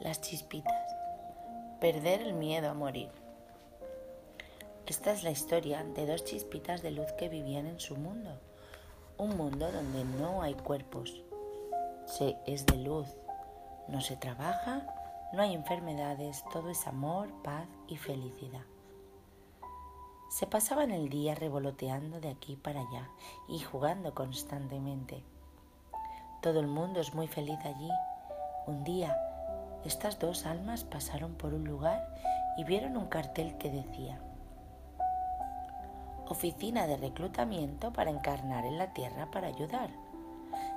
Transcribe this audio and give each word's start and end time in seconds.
Las 0.00 0.20
chispitas. 0.20 0.94
Perder 1.80 2.20
el 2.20 2.34
miedo 2.34 2.68
a 2.68 2.74
morir. 2.74 3.10
Esta 4.86 5.12
es 5.12 5.22
la 5.24 5.30
historia 5.30 5.82
de 5.84 6.06
dos 6.06 6.22
chispitas 6.24 6.82
de 6.82 6.90
luz 6.90 7.10
que 7.12 7.30
vivían 7.30 7.66
en 7.66 7.80
su 7.80 7.96
mundo. 7.96 8.38
Un 9.16 9.38
mundo 9.38 9.72
donde 9.72 10.04
no 10.04 10.42
hay 10.42 10.52
cuerpos. 10.52 11.22
Se 12.04 12.36
es 12.46 12.66
de 12.66 12.76
luz. 12.76 13.08
No 13.88 14.02
se 14.02 14.16
trabaja, 14.16 14.86
no 15.32 15.40
hay 15.42 15.54
enfermedades, 15.54 16.44
todo 16.52 16.68
es 16.68 16.86
amor, 16.86 17.28
paz 17.42 17.66
y 17.88 17.96
felicidad. 17.96 18.66
Se 20.28 20.46
pasaban 20.46 20.90
el 20.90 21.08
día 21.08 21.34
revoloteando 21.34 22.20
de 22.20 22.28
aquí 22.28 22.56
para 22.56 22.80
allá 22.80 23.08
y 23.48 23.60
jugando 23.60 24.14
constantemente. 24.14 25.24
Todo 26.42 26.60
el 26.60 26.66
mundo 26.66 27.00
es 27.00 27.14
muy 27.14 27.28
feliz 27.28 27.58
allí. 27.64 27.90
Un 28.66 28.84
día, 28.84 29.16
estas 29.86 30.18
dos 30.18 30.46
almas 30.46 30.84
pasaron 30.84 31.34
por 31.34 31.54
un 31.54 31.64
lugar 31.64 32.06
y 32.56 32.64
vieron 32.64 32.96
un 32.96 33.06
cartel 33.06 33.56
que 33.58 33.70
decía 33.70 34.20
Oficina 36.28 36.88
de 36.88 36.96
reclutamiento 36.96 37.92
para 37.92 38.10
encarnar 38.10 38.64
en 38.64 38.78
la 38.78 38.92
tierra 38.92 39.30
para 39.30 39.46
ayudar. 39.46 39.90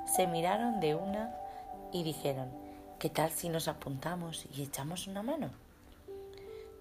Se 0.05 0.27
miraron 0.27 0.79
de 0.79 0.93
una 0.93 1.35
y 1.91 2.03
dijeron, 2.03 2.49
¿qué 2.99 3.09
tal 3.09 3.31
si 3.31 3.49
nos 3.49 3.67
apuntamos 3.67 4.45
y 4.53 4.61
echamos 4.61 5.07
una 5.07 5.23
mano? 5.23 5.49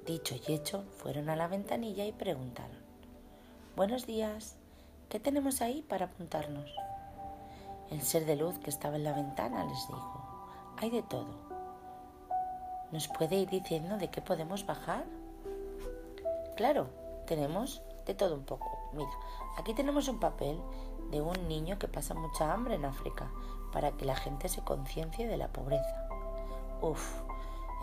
Dicho 0.06 0.34
y 0.34 0.52
hecho, 0.52 0.84
fueron 0.98 1.30
a 1.30 1.36
la 1.36 1.48
ventanilla 1.48 2.04
y 2.04 2.12
preguntaron, 2.12 2.76
Buenos 3.74 4.06
días, 4.06 4.56
¿qué 5.08 5.18
tenemos 5.18 5.62
ahí 5.62 5.80
para 5.80 6.06
apuntarnos? 6.06 6.70
El 7.90 8.02
ser 8.02 8.26
de 8.26 8.36
luz 8.36 8.58
que 8.58 8.68
estaba 8.68 8.96
en 8.96 9.04
la 9.04 9.14
ventana 9.14 9.64
les 9.64 9.86
dijo, 9.86 10.46
hay 10.76 10.90
de 10.90 11.02
todo. 11.02 11.47
¿Nos 12.90 13.06
puede 13.06 13.36
ir 13.36 13.50
diciendo 13.50 13.98
de 13.98 14.08
qué 14.08 14.22
podemos 14.22 14.64
bajar? 14.64 15.04
Claro, 16.56 16.88
tenemos 17.26 17.82
de 18.06 18.14
todo 18.14 18.34
un 18.34 18.44
poco. 18.44 18.78
Mira, 18.94 19.10
aquí 19.58 19.74
tenemos 19.74 20.08
un 20.08 20.18
papel 20.18 20.58
de 21.10 21.20
un 21.20 21.48
niño 21.48 21.78
que 21.78 21.86
pasa 21.86 22.14
mucha 22.14 22.50
hambre 22.50 22.76
en 22.76 22.86
África 22.86 23.30
para 23.74 23.92
que 23.92 24.06
la 24.06 24.16
gente 24.16 24.48
se 24.48 24.62
conciencie 24.62 25.28
de 25.28 25.36
la 25.36 25.48
pobreza. 25.48 26.08
Uf, 26.80 27.20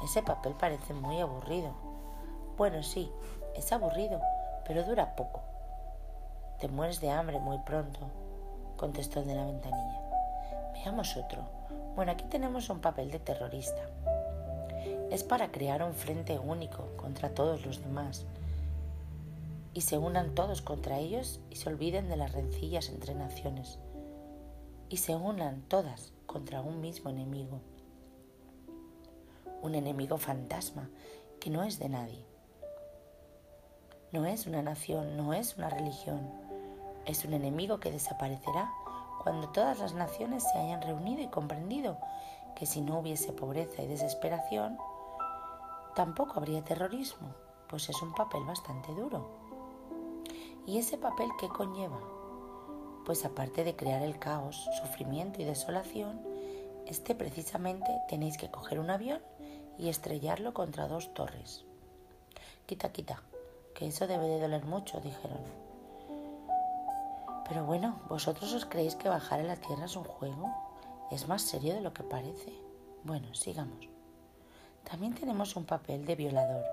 ese 0.03 0.23
papel 0.23 0.55
parece 0.59 0.95
muy 0.95 1.19
aburrido. 1.21 1.71
Bueno, 2.57 2.81
sí, 2.81 3.11
es 3.53 3.71
aburrido, 3.71 4.19
pero 4.65 4.83
dura 4.83 5.15
poco. 5.15 5.41
Te 6.59 6.67
mueres 6.67 6.99
de 6.99 7.11
hambre 7.11 7.39
muy 7.39 7.59
pronto, 7.59 7.99
contestó 8.75 9.19
el 9.19 9.27
de 9.27 9.35
la 9.35 9.45
ventanilla. 9.45 10.01
Veamos 10.73 11.15
otro. 11.15 11.43
Bueno, 11.95 12.11
aquí 12.11 12.25
tenemos 12.25 12.69
un 12.69 12.81
papel 12.81 13.11
de 13.11 13.19
terrorista. 13.19 13.83
Es 15.11 15.23
para 15.23 15.51
crear 15.51 15.83
un 15.83 15.93
frente 15.93 16.37
único 16.39 16.87
contra 16.97 17.33
todos 17.33 17.65
los 17.65 17.81
demás 17.81 18.25
y 19.73 19.81
se 19.81 19.97
unan 19.97 20.35
todos 20.35 20.61
contra 20.61 20.99
ellos 20.99 21.39
y 21.49 21.55
se 21.55 21.69
olviden 21.69 22.09
de 22.09 22.17
las 22.17 22.33
rencillas 22.33 22.89
entre 22.89 23.15
naciones 23.15 23.79
y 24.89 24.97
se 24.97 25.15
unan 25.15 25.61
todas 25.67 26.13
contra 26.25 26.61
un 26.61 26.81
mismo 26.81 27.09
enemigo. 27.09 27.61
Un 29.61 29.75
enemigo 29.75 30.17
fantasma 30.17 30.89
que 31.39 31.49
no 31.49 31.63
es 31.63 31.79
de 31.79 31.89
nadie 31.89 32.25
no 34.15 34.25
es 34.25 34.47
una 34.47 34.61
nación, 34.61 35.17
no 35.17 35.33
es 35.33 35.57
una 35.57 35.69
religión. 35.69 36.21
Es 37.05 37.25
un 37.25 37.33
enemigo 37.33 37.81
que 37.81 37.91
desaparecerá 37.91 38.71
cuando 39.21 39.49
todas 39.49 39.79
las 39.79 39.93
naciones 39.93 40.43
se 40.43 40.57
hayan 40.57 40.81
reunido 40.81 41.21
y 41.21 41.27
comprendido 41.27 41.97
que 42.55 42.65
si 42.65 42.79
no 42.79 42.99
hubiese 42.99 43.33
pobreza 43.33 43.83
y 43.83 43.87
desesperación, 43.87 44.77
tampoco 45.95 46.33
habría 46.37 46.63
terrorismo, 46.63 47.33
pues 47.69 47.89
es 47.89 48.01
un 48.01 48.13
papel 48.13 48.43
bastante 48.43 48.93
duro. 48.93 49.27
¿Y 50.65 50.77
ese 50.77 50.97
papel 50.97 51.29
qué 51.39 51.47
conlleva? 51.47 51.99
Pues 53.05 53.23
aparte 53.23 53.63
de 53.63 53.75
crear 53.75 54.01
el 54.01 54.19
caos, 54.19 54.67
sufrimiento 54.81 55.41
y 55.41 55.45
desolación, 55.45 56.21
este 56.85 57.15
precisamente 57.15 57.91
tenéis 58.09 58.37
que 58.37 58.51
coger 58.51 58.79
un 58.79 58.89
avión 58.89 59.21
y 59.77 59.89
estrellarlo 59.89 60.53
contra 60.53 60.87
dos 60.87 61.13
torres. 61.13 61.65
Quita, 62.65 62.91
quita, 62.91 63.21
que 63.73 63.87
eso 63.87 64.07
debe 64.07 64.27
de 64.27 64.41
doler 64.41 64.65
mucho, 64.65 64.99
dijeron. 64.99 65.39
Pero 67.47 67.63
bueno, 67.63 67.99
¿vosotros 68.09 68.51
os 68.53 68.65
creéis 68.65 68.95
que 68.95 69.09
bajar 69.09 69.39
a 69.39 69.43
la 69.43 69.55
tierra 69.55 69.85
es 69.85 69.95
un 69.95 70.03
juego? 70.03 70.51
Es 71.11 71.27
más 71.27 71.43
serio 71.43 71.75
de 71.75 71.81
lo 71.81 71.93
que 71.93 72.03
parece. 72.03 72.51
Bueno, 73.03 73.33
sigamos. 73.35 73.94
También 74.89 75.15
tenemos 75.15 75.55
un 75.55 75.65
papel 75.65 76.05
de 76.05 76.15
violador 76.15 76.63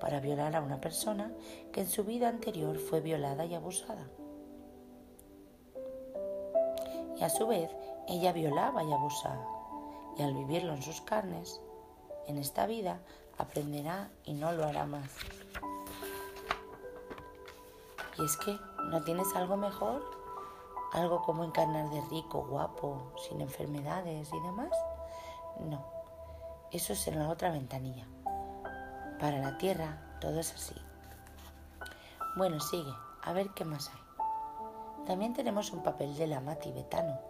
para 0.00 0.20
violar 0.20 0.56
a 0.56 0.60
una 0.60 0.80
persona 0.80 1.32
que 1.72 1.82
en 1.82 1.88
su 1.88 2.04
vida 2.04 2.28
anterior 2.28 2.78
fue 2.78 3.00
violada 3.00 3.44
y 3.44 3.54
abusada. 3.54 4.06
Y 7.16 7.22
a 7.22 7.30
su 7.30 7.46
vez, 7.46 7.70
ella 8.08 8.32
violaba 8.32 8.82
y 8.82 8.92
abusaba. 8.92 9.46
Y 10.18 10.22
al 10.22 10.34
vivirlo 10.34 10.74
en 10.74 10.82
sus 10.82 11.00
carnes, 11.00 11.60
en 12.26 12.38
esta 12.38 12.66
vida, 12.66 13.00
aprenderá 13.38 14.10
y 14.24 14.34
no 14.34 14.52
lo 14.52 14.64
hará 14.64 14.84
más. 14.84 15.10
Y 18.18 18.24
es 18.24 18.36
que, 18.36 18.58
¿no 18.90 19.02
tienes 19.02 19.34
algo 19.34 19.56
mejor? 19.56 20.02
¿Algo 20.92 21.22
como 21.22 21.44
encarnar 21.44 21.90
de 21.90 22.00
rico, 22.10 22.46
guapo, 22.46 23.12
sin 23.26 23.40
enfermedades 23.40 24.28
y 24.32 24.40
demás? 24.40 24.70
No, 25.60 25.93
eso 26.76 26.92
es 26.92 27.06
en 27.06 27.20
la 27.20 27.28
otra 27.28 27.50
ventanilla. 27.50 28.04
Para 29.20 29.38
la 29.38 29.56
tierra 29.58 29.96
todo 30.20 30.40
es 30.40 30.52
así. 30.52 30.74
Bueno, 32.36 32.58
sigue, 32.58 32.92
a 33.22 33.32
ver 33.32 33.50
qué 33.50 33.64
más 33.64 33.90
hay. 33.90 35.06
También 35.06 35.34
tenemos 35.34 35.70
un 35.70 35.84
papel 35.84 36.16
de 36.16 36.26
lama 36.26 36.56
tibetano 36.56 37.20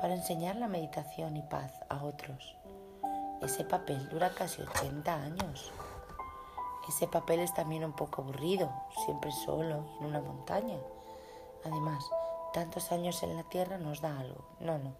para 0.00 0.14
enseñar 0.14 0.56
la 0.56 0.68
meditación 0.68 1.36
y 1.36 1.42
paz 1.42 1.80
a 1.90 2.02
otros. 2.02 2.56
Ese 3.42 3.64
papel 3.64 4.08
dura 4.08 4.30
casi 4.34 4.62
80 4.62 5.14
años. 5.14 5.70
Ese 6.88 7.06
papel 7.06 7.40
es 7.40 7.52
también 7.52 7.84
un 7.84 7.92
poco 7.92 8.22
aburrido, 8.22 8.70
siempre 9.04 9.30
solo 9.32 9.84
en 10.00 10.06
una 10.06 10.22
montaña. 10.22 10.78
Además, 11.62 12.02
tantos 12.54 12.90
años 12.90 13.22
en 13.22 13.36
la 13.36 13.42
tierra 13.42 13.76
nos 13.76 14.00
da 14.00 14.18
algo. 14.18 14.46
No, 14.60 14.78
no. 14.78 14.94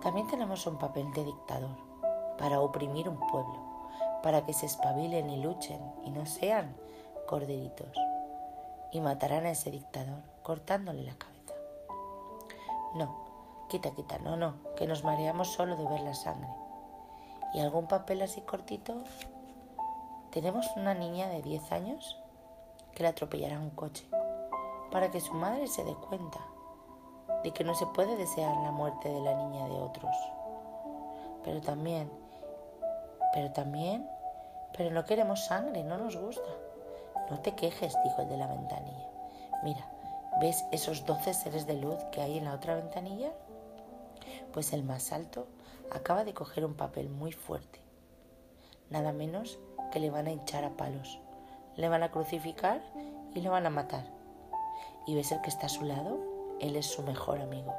También 0.00 0.26
tenemos 0.26 0.66
un 0.66 0.78
papel 0.78 1.12
de 1.12 1.24
dictador 1.24 1.87
para 2.38 2.60
oprimir 2.60 3.08
un 3.08 3.18
pueblo, 3.18 3.58
para 4.22 4.44
que 4.44 4.52
se 4.52 4.66
espabilen 4.66 5.30
y 5.30 5.42
luchen 5.42 5.80
y 6.04 6.10
no 6.10 6.26
sean 6.26 6.74
corderitos. 7.26 7.96
Y 8.92 9.00
matarán 9.00 9.44
a 9.46 9.50
ese 9.50 9.70
dictador 9.70 10.22
cortándole 10.42 11.02
la 11.02 11.14
cabeza. 11.14 11.54
No, 12.94 13.14
quita, 13.68 13.90
quita, 13.90 14.18
no, 14.18 14.36
no, 14.36 14.54
que 14.76 14.86
nos 14.86 15.04
mareamos 15.04 15.48
solo 15.48 15.76
de 15.76 15.86
ver 15.86 16.00
la 16.00 16.14
sangre. 16.14 16.48
¿Y 17.54 17.60
algún 17.60 17.86
papel 17.86 18.22
así 18.22 18.40
cortito? 18.40 18.94
Tenemos 20.30 20.66
una 20.76 20.94
niña 20.94 21.28
de 21.28 21.42
10 21.42 21.72
años 21.72 22.18
que 22.94 23.02
la 23.02 23.10
atropellará 23.10 23.58
un 23.58 23.70
coche 23.70 24.06
para 24.90 25.10
que 25.10 25.20
su 25.20 25.34
madre 25.34 25.66
se 25.66 25.84
dé 25.84 25.94
cuenta 25.94 26.40
de 27.42 27.52
que 27.52 27.64
no 27.64 27.74
se 27.74 27.86
puede 27.86 28.16
desear 28.16 28.56
la 28.58 28.70
muerte 28.70 29.08
de 29.08 29.20
la 29.20 29.34
niña 29.34 29.68
de 29.68 29.74
otros. 29.74 30.14
Pero 31.44 31.60
también, 31.60 32.10
pero 33.38 33.52
también, 33.52 34.04
pero 34.76 34.90
no 34.90 35.04
queremos 35.04 35.44
sangre, 35.44 35.84
no 35.84 35.96
nos 35.96 36.16
gusta. 36.16 36.50
No 37.30 37.38
te 37.38 37.54
quejes, 37.54 37.94
dijo 38.02 38.22
el 38.22 38.28
de 38.28 38.36
la 38.36 38.48
ventanilla. 38.48 39.08
Mira, 39.62 39.88
¿ves 40.40 40.64
esos 40.72 41.06
doce 41.06 41.32
seres 41.34 41.64
de 41.64 41.74
luz 41.74 42.02
que 42.10 42.20
hay 42.20 42.36
en 42.36 42.46
la 42.46 42.54
otra 42.54 42.74
ventanilla? 42.74 43.30
Pues 44.52 44.72
el 44.72 44.82
más 44.82 45.12
alto 45.12 45.46
acaba 45.92 46.24
de 46.24 46.34
coger 46.34 46.64
un 46.64 46.74
papel 46.74 47.10
muy 47.10 47.30
fuerte, 47.30 47.78
nada 48.90 49.12
menos 49.12 49.60
que 49.92 50.00
le 50.00 50.10
van 50.10 50.26
a 50.26 50.32
hinchar 50.32 50.64
a 50.64 50.70
palos, 50.70 51.20
le 51.76 51.88
van 51.88 52.02
a 52.02 52.10
crucificar 52.10 52.82
y 53.36 53.40
le 53.40 53.48
van 53.48 53.66
a 53.66 53.70
matar. 53.70 54.06
Y 55.06 55.14
ves 55.14 55.30
el 55.30 55.40
que 55.42 55.50
está 55.50 55.66
a 55.66 55.68
su 55.68 55.84
lado, 55.84 56.18
él 56.58 56.74
es 56.74 56.86
su 56.86 57.04
mejor 57.04 57.40
amigo. 57.40 57.72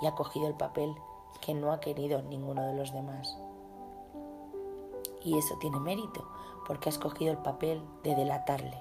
Y 0.00 0.06
ha 0.06 0.14
cogido 0.14 0.48
el 0.48 0.54
papel 0.54 0.94
que 1.42 1.52
no 1.52 1.70
ha 1.70 1.80
querido 1.80 2.22
ninguno 2.22 2.66
de 2.66 2.72
los 2.72 2.94
demás. 2.94 3.36
Y 5.24 5.38
eso 5.38 5.56
tiene 5.58 5.78
mérito, 5.80 6.28
porque 6.66 6.88
has 6.88 6.98
cogido 6.98 7.32
el 7.32 7.38
papel 7.38 7.82
de 8.02 8.14
delatarle, 8.14 8.76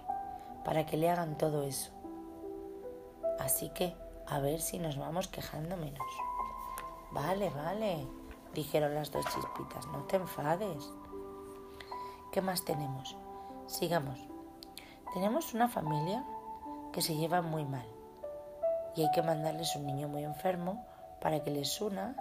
para 0.64 0.86
que 0.86 0.98
le 0.98 1.10
hagan 1.10 1.38
todo 1.38 1.64
eso. 1.64 1.92
Así 3.40 3.70
que, 3.70 3.96
a 4.28 4.40
ver 4.40 4.62
si 4.62 4.80
nos 4.80 4.98
vamos 4.98 5.28
quejando 5.28 5.78
menos. 5.78 6.08
Vale, 7.12 7.50
vale, 7.50 8.08
dijeron 8.54 8.96
las 8.96 9.12
dos 9.12 9.26
chispitas, 9.26 9.88
no 9.88 10.04
te 10.04 10.18
enfades. 10.18 10.92
¿Qué 12.32 12.42
más 12.42 12.64
tenemos? 12.64 13.16
Sigamos. 13.68 14.20
Tenemos 15.14 15.54
una 15.54 15.68
familia 15.68 16.24
que 16.94 17.02
se 17.02 17.16
lleva 17.16 17.42
muy 17.42 17.66
mal 17.66 17.86
y 18.96 19.04
hay 19.04 19.12
que 19.12 19.22
mandarles 19.22 19.76
un 19.76 19.86
niño 19.86 20.08
muy 20.08 20.24
enfermo 20.24 20.86
para 21.22 21.44
que 21.44 21.52
les 21.52 21.82
una 21.82 22.16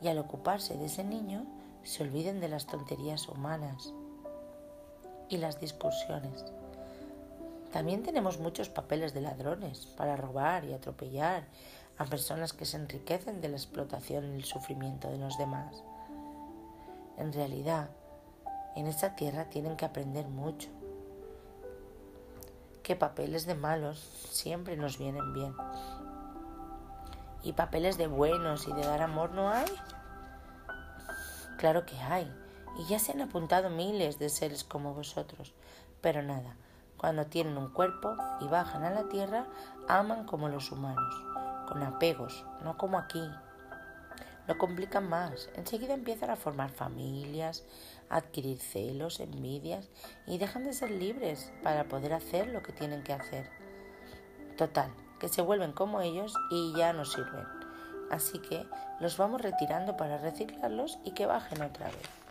y 0.00 0.08
al 0.08 0.18
ocuparse 0.18 0.76
de 0.76 0.86
ese 0.86 1.04
niño 1.04 1.44
se 1.84 2.02
olviden 2.02 2.40
de 2.40 2.48
las 2.48 2.66
tonterías 2.66 3.28
humanas 3.28 3.92
y 5.28 5.36
las 5.36 5.60
discusiones. 5.60 6.44
También 7.72 8.02
tenemos 8.02 8.38
muchos 8.38 8.68
papeles 8.68 9.14
de 9.14 9.20
ladrones 9.20 9.86
para 9.96 10.16
robar 10.16 10.64
y 10.64 10.72
atropellar 10.72 11.44
a 11.98 12.04
personas 12.04 12.52
que 12.52 12.64
se 12.64 12.76
enriquecen 12.76 13.40
de 13.40 13.48
la 13.48 13.56
explotación 13.56 14.32
y 14.32 14.36
el 14.36 14.44
sufrimiento 14.44 15.10
de 15.10 15.18
los 15.18 15.36
demás. 15.38 15.82
En 17.18 17.32
realidad, 17.32 17.90
en 18.76 18.86
esta 18.86 19.14
tierra 19.14 19.50
tienen 19.50 19.76
que 19.76 19.84
aprender 19.84 20.26
mucho. 20.28 20.68
Que 22.82 22.96
papeles 22.96 23.46
de 23.46 23.54
malos 23.54 23.98
siempre 24.30 24.76
nos 24.76 24.98
vienen 24.98 25.32
bien. 25.32 25.54
¿Y 27.42 27.52
papeles 27.52 27.98
de 27.98 28.06
buenos 28.06 28.66
y 28.68 28.72
de 28.72 28.82
dar 28.82 29.02
amor 29.02 29.32
no 29.32 29.48
hay? 29.50 29.66
Claro 31.64 31.86
que 31.86 31.96
hay. 31.96 32.30
Y 32.76 32.84
ya 32.84 32.98
se 32.98 33.12
han 33.12 33.22
apuntado 33.22 33.70
miles 33.70 34.18
de 34.18 34.28
seres 34.28 34.64
como 34.64 34.92
vosotros. 34.92 35.54
Pero 36.02 36.20
nada, 36.20 36.58
cuando 36.98 37.24
tienen 37.24 37.56
un 37.56 37.70
cuerpo 37.70 38.18
y 38.42 38.48
bajan 38.48 38.84
a 38.84 38.90
la 38.90 39.08
tierra, 39.08 39.46
aman 39.88 40.26
como 40.26 40.50
los 40.50 40.70
humanos, 40.70 41.14
con 41.66 41.82
apegos, 41.82 42.44
no 42.62 42.76
como 42.76 42.98
aquí. 42.98 43.26
Lo 44.46 44.58
complican 44.58 45.08
más. 45.08 45.48
Enseguida 45.54 45.94
empiezan 45.94 46.28
a 46.28 46.36
formar 46.36 46.68
familias, 46.68 47.64
adquirir 48.10 48.58
celos, 48.58 49.18
envidias 49.20 49.88
y 50.26 50.36
dejan 50.36 50.64
de 50.64 50.74
ser 50.74 50.90
libres 50.90 51.50
para 51.62 51.84
poder 51.84 52.12
hacer 52.12 52.48
lo 52.48 52.62
que 52.62 52.74
tienen 52.74 53.02
que 53.02 53.14
hacer. 53.14 53.48
Total, 54.58 54.92
que 55.18 55.30
se 55.30 55.40
vuelven 55.40 55.72
como 55.72 56.02
ellos 56.02 56.34
y 56.50 56.74
ya 56.76 56.92
no 56.92 57.06
sirven. 57.06 57.63
Así 58.10 58.38
que 58.38 58.66
los 59.00 59.16
vamos 59.16 59.40
retirando 59.40 59.96
para 59.96 60.18
reciclarlos 60.18 60.98
y 61.04 61.12
que 61.12 61.26
bajen 61.26 61.62
otra 61.62 61.86
vez. 61.86 62.24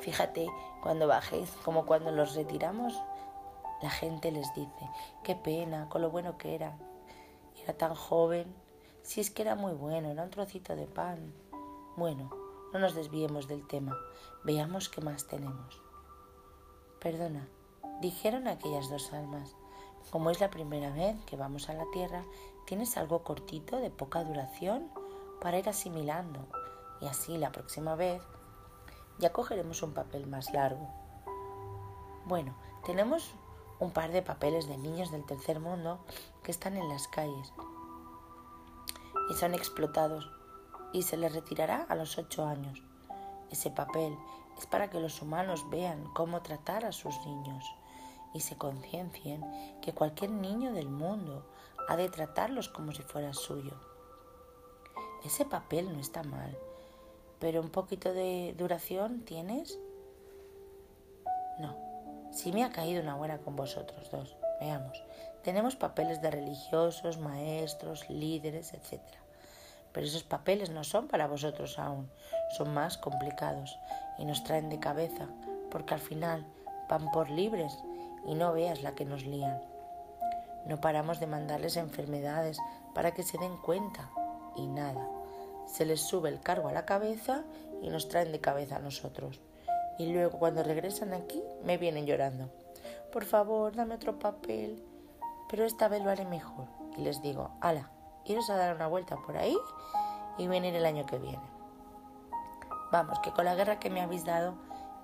Fíjate, 0.00 0.46
cuando 0.82 1.06
bajéis, 1.06 1.50
como 1.64 1.84
cuando 1.84 2.10
los 2.12 2.34
retiramos, 2.34 2.94
la 3.82 3.90
gente 3.90 4.32
les 4.32 4.52
dice, 4.54 4.90
qué 5.22 5.34
pena, 5.34 5.88
con 5.88 6.02
lo 6.02 6.10
bueno 6.10 6.38
que 6.38 6.54
era. 6.54 6.76
Era 7.62 7.74
tan 7.74 7.94
joven, 7.94 8.54
si 9.02 9.20
es 9.20 9.30
que 9.30 9.42
era 9.42 9.54
muy 9.54 9.72
bueno, 9.72 10.10
era 10.10 10.22
un 10.22 10.30
trocito 10.30 10.76
de 10.76 10.86
pan. 10.86 11.34
Bueno, 11.96 12.30
no 12.72 12.78
nos 12.78 12.94
desviemos 12.94 13.48
del 13.48 13.66
tema, 13.66 13.96
veamos 14.44 14.88
qué 14.88 15.00
más 15.00 15.26
tenemos. 15.26 15.82
Perdona, 17.00 17.48
dijeron 18.00 18.48
aquellas 18.48 18.88
dos 18.90 19.12
almas, 19.12 19.56
como 20.10 20.30
es 20.30 20.40
la 20.40 20.50
primera 20.50 20.90
vez 20.90 21.16
que 21.26 21.36
vamos 21.36 21.68
a 21.68 21.74
la 21.74 21.84
tierra, 21.92 22.24
tienes 22.68 22.98
algo 22.98 23.22
cortito, 23.22 23.78
de 23.78 23.88
poca 23.88 24.22
duración, 24.22 24.90
para 25.40 25.58
ir 25.58 25.70
asimilando, 25.70 26.40
y 27.00 27.06
así 27.06 27.38
la 27.38 27.50
próxima 27.50 27.94
vez 27.94 28.20
ya 29.18 29.32
cogeremos 29.32 29.82
un 29.82 29.94
papel 29.94 30.26
más 30.26 30.52
largo. 30.52 30.86
Bueno, 32.26 32.54
tenemos 32.84 33.32
un 33.80 33.90
par 33.90 34.12
de 34.12 34.20
papeles 34.20 34.68
de 34.68 34.76
niños 34.76 35.10
del 35.10 35.24
tercer 35.24 35.60
mundo 35.60 36.00
que 36.42 36.50
están 36.50 36.76
en 36.76 36.90
las 36.90 37.08
calles 37.08 37.54
y 39.30 39.34
son 39.34 39.54
explotados 39.54 40.30
y 40.92 41.04
se 41.04 41.16
les 41.16 41.32
retirará 41.32 41.86
a 41.88 41.94
los 41.94 42.18
ocho 42.18 42.44
años. 42.44 42.82
Ese 43.50 43.70
papel 43.70 44.14
es 44.58 44.66
para 44.66 44.90
que 44.90 45.00
los 45.00 45.22
humanos 45.22 45.64
vean 45.70 46.04
cómo 46.12 46.42
tratar 46.42 46.84
a 46.84 46.92
sus 46.92 47.18
niños 47.24 47.64
y 48.34 48.40
se 48.40 48.58
conciencien 48.58 49.42
que 49.80 49.94
cualquier 49.94 50.32
niño 50.32 50.74
del 50.74 50.90
mundo 50.90 51.46
ha 51.88 51.96
de 51.96 52.10
tratarlos 52.10 52.68
como 52.68 52.92
si 52.92 53.02
fuera 53.02 53.32
suyo. 53.32 53.72
Ese 55.24 55.44
papel 55.46 55.90
no 55.92 55.98
está 55.98 56.22
mal, 56.22 56.56
pero 57.40 57.60
un 57.60 57.70
poquito 57.70 58.12
de 58.12 58.54
duración 58.56 59.24
tienes. 59.24 59.78
No, 61.58 61.76
sí 62.30 62.52
me 62.52 62.62
ha 62.62 62.70
caído 62.70 63.02
una 63.02 63.16
buena 63.16 63.38
con 63.38 63.56
vosotros 63.56 64.10
dos. 64.10 64.36
Veamos, 64.60 65.02
tenemos 65.42 65.76
papeles 65.76 66.20
de 66.20 66.30
religiosos, 66.30 67.18
maestros, 67.18 68.08
líderes, 68.10 68.74
etc. 68.74 69.00
Pero 69.92 70.06
esos 70.06 70.24
papeles 70.24 70.68
no 70.68 70.84
son 70.84 71.08
para 71.08 71.26
vosotros 71.26 71.78
aún, 71.78 72.10
son 72.56 72.74
más 72.74 72.98
complicados 72.98 73.78
y 74.18 74.26
nos 74.26 74.44
traen 74.44 74.68
de 74.68 74.78
cabeza, 74.78 75.26
porque 75.70 75.94
al 75.94 76.00
final 76.00 76.44
van 76.88 77.10
por 77.12 77.30
libres 77.30 77.78
y 78.26 78.34
no 78.34 78.52
veas 78.52 78.82
la 78.82 78.94
que 78.94 79.06
nos 79.06 79.24
lían. 79.24 79.77
No 80.66 80.80
paramos 80.80 81.20
de 81.20 81.26
mandarles 81.26 81.76
enfermedades 81.76 82.58
para 82.94 83.12
que 83.12 83.22
se 83.22 83.38
den 83.38 83.56
cuenta 83.58 84.10
y 84.56 84.66
nada 84.66 85.06
se 85.68 85.84
les 85.84 86.00
sube 86.00 86.28
el 86.28 86.40
cargo 86.40 86.68
a 86.68 86.72
la 86.72 86.86
cabeza 86.86 87.44
y 87.82 87.90
nos 87.90 88.08
traen 88.08 88.32
de 88.32 88.40
cabeza 88.40 88.76
a 88.76 88.80
nosotros. 88.80 89.40
Y 89.98 90.12
luego 90.12 90.38
cuando 90.38 90.62
regresan 90.62 91.12
aquí 91.12 91.42
me 91.64 91.76
vienen 91.76 92.06
llorando. 92.06 92.50
Por 93.12 93.24
favor, 93.24 93.74
dame 93.74 93.94
otro 93.94 94.18
papel. 94.18 94.82
Pero 95.48 95.64
esta 95.64 95.88
vez 95.88 96.02
lo 96.02 96.10
haré 96.10 96.24
mejor. 96.24 96.66
Y 96.96 97.02
les 97.02 97.22
digo, 97.22 97.50
ala, 97.60 97.90
iros 98.24 98.50
a 98.50 98.56
dar 98.56 98.74
una 98.74 98.86
vuelta 98.86 99.16
por 99.16 99.36
ahí 99.36 99.56
y 100.36 100.46
venir 100.46 100.74
el 100.74 100.86
año 100.86 101.06
que 101.06 101.18
viene. 101.18 101.42
Vamos, 102.90 103.18
que 103.20 103.32
con 103.32 103.44
la 103.44 103.54
guerra 103.54 103.78
que 103.78 103.90
me 103.90 104.00
habéis 104.00 104.24
dado 104.24 104.54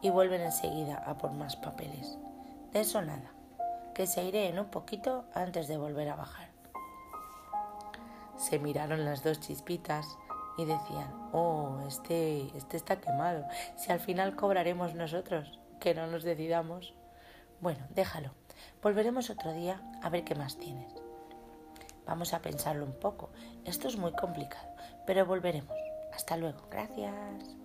y 0.00 0.10
vuelven 0.10 0.40
enseguida 0.40 0.96
a 1.06 1.18
por 1.18 1.32
más 1.32 1.56
papeles. 1.56 2.18
De 2.72 2.80
eso 2.80 3.02
nada, 3.02 3.32
que 3.94 4.06
se 4.06 4.24
iré 4.24 4.48
en 4.48 4.58
un 4.58 4.66
poquito 4.66 5.24
antes 5.34 5.68
de 5.68 5.78
volver 5.78 6.08
a 6.08 6.16
bajar. 6.16 6.50
Se 8.36 8.58
miraron 8.58 9.04
las 9.04 9.22
dos 9.22 9.40
chispitas 9.40 10.18
y 10.58 10.64
decían, 10.64 11.12
oh, 11.32 11.80
este, 11.86 12.50
este 12.56 12.76
está 12.76 13.00
quemado, 13.00 13.44
si 13.76 13.92
al 13.92 14.00
final 14.00 14.36
cobraremos 14.36 14.94
nosotros, 14.94 15.58
que 15.80 15.94
no 15.94 16.06
nos 16.06 16.24
decidamos. 16.24 16.94
Bueno, 17.60 17.86
déjalo, 17.90 18.30
volveremos 18.82 19.30
otro 19.30 19.52
día 19.52 19.80
a 20.02 20.10
ver 20.10 20.24
qué 20.24 20.34
más 20.34 20.58
tienes. 20.58 20.92
Vamos 22.06 22.34
a 22.34 22.42
pensarlo 22.42 22.84
un 22.84 22.98
poco, 22.98 23.30
esto 23.64 23.88
es 23.88 23.96
muy 23.96 24.12
complicado, 24.12 24.68
pero 25.06 25.24
volveremos. 25.24 25.76
Hasta 26.12 26.36
luego, 26.36 26.68
gracias. 26.70 27.56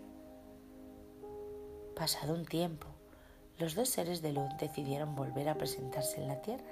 Pasado 1.95 2.33
un 2.33 2.45
tiempo, 2.45 2.87
los 3.59 3.75
dos 3.75 3.89
seres 3.89 4.21
de 4.21 4.31
luz 4.31 4.49
decidieron 4.57 5.15
volver 5.15 5.49
a 5.49 5.55
presentarse 5.55 6.21
en 6.21 6.29
la 6.29 6.41
Tierra, 6.41 6.63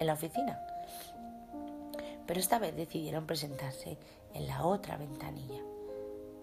en 0.00 0.06
la 0.08 0.14
oficina. 0.14 0.60
Pero 2.26 2.40
esta 2.40 2.58
vez 2.58 2.74
decidieron 2.74 3.26
presentarse 3.26 3.96
en 4.34 4.48
la 4.48 4.66
otra 4.66 4.96
ventanilla, 4.96 5.62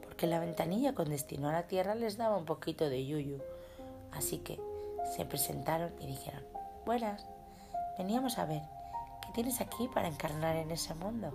porque 0.02 0.26
la 0.26 0.40
ventanilla 0.40 0.96
con 0.96 1.10
destino 1.10 1.50
a 1.50 1.54
la 1.54 1.68
tierra 1.68 1.96
les 1.96 2.18
daba 2.18 2.38
un 2.38 2.46
poquito 2.46 2.90
de 2.90 3.06
yuyu. 3.06 3.42
Así 4.12 4.38
que 4.40 4.60
se 5.16 5.26
presentaron 5.26 5.94
y 6.00 6.08
dijeron, 6.08 6.44
buenas, 6.86 7.26
veníamos 7.98 8.38
a 8.38 8.46
ver, 8.46 8.62
¿qué 9.22 9.34
tienes 9.34 9.60
aquí 9.60 9.90
para 9.94 10.08
encarnar 10.08 10.56
en 10.56 10.72
ese 10.72 10.94
mundo? 10.94 11.34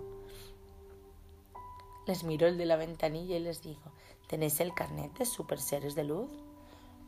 Les 2.07 2.23
miró 2.23 2.47
el 2.47 2.57
de 2.57 2.65
la 2.65 2.75
ventanilla 2.75 3.37
y 3.37 3.41
les 3.41 3.61
dijo, 3.61 3.91
¿tenéis 4.27 4.59
el 4.59 4.73
carnet 4.73 5.15
de 5.17 5.25
super 5.25 5.59
seres 5.59 5.93
de 5.95 6.03
luz? 6.03 6.29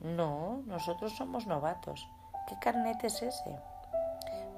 No, 0.01 0.63
nosotros 0.66 1.16
somos 1.16 1.48
novatos. 1.48 2.08
¿Qué 2.48 2.58
carnet 2.60 3.04
es 3.04 3.22
ese? 3.22 3.56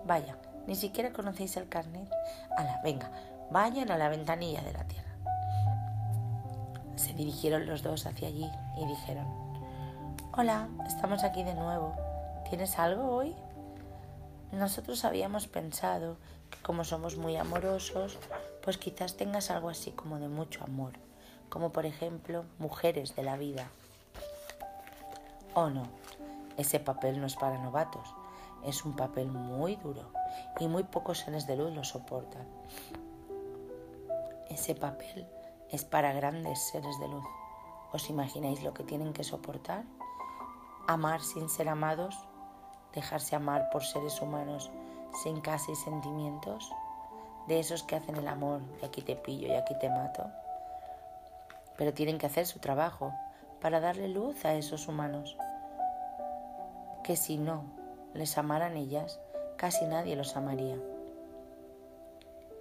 Vaya, 0.05 0.37
ni 0.67 0.75
siquiera 0.75 1.11
conocéis 1.13 1.57
el 1.57 1.69
carnet. 1.69 2.09
Ala, 2.57 2.81
venga, 2.83 3.09
Vayan 3.51 3.89
a 3.89 3.97
la 3.97 4.09
ventanilla 4.09 4.61
de 4.61 4.73
la 4.73 4.83
tierra. 4.83 5.09
Se 6.95 7.13
dirigieron 7.13 7.65
los 7.65 7.81
dos 7.81 8.05
hacia 8.05 8.27
allí 8.27 8.49
y 8.77 8.85
dijeron, 8.85 9.25
Hola, 10.37 10.69
estamos 10.85 11.23
aquí 11.23 11.43
de 11.43 11.55
nuevo. 11.55 11.95
¿Tienes 12.47 12.77
algo 12.77 13.09
hoy? 13.09 13.35
Nosotros 14.51 15.03
habíamos 15.03 15.47
pensado 15.47 16.17
que 16.51 16.61
como 16.61 16.83
somos 16.83 17.17
muy 17.17 17.37
amorosos, 17.37 18.19
pues 18.63 18.77
quizás 18.77 19.17
tengas 19.17 19.49
algo 19.49 19.69
así 19.69 19.91
como 19.91 20.19
de 20.19 20.27
mucho 20.27 20.63
amor, 20.63 20.93
como 21.49 21.71
por 21.71 21.87
ejemplo 21.87 22.45
mujeres 22.59 23.15
de 23.15 23.23
la 23.23 23.35
vida. 23.35 23.71
Oh 25.61 25.69
no, 25.69 25.83
ese 26.55 26.79
papel 26.79 27.19
no 27.19 27.27
es 27.27 27.35
para 27.35 27.57
novatos, 27.57 28.15
es 28.63 28.85
un 28.85 28.95
papel 28.95 29.27
muy 29.27 29.75
duro 29.75 30.09
y 30.57 30.69
muy 30.69 30.83
pocos 30.83 31.19
seres 31.19 31.47
de 31.47 31.57
luz 31.57 31.73
lo 31.73 31.83
soportan. 31.83 32.47
Ese 34.47 34.75
papel 34.75 35.27
es 35.69 35.83
para 35.83 36.13
grandes 36.13 36.65
seres 36.69 36.97
de 37.01 37.09
luz. 37.09 37.25
¿Os 37.91 38.09
imagináis 38.09 38.63
lo 38.63 38.73
que 38.73 38.85
tienen 38.85 39.11
que 39.11 39.25
soportar? 39.25 39.83
Amar 40.87 41.19
sin 41.19 41.49
ser 41.49 41.67
amados, 41.67 42.17
dejarse 42.93 43.35
amar 43.35 43.69
por 43.69 43.83
seres 43.83 44.21
humanos 44.21 44.71
sin 45.23 45.41
casa 45.41 45.73
y 45.73 45.75
sentimientos, 45.75 46.71
de 47.49 47.59
esos 47.59 47.83
que 47.83 47.97
hacen 47.97 48.15
el 48.15 48.29
amor 48.29 48.61
y 48.81 48.85
aquí 48.85 49.01
te 49.01 49.17
pillo 49.17 49.49
y 49.49 49.55
aquí 49.55 49.77
te 49.77 49.89
mato. 49.89 50.23
Pero 51.77 51.93
tienen 51.93 52.17
que 52.17 52.27
hacer 52.27 52.47
su 52.47 52.59
trabajo 52.59 53.13
para 53.59 53.79
darle 53.79 54.07
luz 54.07 54.45
a 54.45 54.53
esos 54.53 54.87
humanos, 54.87 55.35
que 57.09 57.15
si 57.15 57.39
no 57.39 57.63
les 58.13 58.37
amaran 58.37 58.77
ellas, 58.77 59.19
casi 59.57 59.83
nadie 59.85 60.15
los 60.15 60.37
amaría 60.37 60.77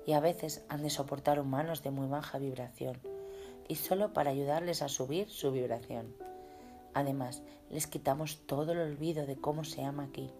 y 0.06 0.14
a 0.14 0.20
veces 0.20 0.64
han 0.70 0.82
de 0.82 0.88
soportar 0.88 1.38
humanos 1.38 1.82
de 1.82 1.90
muy 1.90 2.06
baja 2.06 2.38
vibración, 2.38 2.98
y 3.68 3.74
solo 3.74 4.14
para 4.14 4.30
ayudarles 4.30 4.80
a 4.80 4.88
subir 4.88 5.28
su 5.28 5.52
vibración. 5.52 6.16
Además, 6.94 7.42
les 7.68 7.86
quitamos 7.86 8.46
todo 8.46 8.72
el 8.72 8.78
olvido 8.78 9.26
de 9.26 9.36
cómo 9.36 9.64
se 9.64 9.84
ama 9.84 10.04
aquí, 10.04 10.32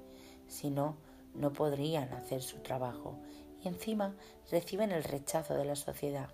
si 0.47 0.71
no, 0.71 0.97
no 1.35 1.53
podrían 1.53 2.11
hacer 2.15 2.41
su 2.41 2.61
trabajo 2.61 3.19
y 3.63 3.69
encima 3.69 4.17
reciben 4.51 4.91
el 4.91 5.05
rechazo 5.05 5.53
de 5.53 5.67
la 5.67 5.77
sociedad 5.77 6.31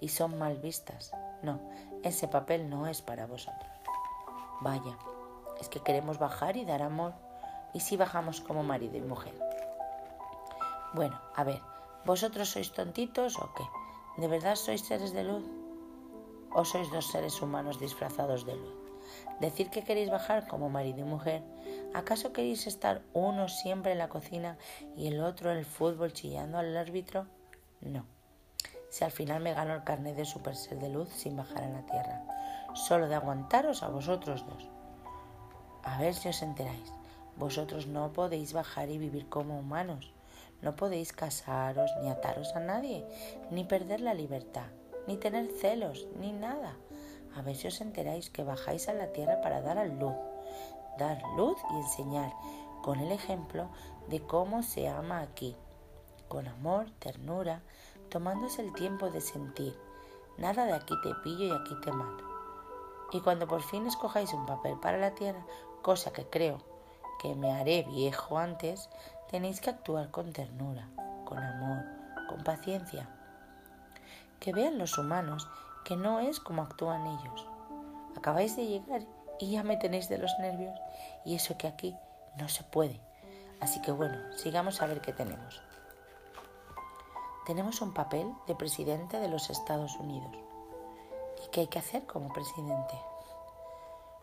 y 0.00 0.10
son 0.10 0.38
mal 0.38 0.58
vistas. 0.58 1.10
No, 1.42 1.68
ese 2.04 2.28
papel 2.28 2.70
no 2.70 2.86
es 2.86 3.02
para 3.02 3.26
vosotros. 3.26 3.72
Vaya, 4.60 4.96
es 5.60 5.68
que 5.68 5.80
queremos 5.80 6.18
bajar 6.18 6.56
y 6.56 6.64
dar 6.64 6.82
amor. 6.82 7.14
¿Y 7.72 7.80
si 7.80 7.96
bajamos 7.96 8.40
como 8.40 8.62
marido 8.62 8.96
y 8.96 9.02
mujer? 9.02 9.34
Bueno, 10.94 11.20
a 11.34 11.44
ver, 11.44 11.60
¿vosotros 12.04 12.48
sois 12.48 12.72
tontitos 12.72 13.38
o 13.38 13.52
qué? 13.54 13.64
¿De 14.16 14.28
verdad 14.28 14.56
sois 14.56 14.80
seres 14.80 15.12
de 15.12 15.24
luz? 15.24 15.44
¿O 16.52 16.64
sois 16.64 16.90
dos 16.90 17.10
seres 17.10 17.42
humanos 17.42 17.78
disfrazados 17.78 18.46
de 18.46 18.56
luz? 18.56 18.74
Decir 19.40 19.68
que 19.68 19.84
queréis 19.84 20.10
bajar 20.10 20.46
como 20.46 20.70
marido 20.70 21.00
y 21.00 21.04
mujer, 21.04 21.42
¿acaso 21.94 22.32
queréis 22.32 22.66
estar 22.66 23.02
uno 23.12 23.48
siempre 23.48 23.92
en 23.92 23.98
la 23.98 24.08
cocina 24.08 24.56
y 24.96 25.08
el 25.08 25.20
otro 25.20 25.50
en 25.50 25.58
el 25.58 25.66
fútbol 25.66 26.12
chillando 26.12 26.58
al 26.58 26.76
árbitro? 26.76 27.26
No. 27.80 28.06
Si 28.88 29.04
al 29.04 29.10
final 29.10 29.42
me 29.42 29.52
gano 29.52 29.74
el 29.74 29.84
carnet 29.84 30.16
de 30.16 30.24
super 30.24 30.56
ser 30.56 30.78
de 30.78 30.88
luz 30.88 31.10
sin 31.10 31.36
bajar 31.36 31.64
a 31.64 31.68
la 31.68 31.84
tierra, 31.84 32.22
solo 32.74 33.08
de 33.08 33.16
aguantaros 33.16 33.82
a 33.82 33.88
vosotros 33.88 34.46
dos. 34.46 34.75
A 35.86 35.98
ver 35.98 36.14
si 36.14 36.28
os 36.28 36.42
enteráis. 36.42 36.92
Vosotros 37.36 37.86
no 37.86 38.12
podéis 38.12 38.52
bajar 38.52 38.90
y 38.90 38.98
vivir 38.98 39.28
como 39.28 39.58
humanos. 39.58 40.12
No 40.60 40.74
podéis 40.74 41.12
casaros 41.12 41.90
ni 42.02 42.10
ataros 42.10 42.54
a 42.56 42.60
nadie, 42.60 43.06
ni 43.50 43.62
perder 43.64 44.00
la 44.00 44.12
libertad, 44.12 44.66
ni 45.06 45.16
tener 45.16 45.46
celos, 45.60 46.08
ni 46.18 46.32
nada. 46.32 46.76
A 47.36 47.42
ver 47.42 47.54
si 47.54 47.68
os 47.68 47.80
enteráis 47.80 48.30
que 48.30 48.42
bajáis 48.42 48.88
a 48.88 48.94
la 48.94 49.12
tierra 49.12 49.40
para 49.42 49.60
dar 49.62 49.78
a 49.78 49.84
luz, 49.84 50.16
dar 50.98 51.22
luz 51.36 51.56
y 51.70 51.76
enseñar 51.76 52.32
con 52.82 52.98
el 52.98 53.12
ejemplo 53.12 53.68
de 54.08 54.20
cómo 54.20 54.62
se 54.64 54.88
ama 54.88 55.20
aquí, 55.20 55.54
con 56.26 56.48
amor, 56.48 56.90
ternura, 56.98 57.62
tomándose 58.08 58.60
el 58.62 58.72
tiempo 58.72 59.10
de 59.10 59.20
sentir. 59.20 59.78
Nada 60.36 60.64
de 60.64 60.72
aquí 60.72 60.94
te 61.02 61.14
pillo 61.22 61.46
y 61.46 61.50
aquí 61.50 61.74
te 61.82 61.92
mato. 61.92 62.24
Y 63.12 63.20
cuando 63.20 63.46
por 63.46 63.62
fin 63.62 63.86
escojáis 63.86 64.32
un 64.32 64.46
papel 64.46 64.78
para 64.80 64.98
la 64.98 65.14
tierra, 65.14 65.44
cosa 65.86 66.12
que 66.12 66.26
creo 66.26 66.58
que 67.20 67.36
me 67.36 67.52
haré 67.52 67.84
viejo 67.84 68.38
antes, 68.38 68.90
tenéis 69.30 69.60
que 69.60 69.70
actuar 69.70 70.10
con 70.10 70.32
ternura, 70.32 70.88
con 71.24 71.38
amor, 71.38 71.84
con 72.28 72.42
paciencia. 72.42 73.08
Que 74.40 74.52
vean 74.52 74.78
los 74.78 74.98
humanos 74.98 75.48
que 75.84 75.94
no 75.94 76.18
es 76.18 76.40
como 76.40 76.62
actúan 76.62 77.06
ellos. 77.06 77.46
Acabáis 78.16 78.56
de 78.56 78.66
llegar 78.66 79.02
y 79.38 79.52
ya 79.52 79.62
me 79.62 79.76
tenéis 79.76 80.08
de 80.08 80.18
los 80.18 80.36
nervios 80.40 80.76
y 81.24 81.36
eso 81.36 81.56
que 81.56 81.68
aquí 81.68 81.96
no 82.36 82.48
se 82.48 82.64
puede. 82.64 83.00
Así 83.60 83.80
que 83.80 83.92
bueno, 83.92 84.18
sigamos 84.36 84.82
a 84.82 84.86
ver 84.86 85.00
qué 85.00 85.12
tenemos. 85.12 85.62
Tenemos 87.46 87.80
un 87.80 87.94
papel 87.94 88.26
de 88.48 88.56
presidente 88.56 89.20
de 89.20 89.28
los 89.28 89.50
Estados 89.50 89.94
Unidos. 90.00 90.36
¿Y 91.44 91.50
qué 91.52 91.60
hay 91.60 91.68
que 91.68 91.78
hacer 91.78 92.06
como 92.06 92.32
presidente? 92.32 92.96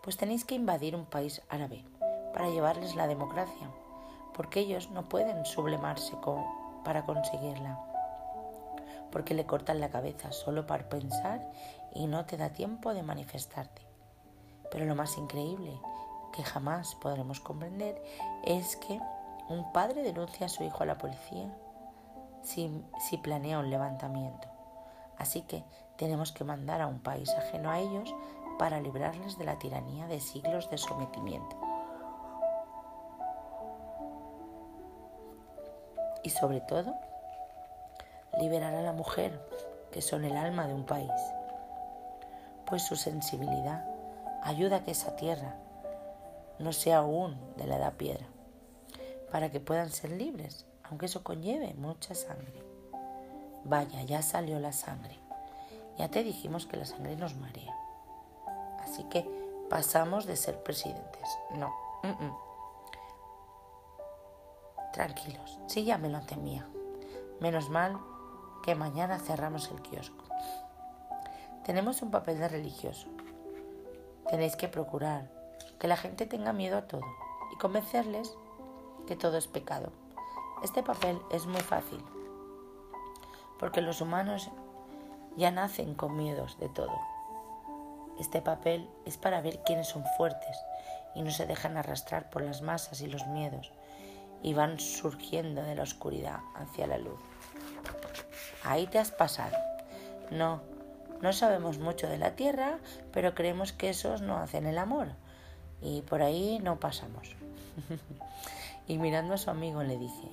Pues 0.04 0.18
tenéis 0.18 0.46
que 0.46 0.56
invadir 0.56 0.96
un 0.96 1.06
país 1.06 1.42
árabe 1.50 1.84
para 2.34 2.50
llevarles 2.50 2.96
la 2.96 3.08
democracia 3.08 3.70
porque 4.34 4.60
ellos 4.60 4.90
no 4.90 5.08
pueden 5.08 5.46
sublemarse 5.46 6.18
para 6.84 7.06
conseguirla, 7.06 7.80
porque 9.12 9.34
le 9.34 9.46
cortan 9.46 9.80
la 9.80 9.90
cabeza 9.90 10.32
solo 10.32 10.66
para 10.68 10.90
pensar 10.90 11.52
y 11.94 12.08
no 12.08 12.26
te 12.26 12.38
da 12.38 12.50
tiempo 12.50 12.94
de 12.94 13.04
manifestarte. 13.04 13.84
Pero 14.72 14.86
lo 14.86 14.96
más 14.96 15.18
increíble 15.18 15.80
que 16.34 16.44
jamás 16.44 16.96
podremos 16.96 17.40
comprender 17.40 18.02
es 18.44 18.76
que 18.76 19.00
un 19.50 19.72
padre 19.72 20.02
denuncia 20.02 20.48
a 20.48 20.50
su 20.50 20.64
hijo 20.64 20.82
a 20.82 20.88
la 20.88 20.98
policía 20.98 21.54
si, 22.42 22.84
si 23.00 23.18
planea 23.18 23.60
un 23.60 23.70
levantamiento. 23.70 24.48
Así 25.18 25.44
que 25.44 25.64
tenemos 25.96 26.32
que 26.32 26.44
mandar 26.44 26.82
a 26.82 26.88
un 26.88 27.00
país 27.00 27.30
ajeno 27.30 27.70
a 27.70 27.80
ellos 27.80 28.14
para 28.58 28.80
librarles 28.80 29.38
de 29.38 29.46
la 29.46 29.60
tiranía 29.60 30.08
de 30.08 30.20
siglos 30.20 30.70
de 30.70 30.78
sometimiento. 30.78 31.74
y 36.24 36.30
sobre 36.30 36.62
todo 36.62 36.96
liberar 38.40 38.74
a 38.74 38.82
la 38.82 38.94
mujer, 38.94 39.40
que 39.92 40.02
son 40.02 40.24
el 40.26 40.36
alma 40.36 40.68
de 40.68 40.74
un 40.74 40.86
país, 40.86 41.12
pues 42.66 42.82
su 42.82 42.96
sensibilidad 42.96 43.86
ayuda 44.42 44.78
a 44.78 44.84
que 44.84 44.92
esa 44.92 45.16
tierra 45.16 45.56
no 46.58 46.74
sea 46.74 47.00
aún 47.00 47.38
de 47.58 47.68
la 47.68 47.76
edad 47.76 47.94
piedra, 47.94 48.26
para 49.32 49.52
que 49.52 49.60
puedan 49.60 49.92
ser 49.92 50.12
libres, 50.12 50.66
aunque 50.84 51.06
eso 51.06 51.24
conlleve 51.24 51.74
mucha 51.76 52.16
sangre. 52.16 52.64
Vaya, 53.66 54.02
ya 54.04 54.22
salió 54.22 54.60
la 54.60 54.72
sangre. 54.72 55.20
Ya 55.98 56.10
te 56.10 56.24
dijimos 56.24 56.66
que 56.66 56.78
la 56.78 56.86
sangre 56.86 57.16
nos 57.16 57.36
marea. 57.36 57.74
Así 58.94 59.06
que 59.06 59.28
pasamos 59.72 60.28
de 60.28 60.36
ser 60.36 60.62
presidentes. 60.62 61.28
No. 61.56 61.74
Tranquilos, 64.94 65.58
sí 65.66 65.84
ya 65.84 65.98
me 65.98 66.10
lo 66.10 66.22
temía. 66.22 66.68
Menos 67.40 67.72
mal 67.72 68.00
que 68.62 68.76
mañana 68.76 69.18
cerramos 69.18 69.72
el 69.72 69.82
kiosco. 69.82 70.24
Tenemos 71.66 72.04
un 72.04 72.12
papel 72.12 72.38
de 72.38 72.48
religioso. 72.50 73.08
Tenéis 74.30 74.56
que 74.56 74.68
procurar 74.68 75.28
que 75.80 75.88
la 75.88 75.98
gente 75.98 76.28
tenga 76.28 76.54
miedo 76.54 76.78
a 76.78 76.88
todo 76.88 77.06
y 77.52 77.58
convencerles 77.58 78.38
que 79.08 79.16
todo 79.16 79.38
es 79.38 79.48
pecado. 79.48 79.92
Este 80.62 80.84
papel 80.84 81.20
es 81.32 81.48
muy 81.48 81.62
fácil, 81.62 82.06
porque 83.58 83.82
los 83.82 84.02
humanos 84.02 84.52
ya 85.36 85.50
nacen 85.50 85.96
con 85.96 86.16
miedos 86.16 86.60
de 86.60 86.70
todo. 86.70 87.13
Este 88.20 88.42
papel 88.42 88.90
es 89.06 89.18
para 89.18 89.42
ver 89.42 89.60
quiénes 89.66 89.88
son 89.88 90.04
fuertes 90.18 90.58
y 91.16 91.22
no 91.22 91.32
se 91.32 91.46
dejan 91.46 91.78
arrastrar 91.78 92.30
por 92.30 92.42
las 92.42 92.62
masas 92.62 93.02
y 93.02 93.08
los 93.08 93.26
miedos 93.28 93.72
y 94.44 94.54
van 94.54 94.80
surgiendo 94.80 95.64
de 95.64 95.76
la 95.76 95.84
oscuridad 95.84 96.40
hacia 96.56 96.86
la 96.86 96.98
luz. 96.98 97.20
Ahí 98.64 98.88
te 98.88 99.00
has 99.00 99.12
pasado. 99.12 99.56
No, 100.32 100.62
no 101.22 101.34
sabemos 101.34 101.80
mucho 101.80 102.08
de 102.08 102.18
la 102.18 102.36
tierra, 102.36 102.78
pero 103.12 103.34
creemos 103.34 103.72
que 103.72 103.90
esos 103.90 104.22
no 104.22 104.38
hacen 104.38 104.68
el 104.68 104.78
amor. 104.78 105.08
Y 105.82 106.02
por 106.02 106.22
ahí 106.22 106.60
no 106.62 106.80
pasamos. 106.80 107.36
y 108.88 108.98
mirando 108.98 109.34
a 109.34 109.38
su 109.38 109.50
amigo 109.50 109.84
le 109.84 109.98
dice, 109.98 110.28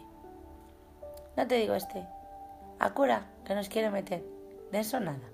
no 1.36 1.46
te 1.46 1.54
digo 1.56 1.74
este, 1.74 2.04
Acura, 2.80 3.26
que 3.44 3.54
nos 3.54 3.68
quiere 3.68 3.90
meter. 3.90 4.24
De 4.72 4.80
eso 4.80 5.00
nada. 5.00 5.28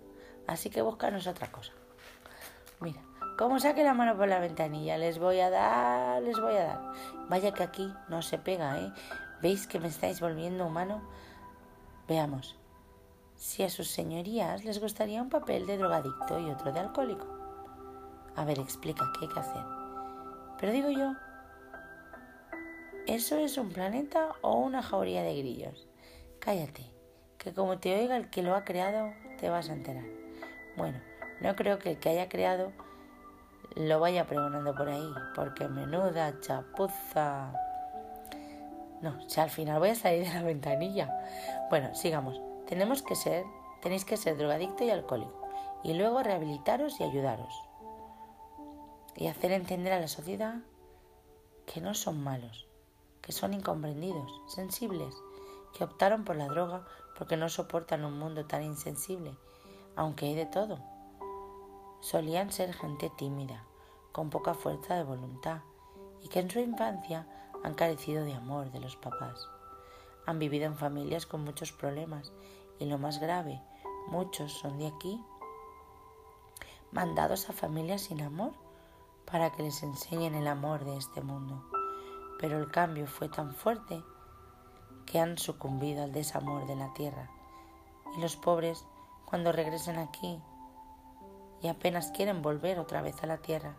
Así 0.47 0.69
que 0.69 0.83
búscanos 0.83 1.27
otra 1.27 1.51
cosa. 1.51 1.73
Como 3.37 3.61
saque 3.61 3.85
la 3.85 3.93
mano 3.93 4.17
por 4.17 4.29
la 4.29 4.41
ventanilla, 4.41 4.97
les 4.97 5.19
voy 5.19 5.41
a 5.41 5.51
dar, 5.51 6.23
les 6.23 6.41
voy 6.41 6.57
a 6.57 6.65
dar. 6.65 6.81
Vaya 7.29 7.53
que 7.53 7.63
aquí 7.63 7.93
no 8.09 8.23
se 8.23 8.39
pega, 8.39 8.81
¿eh? 8.81 8.91
¿Veis 9.43 9.67
que 9.67 9.79
me 9.79 9.89
estáis 9.89 10.23
volviendo 10.23 10.67
humano? 10.67 11.03
Veamos. 12.09 12.57
Si 13.35 13.63
a 13.63 13.69
sus 13.69 13.89
señorías 13.89 14.65
les 14.65 14.81
gustaría 14.81 15.21
un 15.21 15.29
papel 15.29 15.67
de 15.67 15.77
drogadicto 15.77 16.39
y 16.41 16.49
otro 16.49 16.73
de 16.73 16.81
alcohólico. 16.81 17.27
A 18.37 18.47
ver, 18.47 18.59
explica 18.59 19.05
qué 19.13 19.27
hay 19.27 19.33
que 19.33 19.41
hacer. 19.41 19.63
Pero 20.59 20.73
digo 20.73 20.89
yo, 20.89 21.13
¿eso 23.07 23.37
es 23.37 23.59
un 23.59 23.69
planeta 23.69 24.31
o 24.41 24.55
una 24.55 24.83
jauría 24.83 25.23
de 25.23 25.37
grillos? 25.37 25.87
Cállate, 26.39 26.91
que 27.37 27.53
como 27.53 27.79
te 27.79 27.95
oiga 28.01 28.17
el 28.17 28.31
que 28.31 28.43
lo 28.43 28.55
ha 28.55 28.65
creado, 28.65 29.13
te 29.39 29.51
vas 29.51 29.69
a 29.69 29.75
enterar. 29.75 30.07
Bueno, 30.79 30.99
no 31.43 31.55
creo 31.55 31.79
que 31.79 31.91
el 31.91 31.99
que 31.99 32.09
haya 32.09 32.31
creado 32.31 32.73
lo 33.77 34.01
vaya 34.01 34.27
pregonando 34.27 34.75
por 34.75 34.89
ahí, 34.89 35.13
porque 35.35 35.69
menuda 35.69 36.41
chapuza. 36.41 37.53
No, 39.03 39.29
si 39.29 39.39
al 39.39 39.51
final 39.51 39.79
voy 39.79 39.91
a 39.91 39.95
salir 39.95 40.27
de 40.27 40.33
la 40.33 40.43
ventanilla. 40.43 41.15
Bueno, 41.69 41.95
sigamos. 41.95 42.41
Tenemos 42.67 43.03
que 43.03 43.15
ser, 43.15 43.45
tenéis 43.83 44.07
que 44.07 44.17
ser 44.17 44.39
drogadicto 44.39 44.83
y 44.83 44.91
alcohólico, 44.91 45.47
y 45.85 45.93
luego 45.93 46.23
rehabilitaros 46.23 46.99
y 47.01 47.05
ayudaros. 47.05 47.55
Y 49.15 49.27
hacer 49.27 49.53
entender 49.53 49.93
a 49.93 50.01
la 50.01 50.09
sociedad 50.09 50.57
que 51.67 51.83
no 51.83 51.93
son 51.93 52.25
malos, 52.25 52.67
que 53.21 53.33
son 53.33 53.53
incomprendidos, 53.53 54.33
sensibles, 54.49 55.15
que 55.77 55.85
optaron 55.85 56.25
por 56.25 56.37
la 56.37 56.47
droga 56.47 56.87
porque 57.19 57.37
no 57.37 57.51
soportan 57.51 58.05
un 58.07 58.19
mundo 58.19 58.47
tan 58.47 58.63
insensible, 58.63 59.37
aunque 59.97 60.27
hay 60.27 60.35
de 60.35 60.47
todo 60.47 60.96
solían 62.01 62.53
ser 62.53 62.73
gente 62.73 63.11
tímida, 63.11 63.65
con 64.13 64.31
poca 64.31 64.55
fuerza 64.55 64.95
de 64.95 65.05
voluntad, 65.05 65.61
y 66.23 66.29
que 66.29 66.41
en 66.41 66.51
su 66.51 66.59
infancia 66.61 67.27
han 67.63 67.75
carecido 67.75 68.25
de 68.25 68.35
amor 68.35 68.71
de 68.71 68.81
los 68.81 68.97
papás. 68.97 69.49
Han 70.27 70.39
vivido 70.39 70.67
en 70.67 70.77
familias 70.77 71.27
con 71.27 71.45
muchos 71.45 71.73
problemas 71.73 72.33
y 72.79 72.87
lo 72.87 72.99
más 72.99 73.21
grave, 73.21 73.63
muchos 74.09 74.53
son 74.53 74.79
de 74.79 74.87
aquí 74.89 75.25
mandados 76.93 77.51
a 77.51 77.53
familias 77.53 78.03
sin 78.03 78.23
amor 78.23 78.53
para 79.31 79.51
que 79.53 79.63
les 79.63 79.83
enseñen 79.83 80.35
el 80.35 80.47
amor 80.47 80.85
de 80.85 80.97
este 80.97 81.21
mundo. 81.21 81.63
Pero 82.39 82.59
el 82.59 82.71
cambio 82.71 83.07
fue 83.07 83.29
tan 83.29 83.55
fuerte 83.55 84.03
que 85.05 85.21
han 85.21 85.39
sucumbido 85.39 86.05
al 86.05 86.13
desamor 86.13 86.67
de 86.67 86.77
la 86.77 86.93
tierra. 86.95 87.31
Y 88.17 88.21
los 88.21 88.37
pobres, 88.37 88.85
cuando 89.25 89.53
regresen 89.53 89.99
aquí 89.99 90.41
y 91.67 91.69
apenas 91.69 92.13
quieren 92.13 92.43
volver 92.43 92.79
otra 92.79 93.03
vez 93.03 93.21
a 93.25 93.27
la 93.27 93.39
tierra, 93.39 93.75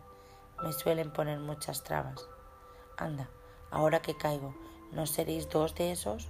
me 0.62 0.74
suelen 0.74 1.10
poner 1.10 1.38
muchas 1.38 1.84
trabas. 1.84 2.28
Anda, 2.98 3.30
ahora 3.70 4.02
que 4.02 4.14
caigo, 4.14 4.54
¿no 4.92 5.06
seréis 5.06 5.48
dos 5.48 5.74
de 5.74 5.90
esos? 5.90 6.28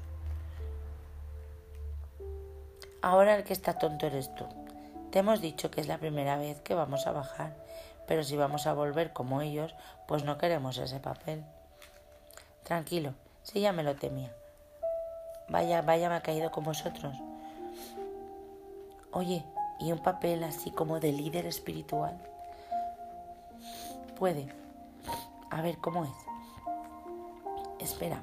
Ahora 3.02 3.34
el 3.34 3.42
que 3.42 3.54
está 3.54 3.76
tonto 3.76 4.06
eres 4.06 4.32
tú. 4.36 4.46
Te 5.10 5.18
hemos 5.18 5.40
dicho 5.40 5.68
que 5.72 5.80
es 5.80 5.88
la 5.88 5.98
primera 5.98 6.36
vez 6.36 6.60
que 6.60 6.74
vamos 6.74 7.08
a 7.08 7.12
bajar, 7.12 7.56
pero 8.06 8.22
si 8.22 8.36
vamos 8.36 8.68
a 8.68 8.72
volver 8.72 9.12
como 9.12 9.42
ellos, 9.42 9.74
pues 10.06 10.22
no 10.22 10.38
queremos 10.38 10.78
ese 10.78 11.00
papel. 11.00 11.44
Tranquilo, 12.62 13.14
si 13.42 13.62
ya 13.62 13.72
me 13.72 13.82
lo 13.82 13.96
temía. 13.96 14.32
Vaya, 15.48 15.82
vaya, 15.82 16.08
me 16.08 16.14
ha 16.14 16.22
caído 16.22 16.52
con 16.52 16.62
vosotros. 16.62 17.16
Oye, 19.10 19.44
¿y 19.78 19.92
un 19.92 19.98
papel 19.98 20.44
así 20.44 20.70
como 20.70 21.00
de 21.00 21.12
líder 21.12 21.46
espiritual? 21.46 22.18
Puede. 24.18 24.52
A 25.50 25.62
ver, 25.62 25.78
¿cómo 25.78 26.04
es? 26.04 26.10
Espera, 27.78 28.22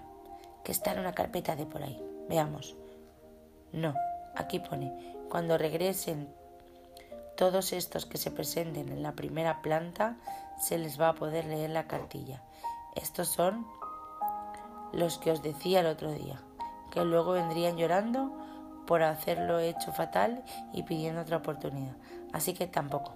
que 0.63 0.71
está 0.71 0.91
en 0.91 0.99
una 0.99 1.13
carpeta 1.13 1.55
de 1.55 1.65
por 1.65 1.83
ahí. 1.83 2.01
Veamos. 2.27 2.75
No, 3.71 3.93
aquí 4.35 4.59
pone, 4.59 5.15
cuando 5.29 5.57
regresen 5.57 6.27
todos 7.37 7.73
estos 7.73 8.05
que 8.05 8.17
se 8.17 8.31
presenten 8.31 8.89
en 8.89 9.03
la 9.03 9.13
primera 9.13 9.61
planta, 9.61 10.17
se 10.59 10.77
les 10.77 10.99
va 10.99 11.09
a 11.09 11.15
poder 11.15 11.45
leer 11.45 11.69
la 11.69 11.87
cartilla. 11.87 12.41
Estos 12.95 13.27
son 13.27 13.65
los 14.93 15.17
que 15.17 15.31
os 15.31 15.43
decía 15.43 15.81
el 15.81 15.87
otro 15.87 16.11
día, 16.11 16.39
que 16.91 17.03
luego 17.03 17.33
vendrían 17.33 17.77
llorando 17.77 18.31
por 18.85 19.03
hacerlo 19.03 19.59
hecho 19.59 19.91
fatal 19.91 20.43
y 20.73 20.83
pidiendo 20.83 21.21
otra 21.21 21.37
oportunidad. 21.37 21.95
Así 22.33 22.53
que 22.53 22.67
tampoco. 22.67 23.15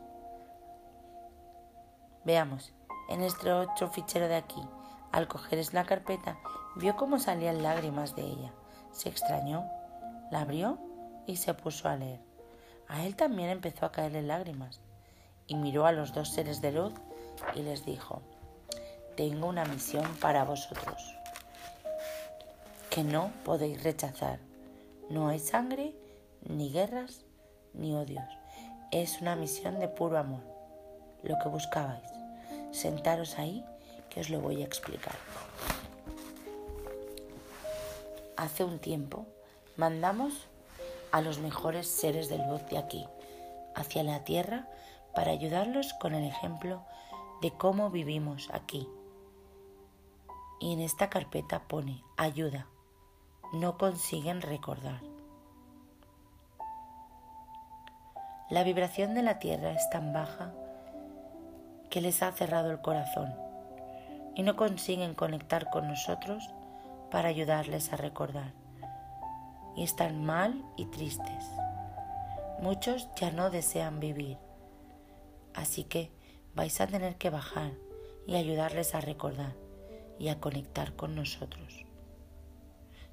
Veamos, 2.25 2.73
en 3.09 3.21
este 3.21 3.51
otro 3.51 3.89
fichero 3.89 4.27
de 4.27 4.35
aquí, 4.35 4.61
al 5.11 5.27
coger 5.27 5.61
la 5.73 5.85
carpeta, 5.85 6.37
vio 6.75 6.95
cómo 6.95 7.19
salían 7.19 7.63
lágrimas 7.63 8.15
de 8.15 8.23
ella. 8.23 8.53
Se 8.91 9.09
extrañó, 9.09 9.65
la 10.31 10.41
abrió 10.41 10.77
y 11.25 11.37
se 11.37 11.53
puso 11.53 11.89
a 11.89 11.95
leer. 11.95 12.19
A 12.87 13.05
él 13.05 13.15
también 13.15 13.49
empezó 13.49 13.85
a 13.85 13.91
caerle 13.91 14.21
lágrimas 14.21 14.81
y 15.47 15.55
miró 15.55 15.85
a 15.85 15.91
los 15.91 16.13
dos 16.13 16.29
seres 16.29 16.61
de 16.61 16.71
luz 16.71 16.93
y 17.55 17.61
les 17.61 17.85
dijo, 17.85 18.21
tengo 19.15 19.47
una 19.47 19.65
misión 19.65 20.05
para 20.21 20.43
vosotros 20.43 21.15
que 22.89 23.03
no 23.03 23.31
podéis 23.45 23.83
rechazar. 23.83 24.39
No 25.09 25.27
hay 25.27 25.39
sangre, 25.39 25.95
ni 26.41 26.71
guerras, 26.71 27.25
ni 27.73 27.95
odios. 27.95 28.29
Es 28.91 29.21
una 29.21 29.35
misión 29.35 29.79
de 29.79 29.87
puro 29.87 30.19
amor, 30.19 30.43
lo 31.23 31.35
que 31.39 31.49
buscabais. 31.49 32.09
Sentaros 32.71 33.39
ahí 33.39 33.65
que 34.09 34.19
os 34.19 34.29
lo 34.29 34.39
voy 34.39 34.61
a 34.61 34.65
explicar. 34.65 35.15
Hace 38.37 38.63
un 38.63 38.77
tiempo 38.77 39.25
mandamos 39.77 40.47
a 41.11 41.21
los 41.21 41.39
mejores 41.39 41.87
seres 41.87 42.29
de 42.29 42.37
luz 42.37 42.65
de 42.69 42.77
aquí, 42.77 43.07
hacia 43.75 44.03
la 44.03 44.23
tierra, 44.23 44.67
para 45.15 45.31
ayudarlos 45.31 45.93
con 45.93 46.13
el 46.13 46.23
ejemplo 46.23 46.83
de 47.41 47.51
cómo 47.51 47.89
vivimos 47.89 48.49
aquí. 48.53 48.87
Y 50.59 50.73
en 50.73 50.81
esta 50.81 51.09
carpeta 51.09 51.67
pone 51.67 52.03
ayuda. 52.15 52.67
No 53.51 53.79
consiguen 53.79 54.43
recordar. 54.43 55.01
La 58.51 58.63
vibración 58.63 59.15
de 59.15 59.23
la 59.23 59.39
tierra 59.39 59.71
es 59.71 59.89
tan 59.89 60.13
baja 60.13 60.53
que 61.89 61.99
les 61.99 62.21
ha 62.21 62.31
cerrado 62.31 62.69
el 62.69 62.79
corazón 62.79 63.33
y 64.35 64.43
no 64.43 64.55
consiguen 64.55 65.15
conectar 65.15 65.71
con 65.71 65.87
nosotros 65.87 66.47
para 67.09 67.29
ayudarles 67.29 67.91
a 67.91 67.97
recordar 67.97 68.53
y 69.75 69.81
están 69.81 70.23
mal 70.23 70.63
y 70.77 70.85
tristes. 70.85 71.45
Muchos 72.61 73.09
ya 73.15 73.31
no 73.31 73.49
desean 73.49 73.99
vivir, 73.99 74.37
así 75.55 75.85
que 75.85 76.11
vais 76.53 76.79
a 76.81 76.85
tener 76.85 77.15
que 77.15 77.31
bajar 77.31 77.71
y 78.27 78.35
ayudarles 78.35 78.93
a 78.93 79.01
recordar 79.01 79.55
y 80.19 80.27
a 80.27 80.39
conectar 80.39 80.95
con 80.95 81.15
nosotros. 81.15 81.88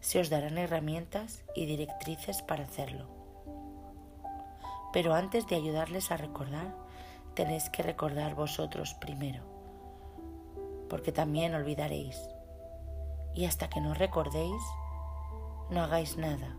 Se 0.07 0.21
os 0.21 0.31
darán 0.31 0.57
herramientas 0.57 1.43
y 1.57 1.67
directrices 1.67 2.41
para 2.41 2.63
hacerlo. 2.63 3.09
Pero 4.93 5.15
antes 5.15 5.49
de 5.49 5.57
ayudarles 5.57 6.13
a 6.13 6.17
recordar, 6.17 6.77
tenéis 7.35 7.69
que 7.71 7.83
recordar 7.83 8.37
vosotros 8.37 8.95
primero, 8.95 9.43
porque 10.89 11.11
también 11.11 11.57
olvidaréis. 11.57 12.17
Y 13.35 13.47
hasta 13.47 13.69
que 13.69 13.81
no 13.81 13.95
recordéis, 13.95 14.63
no 15.71 15.83
hagáis 15.83 16.17
nada. 16.17 16.55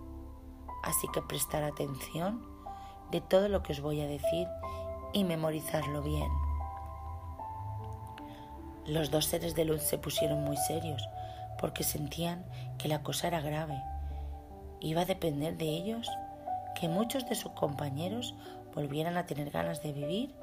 Así 0.83 1.07
que 1.13 1.21
prestar 1.21 1.63
atención 1.63 2.45
de 3.11 3.21
todo 3.21 3.47
lo 3.47 3.63
que 3.63 3.71
os 3.71 3.79
voy 3.79 4.01
a 4.01 4.07
decir 4.07 4.45
y 5.13 5.23
memorizarlo 5.23 6.01
bien. 6.01 6.29
Los 8.87 9.09
dos 9.09 9.23
seres 9.23 9.55
de 9.55 9.63
luz 9.63 9.83
se 9.83 9.97
pusieron 9.97 10.43
muy 10.43 10.57
serios 10.57 11.01
porque 11.59 11.83
sentían 11.83 12.45
que 12.77 12.87
la 12.87 13.03
cosa 13.03 13.27
era 13.27 13.41
grave. 13.41 13.81
Iba 14.79 15.01
a 15.01 15.05
depender 15.05 15.57
de 15.57 15.69
ellos 15.69 16.09
que 16.79 16.87
muchos 16.87 17.27
de 17.27 17.35
sus 17.35 17.51
compañeros 17.53 18.35
volvieran 18.73 19.17
a 19.17 19.25
tener 19.25 19.49
ganas 19.49 19.81
de 19.81 19.91
vivir 19.91 20.33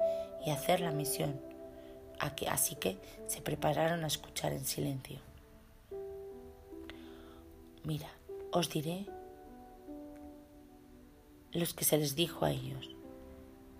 y 0.45 0.51
hacer 0.51 0.81
la 0.81 0.91
misión. 0.91 1.39
Así 2.49 2.75
que 2.75 2.97
se 3.27 3.41
prepararon 3.41 4.03
a 4.03 4.07
escuchar 4.07 4.53
en 4.53 4.65
silencio. 4.65 5.19
Mira, 7.83 8.09
os 8.51 8.69
diré 8.69 9.05
los 11.51 11.73
que 11.73 11.85
se 11.85 11.97
les 11.97 12.15
dijo 12.15 12.45
a 12.45 12.51
ellos, 12.51 12.89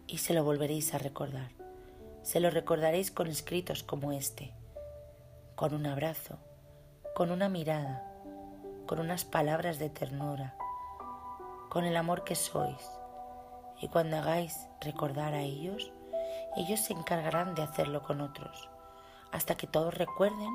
y 0.07 0.19
se 0.19 0.33
lo 0.33 0.43
volveréis 0.43 0.93
a 0.93 0.97
recordar. 0.97 1.49
Se 2.23 2.39
lo 2.39 2.49
recordaréis 2.49 3.11
con 3.11 3.27
escritos 3.27 3.83
como 3.83 4.11
este, 4.11 4.53
con 5.55 5.73
un 5.73 5.85
abrazo, 5.85 6.37
con 7.15 7.31
una 7.31 7.47
mirada, 7.47 8.03
con 8.85 8.99
unas 8.99 9.23
palabras 9.23 9.79
de 9.79 9.89
ternura, 9.89 10.53
con 11.69 11.85
el 11.85 11.95
amor 11.95 12.25
que 12.25 12.35
sois. 12.35 12.91
Y 13.79 13.87
cuando 13.87 14.17
hagáis 14.17 14.67
recordar 14.81 15.33
a 15.33 15.41
ellos, 15.41 15.93
ellos 16.57 16.81
se 16.81 16.91
encargarán 16.91 17.55
de 17.55 17.63
hacerlo 17.63 18.03
con 18.03 18.19
otros, 18.19 18.69
hasta 19.31 19.55
que 19.55 19.65
todos 19.65 19.93
recuerden 19.93 20.49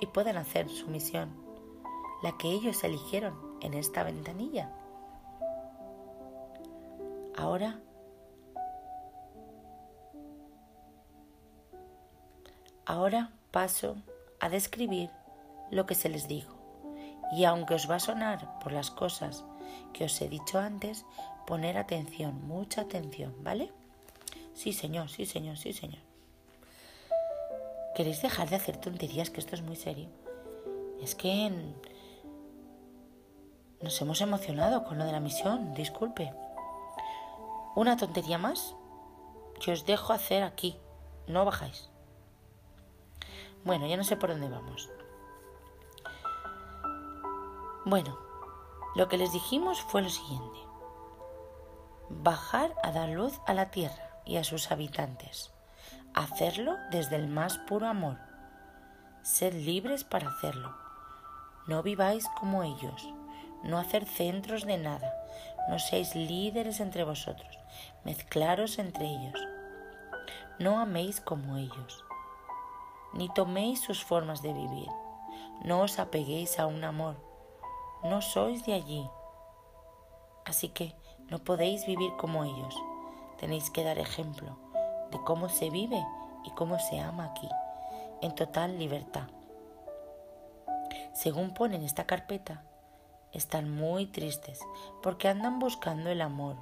y 0.00 0.06
puedan 0.06 0.38
hacer 0.38 0.70
su 0.70 0.88
misión 0.88 1.36
la 2.22 2.38
que 2.38 2.48
ellos 2.48 2.82
eligieron 2.82 3.38
en 3.60 3.74
esta 3.74 4.02
ventanilla. 4.02 4.72
Ahora 7.36 7.80
Ahora 12.86 13.30
paso 13.50 13.96
a 14.40 14.48
describir 14.48 15.10
lo 15.70 15.86
que 15.86 15.94
se 15.94 16.08
les 16.08 16.28
dijo. 16.28 16.54
Y 17.32 17.44
aunque 17.44 17.74
os 17.74 17.90
va 17.90 17.96
a 17.96 18.00
sonar 18.00 18.58
por 18.60 18.72
las 18.72 18.90
cosas 18.90 19.44
que 19.92 20.04
os 20.04 20.20
he 20.20 20.28
dicho 20.28 20.58
antes, 20.58 21.04
poner 21.46 21.78
atención, 21.78 22.46
mucha 22.46 22.82
atención, 22.82 23.34
¿vale? 23.42 23.72
Sí, 24.54 24.72
señor, 24.72 25.10
sí, 25.10 25.26
señor, 25.26 25.56
sí, 25.56 25.72
señor. 25.72 26.02
¿Queréis 27.94 28.22
dejar 28.22 28.48
de 28.48 28.56
hacer 28.56 28.76
tonterías? 28.76 29.30
Que 29.30 29.40
esto 29.40 29.54
es 29.54 29.62
muy 29.62 29.76
serio. 29.76 30.08
Es 31.02 31.14
que 31.14 31.50
nos 33.80 34.00
hemos 34.00 34.20
emocionado 34.20 34.84
con 34.84 34.98
lo 34.98 35.04
de 35.04 35.12
la 35.12 35.20
misión, 35.20 35.74
disculpe. 35.74 36.32
¿Una 37.74 37.96
tontería 37.96 38.38
más? 38.38 38.74
Que 39.60 39.72
os 39.72 39.84
dejo 39.84 40.12
hacer 40.12 40.42
aquí. 40.42 40.76
No 41.26 41.44
bajáis. 41.44 41.88
Bueno, 43.64 43.86
ya 43.86 43.96
no 43.96 44.04
sé 44.04 44.16
por 44.16 44.30
dónde 44.30 44.48
vamos. 44.48 44.88
Bueno, 47.86 48.18
lo 48.94 49.08
que 49.08 49.16
les 49.16 49.32
dijimos 49.32 49.80
fue 49.80 50.02
lo 50.02 50.10
siguiente. 50.10 50.58
Bajar 52.10 52.74
a 52.82 52.92
dar 52.92 53.08
luz 53.08 53.40
a 53.46 53.54
la 53.54 53.70
tierra 53.70 54.20
y 54.26 54.36
a 54.36 54.44
sus 54.44 54.70
habitantes. 54.70 55.54
Hacerlo 56.12 56.76
desde 56.90 57.16
el 57.16 57.28
más 57.28 57.56
puro 57.56 57.86
amor. 57.86 58.18
Ser 59.22 59.54
libres 59.54 60.04
para 60.04 60.28
hacerlo. 60.28 60.76
No 61.66 61.82
viváis 61.82 62.26
como 62.38 62.62
ellos 62.62 63.08
no 63.66 63.78
hacer 63.78 64.04
centros 64.04 64.64
de 64.64 64.78
nada, 64.78 65.12
no 65.68 65.78
seáis 65.78 66.14
líderes 66.14 66.80
entre 66.80 67.04
vosotros, 67.04 67.58
mezclaros 68.04 68.78
entre 68.78 69.06
ellos. 69.06 69.40
no 70.58 70.78
améis 70.78 71.20
como 71.20 71.58
ellos, 71.58 72.04
ni 73.12 73.28
toméis 73.28 73.80
sus 73.80 74.02
formas 74.02 74.40
de 74.40 74.54
vivir, 74.54 74.88
no 75.62 75.82
os 75.82 75.98
apeguéis 75.98 76.58
a 76.58 76.66
un 76.66 76.82
amor, 76.84 77.16
no 78.08 78.22
sois 78.22 78.64
de 78.64 78.74
allí. 78.74 79.08
Así 80.44 80.68
que 80.68 80.94
no 81.28 81.38
podéis 81.38 81.86
vivir 81.86 82.12
como 82.16 82.44
ellos, 82.44 82.74
tenéis 83.38 83.70
que 83.70 83.84
dar 83.84 83.98
ejemplo 83.98 84.56
de 85.10 85.18
cómo 85.24 85.48
se 85.48 85.70
vive 85.70 86.02
y 86.44 86.50
cómo 86.50 86.78
se 86.78 87.00
ama 87.00 87.26
aquí, 87.26 87.48
en 88.22 88.34
total 88.34 88.78
libertad. 88.78 89.28
Según 91.12 91.54
ponen 91.54 91.82
esta 91.82 92.06
carpeta, 92.06 92.62
están 93.32 93.74
muy 93.74 94.06
tristes 94.06 94.60
porque 95.02 95.28
andan 95.28 95.58
buscando 95.58 96.10
el 96.10 96.20
amor 96.20 96.56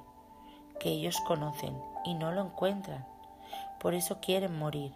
que 0.79 0.89
ellos 0.89 1.21
conocen 1.27 1.77
y 2.03 2.13
no 2.15 2.31
lo 2.31 2.41
encuentran. 2.41 3.05
Por 3.79 3.93
eso 3.93 4.19
quieren 4.19 4.57
morir. 4.57 4.93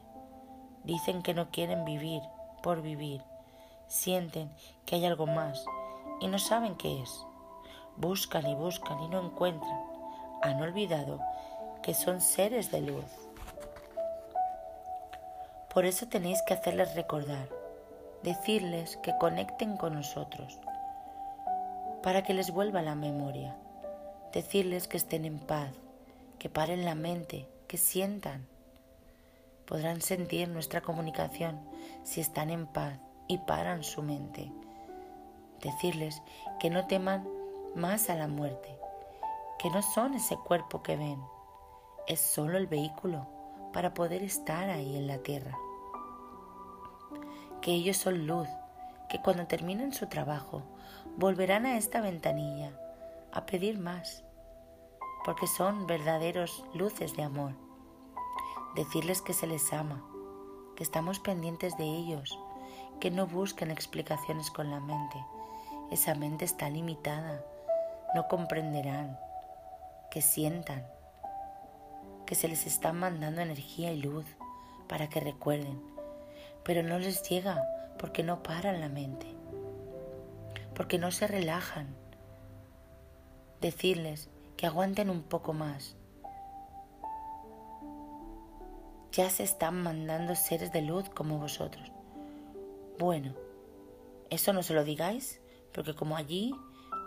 Dicen 0.83 1.21
que 1.21 1.33
no 1.33 1.51
quieren 1.51 1.85
vivir 1.85 2.21
por 2.63 2.81
vivir. 2.81 3.21
Sienten 3.87 4.51
que 4.85 4.95
hay 4.95 5.05
algo 5.05 5.25
más 5.25 5.63
y 6.19 6.27
no 6.27 6.39
saben 6.39 6.75
qué 6.75 7.01
es. 7.01 7.25
Buscan 7.97 8.47
y 8.47 8.55
buscan 8.55 8.99
y 9.01 9.07
no 9.09 9.25
encuentran. 9.25 9.79
Han 10.41 10.61
olvidado 10.61 11.19
que 11.81 11.93
son 11.93 12.21
seres 12.21 12.71
de 12.71 12.81
luz. 12.81 13.05
Por 15.73 15.85
eso 15.85 16.07
tenéis 16.07 16.41
que 16.41 16.53
hacerles 16.53 16.95
recordar, 16.95 17.47
decirles 18.23 18.97
que 18.97 19.17
conecten 19.17 19.77
con 19.77 19.93
nosotros, 19.93 20.59
para 22.01 22.23
que 22.23 22.33
les 22.33 22.51
vuelva 22.51 22.81
la 22.81 22.95
memoria, 22.95 23.55
decirles 24.33 24.87
que 24.87 24.97
estén 24.97 25.25
en 25.25 25.39
paz, 25.39 25.71
que 26.39 26.49
paren 26.49 26.85
la 26.85 26.95
mente, 26.95 27.47
que 27.67 27.77
sientan. 27.77 28.47
Podrán 29.65 30.01
sentir 30.01 30.49
nuestra 30.49 30.81
comunicación 30.81 31.59
si 32.03 32.19
están 32.21 32.49
en 32.49 32.65
paz 32.65 32.99
y 33.27 33.37
paran 33.37 33.83
su 33.83 34.01
mente. 34.01 34.51
Decirles 35.61 36.21
que 36.59 36.69
no 36.69 36.87
teman 36.87 37.27
más 37.75 38.09
a 38.09 38.15
la 38.15 38.27
muerte, 38.27 38.77
que 39.57 39.69
no 39.69 39.81
son 39.81 40.13
ese 40.13 40.37
cuerpo 40.37 40.81
que 40.81 40.95
ven, 40.95 41.21
es 42.07 42.19
solo 42.19 42.57
el 42.57 42.67
vehículo 42.67 43.27
para 43.73 43.93
poder 43.93 44.23
estar 44.23 44.69
ahí 44.69 44.97
en 44.97 45.07
la 45.07 45.19
tierra. 45.19 45.57
Que 47.61 47.71
ellos 47.71 47.97
son 47.97 48.25
luz, 48.25 48.47
que 49.09 49.21
cuando 49.21 49.47
terminen 49.47 49.93
su 49.93 50.07
trabajo 50.07 50.63
volverán 51.17 51.65
a 51.65 51.77
esta 51.77 52.01
ventanilla 52.01 52.71
a 53.31 53.45
pedir 53.45 53.77
más, 53.77 54.23
porque 55.25 55.47
son 55.47 55.87
verdaderos 55.87 56.63
luces 56.73 57.15
de 57.15 57.23
amor. 57.23 57.53
Decirles 58.75 59.21
que 59.21 59.33
se 59.33 59.45
les 59.45 59.73
ama, 59.73 60.03
que 60.75 60.83
estamos 60.83 61.19
pendientes 61.19 61.77
de 61.77 61.83
ellos, 61.83 62.39
que 62.99 63.11
no 63.11 63.27
busquen 63.27 63.71
explicaciones 63.71 64.49
con 64.51 64.71
la 64.71 64.79
mente. 64.79 65.17
Esa 65.91 66.13
mente 66.13 66.45
está 66.45 66.69
limitada, 66.69 67.43
no 68.13 68.27
comprenderán, 68.27 69.19
que 70.11 70.21
sientan, 70.21 70.85
que 72.27 72.35
se 72.35 72.47
les 72.47 72.67
está 72.67 72.93
mandando 72.93 73.41
energía 73.41 73.91
y 73.91 74.01
luz 74.01 74.25
para 74.87 75.09
que 75.09 75.19
recuerden, 75.19 75.81
pero 76.63 76.83
no 76.83 76.99
les 76.99 77.27
llega 77.27 77.63
porque 77.97 78.21
no 78.21 78.43
paran 78.43 78.81
la 78.81 78.89
mente, 78.89 79.27
porque 80.75 80.99
no 80.99 81.11
se 81.11 81.25
relajan. 81.25 81.95
Decirles 83.59 84.29
que 84.57 84.67
aguanten 84.67 85.09
un 85.09 85.23
poco 85.23 85.53
más. 85.53 85.95
Ya 89.11 89.29
se 89.29 89.43
están 89.43 89.81
mandando 89.81 90.35
seres 90.35 90.71
de 90.71 90.81
luz 90.83 91.09
como 91.09 91.39
vosotros. 91.39 91.91
Bueno, 92.99 93.33
eso 94.29 94.53
no 94.53 94.61
se 94.61 94.73
lo 94.73 94.83
digáis, 94.83 95.38
porque 95.73 95.95
como 95.95 96.15
allí 96.15 96.53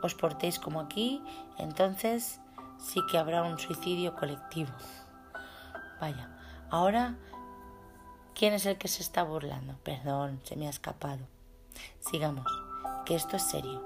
os 0.03 0.15
portéis 0.15 0.59
como 0.59 0.81
aquí, 0.81 1.23
entonces 1.59 2.41
sí 2.79 3.01
que 3.11 3.19
habrá 3.19 3.43
un 3.43 3.59
suicidio 3.59 4.15
colectivo. 4.15 4.71
Vaya, 6.01 6.31
ahora, 6.71 7.17
¿quién 8.35 8.55
es 8.55 8.67
el 8.67 8.77
que 8.79 8.89
se 8.89 9.03
está 9.03 9.23
burlando? 9.23 9.77
Perdón, 9.85 10.41
se 10.43 10.57
me 10.57 10.67
ha 10.67 10.71
escapado. 10.71 11.27
Sigamos, 12.01 12.47
que 13.07 13.15
esto 13.15 13.37
es 13.37 13.43
serio. 13.43 13.83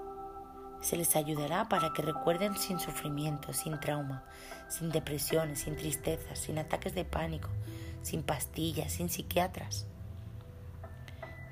Se 0.80 0.96
les 0.96 1.16
ayudará 1.16 1.68
para 1.68 1.92
que 1.92 2.02
recuerden 2.02 2.56
sin 2.56 2.78
sufrimiento, 2.78 3.52
sin 3.52 3.78
trauma, 3.80 4.24
sin 4.68 4.90
depresiones, 4.90 5.60
sin 5.60 5.76
tristezas, 5.76 6.38
sin 6.38 6.58
ataques 6.58 6.94
de 6.94 7.04
pánico, 7.04 7.48
sin 8.02 8.22
pastillas, 8.22 8.92
sin 8.92 9.08
psiquiatras. 9.08 9.86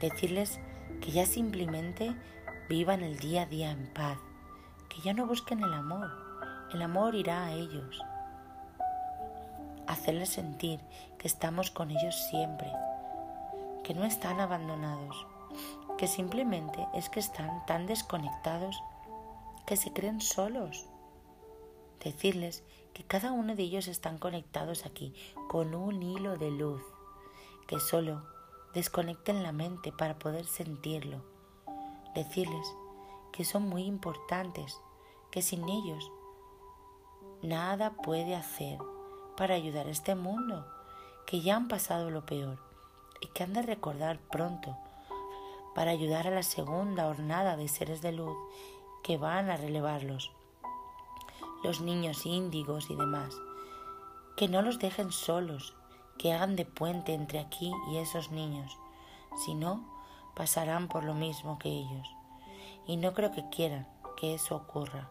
Decirles 0.01 0.61
que 1.01 1.11
ya 1.11 1.27
simplemente 1.27 2.15
vivan 2.69 3.03
el 3.03 3.19
día 3.19 3.43
a 3.43 3.47
día 3.47 3.71
en 3.71 3.93
paz, 3.93 4.19
que 4.89 5.01
ya 5.03 5.13
no 5.13 5.27
busquen 5.27 5.63
el 5.63 5.73
amor, 5.73 6.11
el 6.73 6.81
amor 6.81 7.15
irá 7.15 7.45
a 7.45 7.53
ellos. 7.53 8.01
Hacerles 9.87 10.31
sentir 10.31 10.81
que 11.19 11.29
estamos 11.29 11.71
con 11.71 11.91
ellos 11.91 12.17
siempre, 12.31 12.73
que 13.83 13.93
no 13.93 14.05
están 14.05 14.41
abandonados, 14.41 15.27
que 15.99 16.07
simplemente 16.07 16.87
es 16.95 17.11
que 17.11 17.21
están 17.21 17.67
tan 17.67 17.87
desconectados 17.87 18.83
que 19.67 19.77
se 19.77 19.93
creen 19.93 20.23
solos. 20.23 20.87
Decirles 22.03 22.65
que 22.95 23.05
cada 23.05 23.33
uno 23.33 23.55
de 23.55 23.63
ellos 23.63 23.89
están 23.89 24.19
conectados 24.19 24.87
aquí 24.87 25.15
con 25.49 25.75
un 25.75 26.03
hilo 26.03 26.39
de 26.39 26.51
luz, 26.51 26.83
que 27.67 27.79
solo 27.79 28.23
desconecten 28.73 29.43
la 29.43 29.53
mente 29.53 29.93
para 29.93 30.19
poder 30.19 30.47
sentirlo. 30.47 31.34
Decirles 32.15 32.75
que 33.33 33.45
son 33.45 33.69
muy 33.69 33.85
importantes, 33.85 34.81
que 35.31 35.43
sin 35.43 35.69
ellos 35.69 36.11
nada 37.43 37.95
puede 37.95 38.37
hacer 38.37 38.79
para 39.37 39.55
ayudar 39.55 39.87
a 39.87 39.91
este 39.91 40.15
mundo, 40.15 40.67
que 41.27 41.41
ya 41.41 41.57
han 41.57 41.69
pasado 41.69 42.11
lo 42.11 42.25
peor 42.25 42.59
y 43.21 43.27
que 43.29 43.43
han 43.43 43.53
de 43.53 43.63
recordar 43.63 44.19
pronto 44.31 44.77
para 45.75 45.91
ayudar 45.91 46.29
a 46.29 46.31
la 46.31 46.43
segunda 46.43 47.09
hornada 47.09 47.57
de 47.57 47.69
seres 47.69 48.01
de 48.01 48.13
luz 48.13 48.37
que 49.03 49.19
van 49.19 49.51
a 49.51 49.57
relevarlos, 49.57 50.31
los 51.63 51.81
niños 51.81 52.25
índigos 52.27 52.91
y 52.91 52.95
demás, 52.95 53.35
que 54.37 54.49
no 54.49 54.63
los 54.63 54.79
dejen 54.79 55.11
solos, 55.13 55.75
que 56.19 56.33
hagan 56.33 56.57
de 56.57 56.65
puente 56.65 57.13
entre 57.13 57.41
aquí 57.41 57.73
y 57.91 57.97
esos 57.97 58.31
niños, 58.31 58.79
si 59.45 59.55
no, 59.55 59.94
pasarán 60.35 60.89
por 60.89 61.05
lo 61.05 61.15
mismo 61.15 61.59
que 61.59 61.69
ellos. 61.69 62.09
Y 62.87 62.97
no 62.97 63.15
creo 63.15 63.33
que 63.33 63.49
quieran 63.49 63.87
que 64.17 64.35
eso 64.35 64.57
ocurra. 64.57 65.11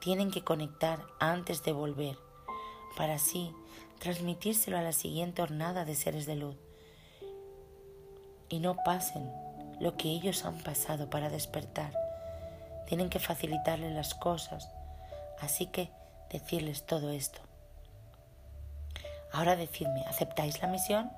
Tienen 0.00 0.30
que 0.30 0.44
conectar 0.44 1.00
antes 1.20 1.62
de 1.62 1.72
volver, 1.72 2.18
para 2.96 3.14
así 3.14 3.54
transmitírselo 3.98 4.76
a 4.76 4.82
la 4.82 4.92
siguiente 4.92 5.42
hornada 5.42 5.84
de 5.84 5.94
seres 5.94 6.26
de 6.26 6.36
luz. 6.36 6.56
Y 8.48 8.58
no 8.58 8.76
pasen 8.84 9.30
lo 9.80 9.96
que 9.96 10.08
ellos 10.08 10.44
han 10.44 10.58
pasado 10.58 11.08
para 11.08 11.30
despertar 11.30 11.92
tienen 12.92 13.08
que 13.08 13.18
facilitarles 13.18 13.92
las 13.92 14.14
cosas, 14.14 14.68
así 15.40 15.66
que 15.66 15.90
decirles 16.30 16.84
todo 16.84 17.10
esto. 17.10 17.40
Ahora 19.32 19.56
decidme, 19.56 20.04
¿aceptáis 20.06 20.60
la 20.60 20.68
misión? 20.68 21.10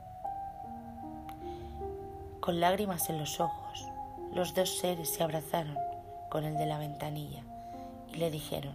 Con 2.44 2.60
lágrimas 2.60 3.08
en 3.08 3.18
los 3.18 3.40
ojos, 3.40 3.86
los 4.34 4.52
dos 4.52 4.76
seres 4.76 5.08
se 5.08 5.22
abrazaron 5.22 5.78
con 6.28 6.44
el 6.44 6.58
de 6.58 6.66
la 6.66 6.76
ventanilla 6.76 7.42
y 8.12 8.16
le 8.16 8.30
dijeron, 8.30 8.74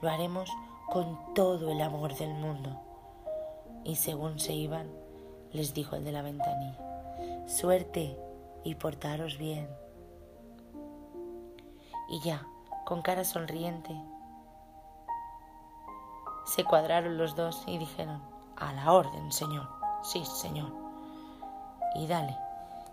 lo 0.00 0.10
haremos 0.10 0.50
con 0.90 1.16
todo 1.32 1.70
el 1.70 1.80
amor 1.80 2.16
del 2.16 2.34
mundo. 2.34 2.82
Y 3.84 3.94
según 3.94 4.40
se 4.40 4.54
iban, 4.54 4.90
les 5.52 5.74
dijo 5.74 5.94
el 5.94 6.02
de 6.02 6.10
la 6.10 6.22
ventanilla, 6.22 7.46
suerte 7.46 8.18
y 8.64 8.74
portaros 8.74 9.38
bien 9.38 9.68
y 12.08 12.18
ya, 12.18 12.44
con 12.84 13.00
cara 13.00 13.22
sonriente, 13.22 13.94
se 16.46 16.64
cuadraron 16.64 17.16
los 17.16 17.36
dos 17.36 17.62
y 17.68 17.78
dijeron, 17.78 18.20
a 18.56 18.72
la 18.72 18.92
orden, 18.92 19.30
Señor. 19.30 19.68
Sí, 20.02 20.24
Señor. 20.24 20.72
Y 21.94 22.08
dale, 22.08 22.36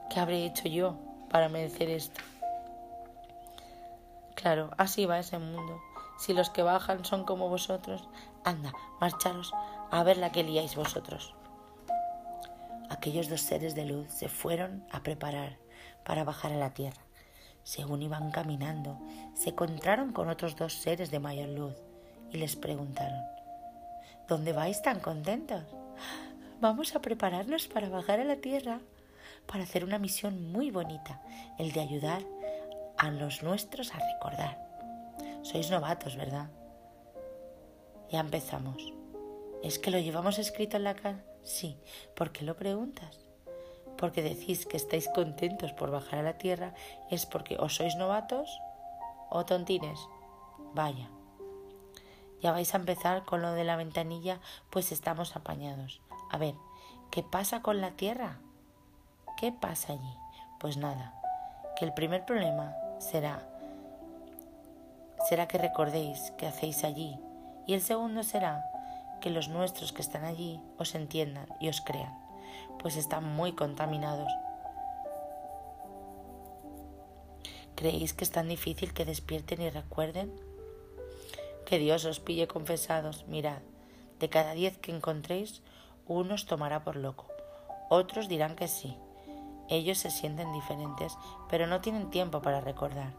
¿qué 0.10 0.19
habré 0.19 0.45
hecho 0.45 0.67
yo 0.67 0.95
para 1.30 1.50
merecer 1.50 1.89
esto? 1.89 2.22
Claro, 4.36 4.72
así 4.78 5.06
va 5.06 5.19
ese 5.19 5.38
mundo. 5.38 5.82
Si 6.17 6.34
los 6.34 6.50
que 6.50 6.63
bajan 6.63 7.06
son 7.06 7.24
como 7.24 7.50
vosotros, 7.50 8.08
anda, 8.43 8.74
marcharos 9.00 9.54
a 9.91 10.04
ver 10.04 10.17
la 10.17 10.32
que 10.32 10.43
liáis 10.43 10.76
vosotros. 10.76 11.34
Aquellos 12.89 13.30
dos 13.30 13.41
seres 13.41 13.76
de 13.76 13.86
luz 13.86 14.08
se 14.10 14.30
fueron 14.30 14.86
a 14.91 15.02
preparar 15.04 15.58
para 16.04 16.24
bajar 16.24 16.52
a 16.52 16.58
la 16.58 16.74
tierra. 16.74 17.02
Según 17.63 18.02
iban 18.02 18.32
caminando, 18.32 18.98
se 19.36 19.52
encontraron 19.52 20.12
con 20.12 20.30
otros 20.30 20.56
dos 20.56 20.74
seres 20.74 21.12
de 21.12 21.19
mayor 21.19 21.50
luz 21.50 21.76
y 22.32 22.38
les 22.38 22.56
preguntaron, 22.56 23.24
¿Dónde 24.28 24.54
vais 24.54 24.82
tan 24.82 25.00
contentos? 25.00 25.63
vamos 26.62 26.95
a 26.95 27.02
prepararnos 27.02 27.67
para 27.67 27.89
bajar 27.89 28.19
a 28.19 28.26
la 28.26 28.36
Tierra 28.36 28.80
para 29.49 29.63
hacer 29.63 29.83
una 29.83 29.97
misión 29.97 30.51
muy 30.51 30.69
bonita, 30.69 31.21
el 31.57 31.71
de 31.71 31.81
ayudar 31.81 32.21
a 32.97 33.09
los 33.09 33.41
nuestros 33.41 33.93
a 33.95 33.99
recordar. 34.13 34.59
Sois 35.41 35.71
novatos, 35.71 36.15
¿verdad? 36.15 36.51
Ya 38.12 38.19
empezamos. 38.19 38.93
¿Es 39.63 39.79
que 39.79 39.89
lo 39.89 39.97
llevamos 39.97 40.38
escrito 40.38 40.77
en 40.77 40.83
la 40.83 40.93
cara? 40.93 41.23
Sí. 41.43 41.79
¿Por 42.15 42.31
qué 42.31 42.45
lo 42.45 42.55
preguntas? 42.55 43.25
Porque 43.97 44.21
decís 44.21 44.67
que 44.67 44.77
estáis 44.77 45.09
contentos 45.09 45.73
por 45.73 45.89
bajar 45.89 46.19
a 46.19 46.23
la 46.23 46.38
tierra, 46.38 46.75
es 47.09 47.25
porque 47.25 47.57
o 47.59 47.69
sois 47.69 47.95
novatos 47.95 48.59
o 49.29 49.45
tontines. 49.45 49.99
Vaya. 50.75 51.09
Ya 52.39 52.51
vais 52.51 52.73
a 52.73 52.77
empezar 52.77 53.25
con 53.25 53.41
lo 53.41 53.53
de 53.53 53.63
la 53.63 53.75
ventanilla, 53.75 54.39
pues 54.69 54.91
estamos 54.91 55.35
apañados. 55.35 56.01
A 56.29 56.38
ver, 56.38 56.53
¿qué 57.09 57.23
pasa 57.23 57.62
con 57.62 57.81
la 57.81 57.91
tierra? 57.91 58.39
¿Qué 59.39 59.54
pasa 59.54 59.93
allí? 59.93 60.17
Pues 60.60 60.75
nada, 60.75 61.13
que 61.78 61.86
el 61.86 61.93
primer 61.93 62.25
problema 62.25 62.75
será 62.99 63.47
será 65.30 65.47
que 65.47 65.58
recordéis 65.58 66.32
que 66.32 66.45
hacéis 66.45 66.84
allí 66.84 67.17
y 67.65 67.73
el 67.73 67.80
segundo 67.80 68.23
será 68.23 68.65
que 69.21 69.30
los 69.30 69.47
nuestros 69.47 69.93
que 69.93 70.02
están 70.02 70.25
allí 70.25 70.60
os 70.78 70.93
entiendan 70.93 71.47
y 71.62 71.69
os 71.69 71.80
crean, 71.80 72.13
pues 72.80 72.97
están 72.97 73.23
muy 73.23 73.54
contaminados. 73.54 74.30
¿Creéis 77.75 78.13
que 78.13 78.25
es 78.25 78.32
tan 78.32 78.49
difícil 78.49 78.93
que 78.93 79.06
despierten 79.06 79.62
y 79.62 79.69
recuerden? 79.69 80.34
Que 81.65 81.80
Dios 81.80 82.04
os 82.04 82.19
pille 82.19 82.49
confesados. 82.49 83.25
Mirad, 83.28 83.62
de 84.19 84.28
cada 84.28 84.52
diez 84.52 84.78
que 84.80 84.93
encontréis, 84.93 85.62
uno 86.08 86.34
os 86.34 86.45
tomará 86.45 86.84
por 86.84 86.97
loco, 86.97 87.28
otros 87.89 88.28
dirán 88.28 88.58
que 88.58 88.67
sí, 88.67 88.97
ellos 89.69 89.97
se 89.99 90.10
sienten 90.10 90.51
diferentes, 90.51 91.17
pero 91.49 91.67
no 91.67 91.82
tienen 91.82 92.10
tiempo 92.10 92.41
para 92.41 92.62
recordar. 92.62 93.13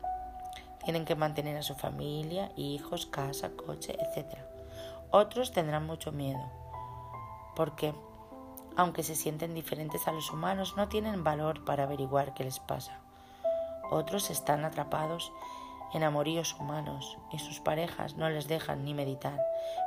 Tienen 0.84 1.04
que 1.04 1.14
mantener 1.14 1.56
a 1.56 1.62
su 1.62 1.74
familia, 1.74 2.50
hijos, 2.56 3.06
casa, 3.06 3.50
coche, 3.50 3.96
etc. 4.00 4.38
Otros 5.10 5.52
tendrán 5.52 5.86
mucho 5.86 6.12
miedo, 6.12 6.42
porque, 7.54 7.94
aunque 8.76 9.02
se 9.02 9.14
sienten 9.14 9.54
diferentes 9.54 10.08
a 10.08 10.12
los 10.12 10.30
humanos, 10.30 10.74
no 10.76 10.88
tienen 10.88 11.24
valor 11.24 11.64
para 11.64 11.84
averiguar 11.84 12.34
qué 12.34 12.44
les 12.44 12.58
pasa. 12.60 13.00
Otros 13.90 14.30
están 14.30 14.64
atrapados 14.64 15.32
en 15.92 16.04
amoríos 16.04 16.56
humanos 16.58 17.18
y 17.32 17.38
sus 17.38 17.60
parejas 17.60 18.14
no 18.14 18.28
les 18.30 18.46
dejan 18.46 18.84
ni 18.84 18.94
meditar 18.94 19.38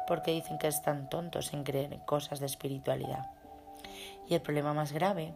porque 0.08 0.32
dicen 0.32 0.58
que 0.58 0.68
están 0.68 1.10
tontos 1.10 1.54
en 1.54 1.64
creer 1.64 1.94
en 1.94 2.00
cosas 2.02 2.40
de 2.40 2.46
espiritualidad. 2.46 3.32
Y 4.28 4.36
el 4.36 4.42
problema 4.42 4.74
más 4.74 4.92
grave 4.92 5.34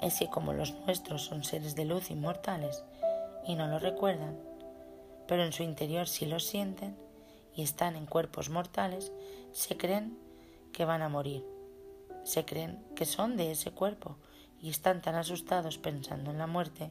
es 0.00 0.18
que 0.18 0.28
como 0.28 0.52
los 0.52 0.74
nuestros 0.86 1.24
son 1.24 1.44
seres 1.44 1.74
de 1.74 1.84
luz 1.84 2.10
inmortales 2.10 2.84
y 3.46 3.54
no 3.54 3.66
lo 3.66 3.78
recuerdan, 3.78 4.38
pero 5.26 5.44
en 5.44 5.52
su 5.52 5.62
interior 5.62 6.08
sí 6.08 6.26
lo 6.26 6.40
sienten 6.40 6.96
y 7.54 7.62
están 7.62 7.96
en 7.96 8.06
cuerpos 8.06 8.50
mortales, 8.50 9.12
se 9.52 9.76
creen 9.76 10.18
que 10.72 10.84
van 10.84 11.02
a 11.02 11.08
morir, 11.08 11.44
se 12.24 12.44
creen 12.44 12.82
que 12.94 13.04
son 13.04 13.36
de 13.36 13.50
ese 13.50 13.70
cuerpo 13.72 14.16
y 14.60 14.70
están 14.70 15.02
tan 15.02 15.14
asustados 15.14 15.78
pensando 15.78 16.30
en 16.30 16.38
la 16.38 16.46
muerte 16.46 16.90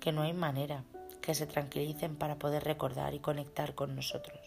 que 0.00 0.12
no 0.12 0.22
hay 0.22 0.32
manera 0.32 0.84
que 1.20 1.34
se 1.34 1.46
tranquilicen 1.46 2.16
para 2.16 2.36
poder 2.36 2.64
recordar 2.64 3.14
y 3.14 3.20
conectar 3.20 3.74
con 3.74 3.94
nosotros. 3.94 4.38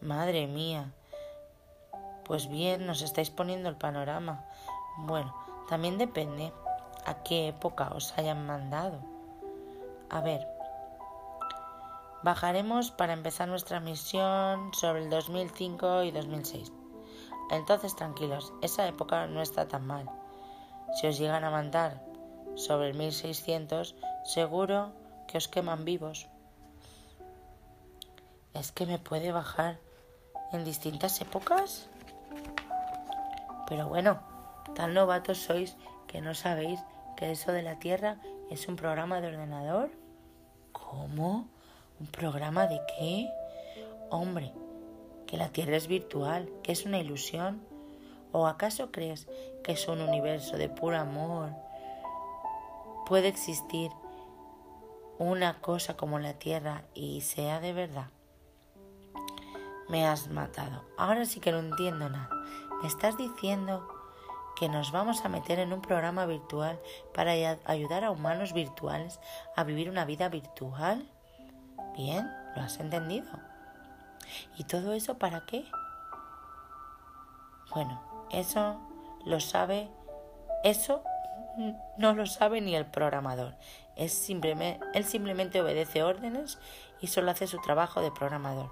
Madre 0.00 0.46
mía, 0.46 0.92
pues 2.24 2.48
bien, 2.48 2.86
nos 2.86 3.02
estáis 3.02 3.30
poniendo 3.30 3.68
el 3.68 3.76
panorama. 3.76 4.44
Bueno, 4.98 5.34
también 5.68 5.96
depende 5.96 6.52
a 7.04 7.22
qué 7.22 7.48
época 7.48 7.90
os 7.94 8.16
hayan 8.18 8.46
mandado. 8.46 8.98
A 10.10 10.20
ver, 10.20 10.46
bajaremos 12.22 12.90
para 12.90 13.12
empezar 13.12 13.48
nuestra 13.48 13.80
misión 13.80 14.72
sobre 14.74 15.04
el 15.04 15.10
2005 15.10 16.04
y 16.04 16.10
2006. 16.10 16.72
Entonces 17.50 17.96
tranquilos, 17.96 18.52
esa 18.62 18.86
época 18.86 19.26
no 19.26 19.42
está 19.42 19.68
tan 19.68 19.86
mal. 19.86 20.08
Si 20.94 21.06
os 21.06 21.18
llegan 21.18 21.44
a 21.44 21.50
mandar 21.50 22.02
sobre 22.54 22.90
el 22.90 22.94
1600, 22.94 23.94
seguro 24.24 24.92
que 25.26 25.38
os 25.38 25.48
queman 25.48 25.84
vivos. 25.84 26.28
¿Es 28.54 28.70
que 28.72 28.86
me 28.86 28.98
puede 28.98 29.32
bajar 29.32 29.78
en 30.52 30.64
distintas 30.64 31.20
épocas? 31.20 31.88
Pero 33.66 33.88
bueno, 33.88 34.20
tan 34.74 34.92
novatos 34.92 35.38
sois 35.38 35.76
que 36.12 36.20
no 36.20 36.34
sabéis 36.34 36.78
que 37.16 37.32
eso 37.32 37.52
de 37.52 37.62
la 37.62 37.78
Tierra 37.78 38.18
es 38.50 38.68
un 38.68 38.76
programa 38.76 39.22
de 39.22 39.28
ordenador. 39.28 39.90
¿Cómo? 40.72 41.48
¿Un 41.98 42.06
programa 42.08 42.66
de 42.66 42.80
qué? 42.86 43.30
Hombre, 44.10 44.52
que 45.26 45.38
la 45.38 45.48
Tierra 45.48 45.74
es 45.76 45.86
virtual, 45.86 46.50
que 46.62 46.72
es 46.72 46.84
una 46.84 46.98
ilusión. 46.98 47.62
¿O 48.30 48.46
acaso 48.46 48.92
crees 48.92 49.26
que 49.64 49.72
es 49.72 49.88
un 49.88 50.02
universo 50.02 50.58
de 50.58 50.68
puro 50.68 50.98
amor? 50.98 51.50
Puede 53.06 53.28
existir 53.28 53.90
una 55.18 55.60
cosa 55.60 55.96
como 55.96 56.18
la 56.18 56.34
Tierra 56.34 56.82
y 56.94 57.22
sea 57.22 57.58
de 57.60 57.72
verdad. 57.72 58.08
Me 59.88 60.06
has 60.06 60.28
matado. 60.28 60.84
Ahora 60.98 61.24
sí 61.24 61.40
que 61.40 61.52
no 61.52 61.58
entiendo 61.60 62.10
nada. 62.10 62.28
Me 62.82 62.88
estás 62.88 63.16
diciendo 63.16 64.01
que 64.56 64.68
nos 64.68 64.92
vamos 64.92 65.24
a 65.24 65.28
meter 65.28 65.58
en 65.58 65.72
un 65.72 65.82
programa 65.82 66.26
virtual 66.26 66.78
para 67.14 67.32
ayudar 67.64 68.04
a 68.04 68.10
humanos 68.10 68.52
virtuales 68.52 69.20
a 69.56 69.64
vivir 69.64 69.88
una 69.88 70.04
vida 70.04 70.28
virtual. 70.28 71.08
Bien, 71.96 72.30
¿lo 72.54 72.62
has 72.62 72.78
entendido? 72.78 73.28
¿Y 74.56 74.64
todo 74.64 74.92
eso 74.92 75.18
para 75.18 75.44
qué? 75.46 75.64
Bueno, 77.74 78.00
eso 78.30 78.78
lo 79.24 79.40
sabe, 79.40 79.88
eso 80.64 81.02
no 81.96 82.14
lo 82.14 82.26
sabe 82.26 82.60
ni 82.60 82.74
el 82.74 82.86
programador. 82.86 83.54
Es 83.96 84.12
simplemente, 84.12 84.84
él 84.94 85.04
simplemente 85.04 85.60
obedece 85.60 86.02
órdenes 86.02 86.58
y 87.00 87.08
solo 87.08 87.30
hace 87.30 87.46
su 87.46 87.60
trabajo 87.60 88.00
de 88.00 88.10
programador. 88.10 88.70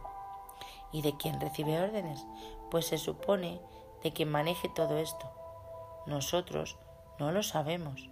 ¿Y 0.93 1.03
de 1.03 1.17
quién 1.17 1.41
recibe 1.41 1.81
órdenes? 1.81 2.27
Pues 2.71 2.87
se 2.87 2.99
supone 2.99 3.61
de 4.03 4.13
quien 4.13 4.31
maneje 4.31 4.69
todo 4.69 4.99
esto. 4.99 5.40
Nosotros 6.11 6.77
no 7.21 7.31
lo 7.31 7.45
sabemos. 7.45 8.11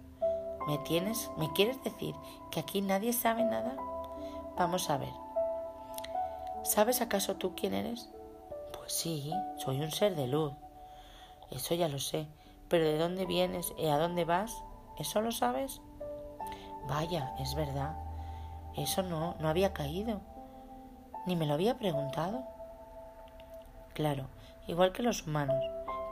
¿Me 0.67 0.77
tienes? 0.77 1.29
¿Me 1.37 1.51
quieres 1.51 1.83
decir 1.83 2.15
que 2.49 2.61
aquí 2.61 2.81
nadie 2.81 3.11
sabe 3.11 3.43
nada? 3.43 3.75
Vamos 4.57 4.89
a 4.89 4.97
ver. 4.97 5.11
¿Sabes 6.63 7.01
acaso 7.01 7.35
tú 7.35 7.55
quién 7.57 7.73
eres? 7.73 8.09
Pues 8.71 8.93
sí, 8.93 9.33
soy 9.57 9.81
un 9.81 9.91
ser 9.91 10.15
de 10.15 10.27
luz. 10.27 10.53
Eso 11.51 11.75
ya 11.75 11.89
lo 11.89 11.99
sé. 11.99 12.29
Pero 12.69 12.85
¿de 12.85 12.97
dónde 12.97 13.25
vienes 13.25 13.73
y 13.77 13.87
a 13.87 13.97
dónde 13.97 14.23
vas? 14.23 14.55
¿Eso 14.97 15.19
lo 15.19 15.33
sabes? 15.33 15.81
Vaya, 16.87 17.35
es 17.39 17.53
verdad. 17.53 17.97
Eso 18.77 19.03
no, 19.03 19.35
no 19.41 19.49
había 19.49 19.73
caído. 19.73 20.21
Ni 21.25 21.35
me 21.35 21.45
lo 21.45 21.53
había 21.53 21.77
preguntado. 21.77 22.47
Claro, 23.93 24.27
igual 24.67 24.93
que 24.93 25.03
los 25.03 25.27
humanos, 25.27 25.61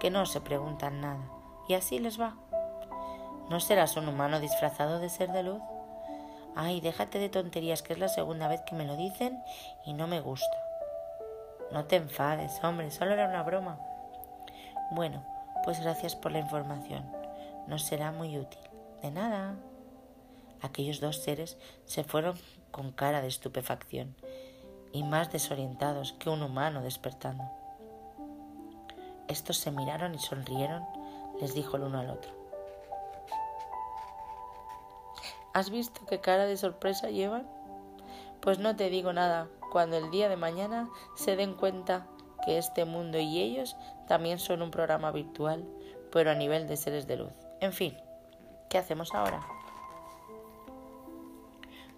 que 0.01 0.11
no 0.11 0.25
se 0.25 0.41
preguntan 0.41 0.99
nada. 0.99 1.36
Y 1.67 1.73
así 1.73 1.99
les 1.99 2.19
va. 2.19 2.35
¿No 3.49 3.59
serás 3.59 3.95
un 3.97 4.07
humano 4.07 4.39
disfrazado 4.39 4.99
de 4.99 5.09
ser 5.09 5.31
de 5.31 5.43
luz? 5.43 5.61
Ay, 6.55 6.81
déjate 6.81 7.19
de 7.19 7.29
tonterías, 7.29 7.81
que 7.81 7.93
es 7.93 7.99
la 7.99 8.09
segunda 8.09 8.47
vez 8.47 8.61
que 8.61 8.75
me 8.75 8.85
lo 8.85 8.95
dicen 8.97 9.41
y 9.85 9.93
no 9.93 10.07
me 10.07 10.19
gusta. 10.19 10.57
No 11.71 11.85
te 11.85 11.97
enfades, 11.97 12.63
hombre, 12.63 12.91
solo 12.91 13.13
era 13.13 13.27
una 13.27 13.43
broma. 13.43 13.79
Bueno, 14.91 15.23
pues 15.63 15.79
gracias 15.81 16.15
por 16.15 16.31
la 16.31 16.39
información. 16.39 17.05
Nos 17.67 17.83
será 17.83 18.11
muy 18.11 18.37
útil. 18.37 18.61
De 19.01 19.11
nada. 19.11 19.55
Aquellos 20.61 20.99
dos 20.99 21.17
seres 21.17 21.57
se 21.85 22.03
fueron 22.03 22.37
con 22.71 22.91
cara 22.91 23.21
de 23.21 23.27
estupefacción 23.27 24.15
y 24.91 25.03
más 25.03 25.31
desorientados 25.31 26.13
que 26.13 26.29
un 26.29 26.41
humano 26.41 26.81
despertando. 26.81 27.43
Estos 29.27 29.57
se 29.57 29.71
miraron 29.71 30.15
y 30.15 30.19
sonrieron 30.19 30.83
les 31.39 31.53
dijo 31.53 31.77
el 31.77 31.83
uno 31.83 31.99
al 31.99 32.09
otro. 32.09 32.31
¿Has 35.53 35.69
visto 35.69 36.05
qué 36.05 36.19
cara 36.19 36.45
de 36.45 36.57
sorpresa 36.57 37.09
llevan? 37.09 37.47
Pues 38.41 38.59
no 38.59 38.75
te 38.75 38.89
digo 38.89 39.11
nada 39.13 39.47
cuando 39.71 39.97
el 39.97 40.11
día 40.11 40.29
de 40.29 40.37
mañana 40.37 40.89
se 41.15 41.35
den 41.35 41.55
cuenta 41.55 42.07
que 42.45 42.57
este 42.57 42.85
mundo 42.85 43.17
y 43.19 43.39
ellos 43.39 43.75
también 44.07 44.39
son 44.39 44.61
un 44.61 44.71
programa 44.71 45.11
virtual, 45.11 45.65
pero 46.11 46.31
a 46.31 46.35
nivel 46.35 46.67
de 46.67 46.77
seres 46.77 47.07
de 47.07 47.17
luz. 47.17 47.33
En 47.59 47.73
fin, 47.73 47.97
¿qué 48.69 48.77
hacemos 48.77 49.13
ahora? 49.13 49.41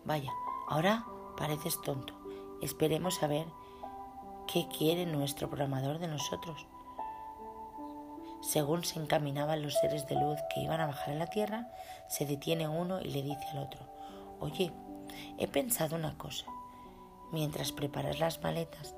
Vaya, 0.06 0.32
ahora 0.68 1.06
pareces 1.38 1.80
tonto. 1.82 2.14
Esperemos 2.62 3.22
a 3.22 3.28
ver 3.28 3.46
qué 4.52 4.68
quiere 4.76 5.06
nuestro 5.06 5.50
programador 5.50 6.00
de 6.00 6.08
nosotros. 6.08 6.66
Según 8.42 8.86
se 8.86 9.00
encaminaban 9.00 9.62
los 9.62 9.74
seres 9.76 10.08
de 10.08 10.16
luz 10.16 10.40
que 10.54 10.62
iban 10.62 10.80
a 10.80 10.88
bajar 10.88 11.14
a 11.14 11.18
la 11.18 11.28
tierra, 11.28 11.68
se 12.08 12.26
detiene 12.26 12.68
uno 12.68 13.02
y 13.02 13.12
le 13.12 13.22
dice 13.22 13.46
al 13.52 13.60
otro, 13.60 13.82
Oye, 14.40 14.72
he 15.38 15.48
pensado 15.48 15.96
una 15.96 16.18
cosa. 16.18 16.46
Mientras 17.32 17.72
preparas 17.72 18.20
las 18.20 18.42
maletas, 18.42 18.96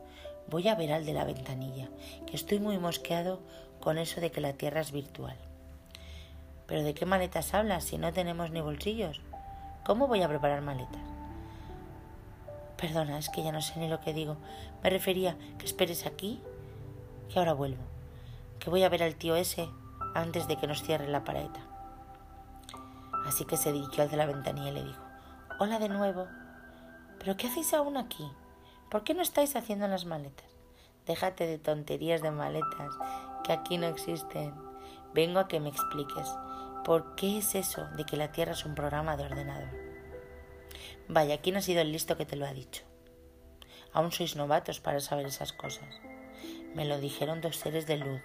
voy 0.47 0.67
a 0.67 0.75
ver 0.75 0.93
al 0.93 1.05
de 1.05 1.13
la 1.13 1.25
ventanilla, 1.25 1.89
que 2.27 2.35
estoy 2.35 2.59
muy 2.59 2.77
mosqueado 2.77 3.41
con 3.79 3.97
eso 3.97 4.21
de 4.21 4.31
que 4.31 4.41
la 4.41 4.53
tierra 4.53 4.81
es 4.81 4.91
virtual. 4.91 5.35
¿Pero 6.67 6.83
de 6.83 6.93
qué 6.93 7.05
maletas 7.05 7.53
hablas 7.53 7.83
si 7.83 7.97
no 7.97 8.13
tenemos 8.13 8.51
ni 8.51 8.61
bolsillos? 8.61 9.21
¿Cómo 9.83 10.07
voy 10.07 10.21
a 10.21 10.29
preparar 10.29 10.61
maletas? 10.61 11.01
Perdona, 12.77 13.17
es 13.17 13.29
que 13.29 13.43
ya 13.43 13.51
no 13.51 13.61
sé 13.61 13.79
ni 13.79 13.87
lo 13.87 13.99
que 13.99 14.13
digo. 14.13 14.37
Me 14.83 14.89
refería 14.89 15.37
que 15.57 15.65
esperes 15.65 16.05
aquí, 16.05 16.41
que 17.29 17.39
ahora 17.39 17.53
vuelvo, 17.53 17.83
que 18.61 18.69
voy 18.69 18.83
a 18.83 18.89
ver 18.89 19.01
al 19.01 19.15
tío 19.15 19.35
ese 19.35 19.67
antes 20.13 20.47
de 20.47 20.55
que 20.55 20.67
nos 20.67 20.83
cierre 20.83 21.07
la 21.07 21.23
paleta. 21.23 21.59
Así 23.25 23.43
que 23.43 23.57
se 23.57 23.71
dirigió 23.73 24.07
de 24.07 24.17
la 24.17 24.27
ventanilla 24.27 24.69
y 24.69 24.73
le 24.73 24.83
dijo, 24.83 25.01
Hola 25.59 25.79
de 25.79 25.89
nuevo. 25.89 26.27
¿Pero 27.19 27.37
qué 27.37 27.47
hacéis 27.47 27.73
aún 27.73 27.97
aquí? 27.97 28.31
¿Por 28.89 29.03
qué 29.03 29.13
no 29.15 29.21
estáis 29.21 29.55
haciendo 29.55 29.87
las 29.87 30.05
maletas? 30.05 30.45
Déjate 31.07 31.47
de 31.47 31.57
tonterías 31.57 32.21
de 32.21 32.29
maletas, 32.29 32.93
que 33.43 33.51
aquí 33.51 33.77
no 33.77 33.87
existen. 33.87 34.53
Vengo 35.13 35.39
a 35.39 35.47
que 35.47 35.59
me 35.59 35.69
expliques 35.69 36.27
por 36.85 37.15
qué 37.15 37.39
es 37.39 37.55
eso 37.55 37.87
de 37.95 38.05
que 38.05 38.17
la 38.17 38.31
Tierra 38.31 38.53
es 38.53 38.65
un 38.65 38.75
programa 38.75 39.17
de 39.17 39.25
ordenador. 39.25 39.69
Vaya, 41.07 41.41
¿quién 41.41 41.57
ha 41.57 41.61
sido 41.61 41.81
el 41.81 41.91
listo 41.91 42.15
que 42.15 42.25
te 42.25 42.35
lo 42.35 42.45
ha 42.45 42.53
dicho? 42.53 42.83
Aún 43.91 44.11
sois 44.11 44.35
novatos 44.35 44.79
para 44.79 44.99
saber 44.99 45.25
esas 45.25 45.51
cosas. 45.51 45.99
Me 46.75 46.85
lo 46.85 46.99
dijeron 46.99 47.41
dos 47.41 47.57
seres 47.57 47.85
de 47.85 47.97
luz, 47.97 48.21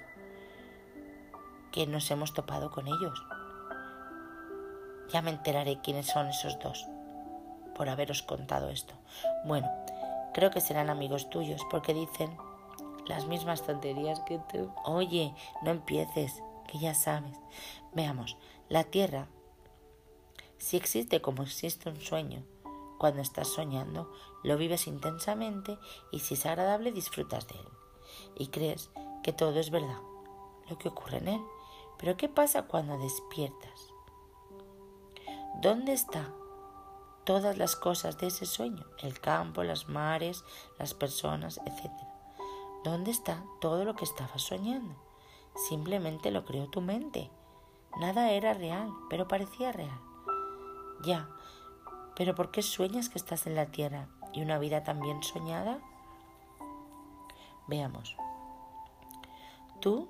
que 1.76 1.86
nos 1.86 2.10
hemos 2.10 2.32
topado 2.32 2.70
con 2.70 2.88
ellos. 2.88 3.22
Ya 5.12 5.20
me 5.20 5.30
enteraré 5.30 5.78
quiénes 5.82 6.06
son 6.06 6.28
esos 6.28 6.58
dos 6.58 6.86
por 7.74 7.90
haberos 7.90 8.22
contado 8.22 8.70
esto. 8.70 8.94
Bueno, 9.44 9.68
creo 10.32 10.50
que 10.50 10.62
serán 10.62 10.88
amigos 10.88 11.28
tuyos 11.28 11.60
porque 11.70 11.92
dicen 11.92 12.34
las 13.06 13.26
mismas 13.26 13.62
tonterías 13.62 14.20
que 14.20 14.40
tú. 14.50 14.72
Oye, 14.86 15.34
no 15.60 15.70
empieces, 15.70 16.42
que 16.66 16.78
ya 16.78 16.94
sabes. 16.94 17.38
Veamos, 17.92 18.38
la 18.70 18.84
Tierra, 18.84 19.28
si 20.56 20.78
existe 20.78 21.20
como 21.20 21.42
existe 21.42 21.90
un 21.90 22.00
sueño, 22.00 22.42
cuando 22.98 23.20
estás 23.20 23.48
soñando, 23.48 24.10
lo 24.42 24.56
vives 24.56 24.86
intensamente 24.86 25.78
y 26.10 26.20
si 26.20 26.32
es 26.32 26.46
agradable 26.46 26.90
disfrutas 26.90 27.46
de 27.48 27.56
él. 27.56 27.68
Y 28.34 28.46
crees 28.46 28.88
que 29.22 29.34
todo 29.34 29.60
es 29.60 29.70
verdad, 29.70 30.00
lo 30.70 30.78
que 30.78 30.88
ocurre 30.88 31.18
en 31.18 31.28
él. 31.28 31.40
Pero 31.98 32.16
¿qué 32.16 32.28
pasa 32.28 32.62
cuando 32.62 32.98
despiertas? 32.98 33.92
¿Dónde 35.62 35.92
está 35.92 36.32
todas 37.26 37.59
las 37.59 37.74
cosas 37.74 38.16
de 38.18 38.28
ese 38.28 38.46
sueño, 38.46 38.85
el 39.02 39.20
campo, 39.20 39.64
las 39.64 39.88
mares, 39.88 40.44
las 40.78 40.94
personas, 40.94 41.61
etc. 41.66 41.90
¿Dónde 42.85 43.11
está 43.11 43.44
todo 43.61 43.85
lo 43.85 43.96
que 43.96 44.04
estabas 44.04 44.40
soñando? 44.42 44.94
Simplemente 45.68 46.30
lo 46.30 46.44
creó 46.44 46.68
tu 46.68 46.80
mente. 46.80 47.30
Nada 47.98 48.30
era 48.30 48.54
real, 48.54 48.92
pero 49.11 49.26
parecía 49.26 49.72
real. 49.72 50.00
Ya, 51.02 51.28
pero 52.14 52.37
¿por 52.37 52.52
qué 52.52 52.62
sueñas 52.62 53.09
que 53.09 53.18
estás 53.18 53.46
en 53.48 53.56
la 53.56 53.66
tierra 53.66 54.09
y 54.32 54.42
una 54.42 54.59
vida 54.59 54.85
también 54.85 55.22
soñada? 55.24 55.80
Veamos. 57.66 58.16
Tú 59.80 60.09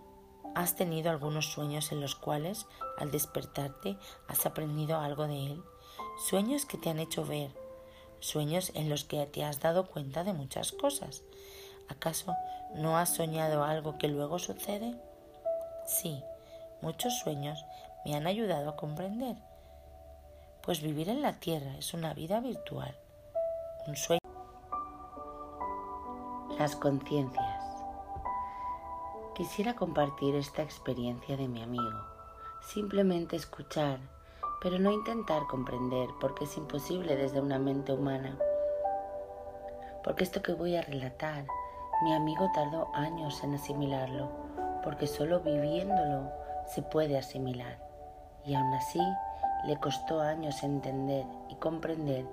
has 0.57 0.75
tenido 0.75 1.11
algunos 1.11 1.53
sueños 1.53 1.93
en 1.93 2.01
los 2.01 2.17
cuales, 2.17 2.67
al 2.97 3.11
despertarte, 3.11 3.99
has 4.27 4.47
aprendido 4.47 4.99
algo 4.99 5.27
de 5.27 5.53
él 5.53 5.63
sueños 6.17 6.65
que 6.65 6.79
te 6.79 6.89
han 6.89 6.99
hecho 6.99 7.27
ver, 7.27 7.51
sueños 8.21 8.73
en 8.75 8.89
los 8.89 9.05
que 9.05 9.25
te 9.27 9.45
has 9.45 9.61
dado 9.61 9.87
cuenta 9.87 10.25
de 10.25 10.33
muchas 10.33 10.73
cosas. 10.73 11.23
¿Acaso 11.89 12.35
no 12.75 12.97
has 12.97 13.15
soñado 13.15 13.65
algo 13.65 13.99
que 13.99 14.09
luego 14.09 14.39
sucede? 14.39 14.95
Sí, 15.87 16.23
muchos 16.81 17.19
sueños 17.19 17.65
me 18.07 18.15
han 18.15 18.27
ayudado 18.27 18.71
a 18.71 18.77
comprender. 18.77 19.37
Pues 20.63 20.81
vivir 20.81 21.11
en 21.11 21.21
la 21.21 21.35
Tierra 21.35 21.77
es 21.79 21.93
una 21.93 22.15
vida 22.15 22.41
virtual, 22.41 22.97
un 23.87 23.97
sueño. 23.97 24.21
Las 26.59 26.75
conciencias. 26.77 27.56
Quisiera 29.37 29.77
compartir 29.77 30.35
esta 30.35 30.63
experiencia 30.63 31.37
de 31.37 31.47
mi 31.47 31.63
amigo. 31.63 32.01
Simplemente 32.63 33.37
escuchar 33.37 33.99
pero 34.61 34.79
no 34.79 34.91
intentar 34.91 35.47
comprender 35.47 36.09
porque 36.21 36.45
es 36.45 36.57
imposible 36.57 37.17
desde 37.17 37.41
una 37.41 37.59
mente 37.59 37.93
humana. 37.93 38.37
Porque 40.03 40.25
esto 40.25 40.43
que 40.43 40.53
voy 40.53 40.77
a 40.77 40.83
relatar, 40.83 41.45
mi 42.03 42.15
amigo 42.15 42.51
tardó 42.55 42.89
años 42.95 43.43
en 43.45 43.55
asimilarlo, 43.55 44.31
porque 44.83 45.07
solo 45.07 45.41
viviéndolo 45.41 46.31
se 46.67 46.83
puede 46.83 47.19
asimilar. 47.19 47.79
Y 48.45 48.55
aún 48.55 48.73
así 48.75 49.01
le 49.67 49.79
costó 49.79 50.21
años 50.21 50.63
entender 50.63 51.27
y 51.49 51.57
comprender 51.57 52.25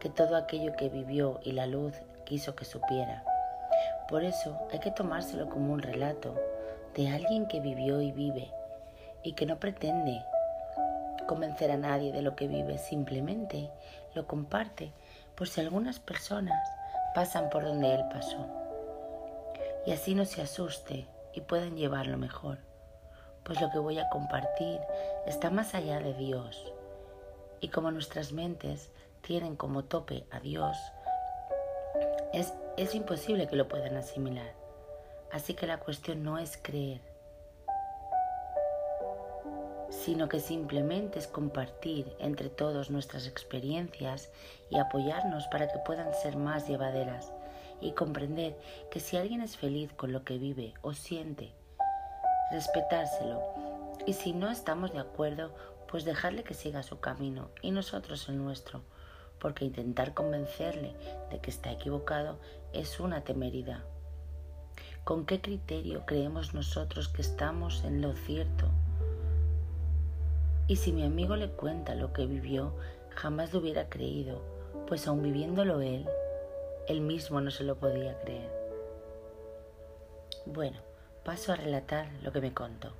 que 0.00 0.08
todo 0.08 0.36
aquello 0.36 0.74
que 0.76 0.88
vivió 0.88 1.40
y 1.42 1.52
la 1.52 1.66
luz 1.66 1.94
quiso 2.24 2.54
que 2.54 2.64
supiera. 2.64 3.24
Por 4.08 4.24
eso 4.24 4.58
hay 4.72 4.80
que 4.80 4.90
tomárselo 4.90 5.48
como 5.48 5.72
un 5.72 5.82
relato 5.82 6.34
de 6.94 7.08
alguien 7.08 7.46
que 7.48 7.60
vivió 7.60 8.00
y 8.00 8.12
vive 8.12 8.50
y 9.22 9.32
que 9.32 9.46
no 9.46 9.58
pretende 9.58 10.22
convencer 11.26 11.70
a 11.70 11.76
nadie 11.76 12.12
de 12.12 12.22
lo 12.22 12.34
que 12.34 12.48
vive, 12.48 12.78
simplemente 12.78 13.70
lo 14.14 14.26
comparte 14.26 14.92
por 15.36 15.48
si 15.48 15.60
algunas 15.60 16.00
personas 16.00 16.58
pasan 17.14 17.50
por 17.50 17.64
donde 17.64 17.94
él 17.94 18.04
pasó. 18.10 18.46
Y 19.86 19.92
así 19.92 20.14
no 20.14 20.24
se 20.24 20.42
asuste 20.42 21.06
y 21.34 21.42
puedan 21.42 21.76
llevarlo 21.76 22.16
mejor, 22.16 22.58
pues 23.44 23.60
lo 23.60 23.70
que 23.70 23.78
voy 23.78 23.98
a 23.98 24.08
compartir 24.08 24.80
está 25.26 25.50
más 25.50 25.74
allá 25.74 26.00
de 26.00 26.14
Dios. 26.14 26.72
Y 27.60 27.68
como 27.68 27.90
nuestras 27.90 28.32
mentes 28.32 28.90
tienen 29.20 29.56
como 29.56 29.84
tope 29.84 30.26
a 30.30 30.40
Dios, 30.40 30.76
es, 32.32 32.52
es 32.76 32.94
imposible 32.94 33.46
que 33.46 33.56
lo 33.56 33.68
puedan 33.68 33.96
asimilar. 33.96 34.52
Así 35.32 35.54
que 35.54 35.66
la 35.66 35.78
cuestión 35.78 36.22
no 36.22 36.38
es 36.38 36.58
creer, 36.60 37.00
sino 39.90 40.28
que 40.28 40.40
simplemente 40.40 41.18
es 41.18 41.26
compartir 41.26 42.14
entre 42.18 42.48
todos 42.48 42.90
nuestras 42.90 43.26
experiencias 43.26 44.30
y 44.70 44.78
apoyarnos 44.78 45.46
para 45.48 45.68
que 45.68 45.78
puedan 45.84 46.14
ser 46.14 46.36
más 46.36 46.66
llevaderas 46.66 47.32
y 47.80 47.92
comprender 47.92 48.56
que 48.90 49.00
si 49.00 49.16
alguien 49.16 49.40
es 49.40 49.56
feliz 49.56 49.92
con 49.92 50.12
lo 50.12 50.24
que 50.24 50.38
vive 50.38 50.74
o 50.82 50.94
siente, 50.94 51.52
respetárselo 52.50 53.42
y 54.06 54.14
si 54.14 54.32
no 54.32 54.50
estamos 54.50 54.92
de 54.92 54.98
acuerdo, 54.98 55.54
pues 55.88 56.04
dejarle 56.04 56.44
que 56.44 56.54
siga 56.54 56.82
su 56.82 57.00
camino 57.00 57.50
y 57.62 57.70
nosotros 57.70 58.28
el 58.28 58.38
nuestro, 58.38 58.82
porque 59.38 59.64
intentar 59.64 60.14
convencerle 60.14 60.94
de 61.30 61.40
que 61.40 61.50
está 61.50 61.70
equivocado 61.70 62.38
es 62.72 63.00
una 63.00 63.22
temeridad. 63.22 63.82
¿Con 65.08 65.24
qué 65.24 65.40
criterio 65.40 66.04
creemos 66.04 66.52
nosotros 66.52 67.08
que 67.08 67.22
estamos 67.22 67.82
en 67.82 68.02
lo 68.02 68.12
cierto? 68.12 68.66
Y 70.66 70.76
si 70.76 70.92
mi 70.92 71.02
amigo 71.02 71.34
le 71.34 71.48
cuenta 71.48 71.94
lo 71.94 72.12
que 72.12 72.26
vivió, 72.26 72.74
jamás 73.16 73.54
lo 73.54 73.60
hubiera 73.60 73.88
creído, 73.88 74.42
pues 74.86 75.08
aun 75.08 75.22
viviéndolo 75.22 75.80
él, 75.80 76.06
él 76.88 77.00
mismo 77.00 77.40
no 77.40 77.50
se 77.50 77.64
lo 77.64 77.78
podía 77.78 78.18
creer. 78.18 78.52
Bueno, 80.44 80.76
paso 81.24 81.54
a 81.54 81.56
relatar 81.56 82.12
lo 82.22 82.30
que 82.30 82.42
me 82.42 82.52
contó. 82.52 82.92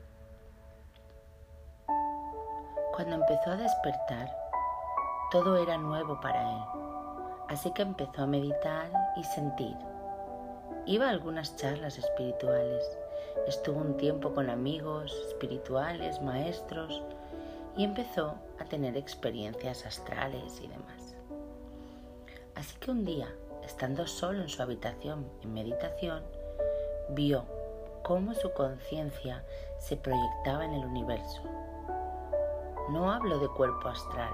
Cuando 2.95 3.17
empezó 3.17 3.51
a 3.51 3.57
despertar, 3.57 4.35
todo 5.31 5.63
era 5.63 5.77
nuevo 5.77 6.19
para 6.23 6.53
él, 6.53 6.63
así 7.51 7.71
que 7.75 7.83
empezó 7.83 8.23
a 8.23 8.27
meditar 8.27 8.91
y 9.15 9.25
sentir. 9.25 9.77
Iba 10.89 11.09
a 11.09 11.11
algunas 11.11 11.55
charlas 11.57 11.99
espirituales, 11.99 12.83
estuvo 13.47 13.79
un 13.79 13.99
tiempo 13.99 14.33
con 14.33 14.49
amigos 14.49 15.13
espirituales, 15.29 16.23
maestros, 16.23 17.03
y 17.77 17.85
empezó 17.85 18.37
a 18.59 18.65
tener 18.65 18.97
experiencias 18.97 19.85
astrales 19.85 20.59
y 20.63 20.67
demás. 20.67 21.15
Así 22.55 22.75
que 22.81 22.91
un 22.91 23.05
día, 23.05 23.29
estando 23.63 24.07
solo 24.07 24.41
en 24.41 24.49
su 24.49 24.63
habitación 24.63 25.31
en 25.43 25.53
meditación, 25.53 26.23
vio 27.11 27.45
cómo 28.03 28.33
su 28.33 28.51
conciencia 28.55 29.45
se 29.79 29.99
proyectaba 29.99 30.65
en 30.65 30.73
el 30.73 30.87
universo. 30.87 31.43
No 32.89 33.13
hablo 33.13 33.39
de 33.39 33.49
cuerpo 33.49 33.89
astral, 33.89 34.33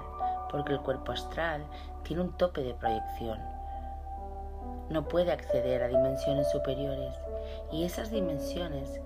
porque 0.49 0.71
el 0.71 0.79
cuerpo 0.79 1.11
astral 1.11 1.65
tiene 2.03 2.21
un 2.21 2.37
tope 2.37 2.61
de 2.61 2.75
proyección. 2.75 3.54
No 4.89 5.07
puede 5.07 5.31
acceder 5.31 5.81
a 5.81 5.87
dimensiones 5.87 6.49
superiores 6.51 7.15
y 7.71 7.85
esas 7.85 8.11
dimensiones 8.11 9.01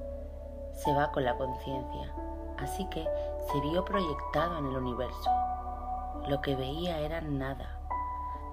se 0.73 0.93
va 0.93 1.11
con 1.11 1.23
la 1.23 1.35
conciencia, 1.35 2.13
así 2.57 2.85
que 2.89 3.05
se 3.51 3.61
vio 3.61 3.85
proyectado 3.85 4.57
en 4.57 4.65
el 4.67 4.77
universo. 4.77 5.29
Lo 6.27 6.41
que 6.41 6.55
veía 6.55 6.99
era 6.99 7.21
nada, 7.21 7.79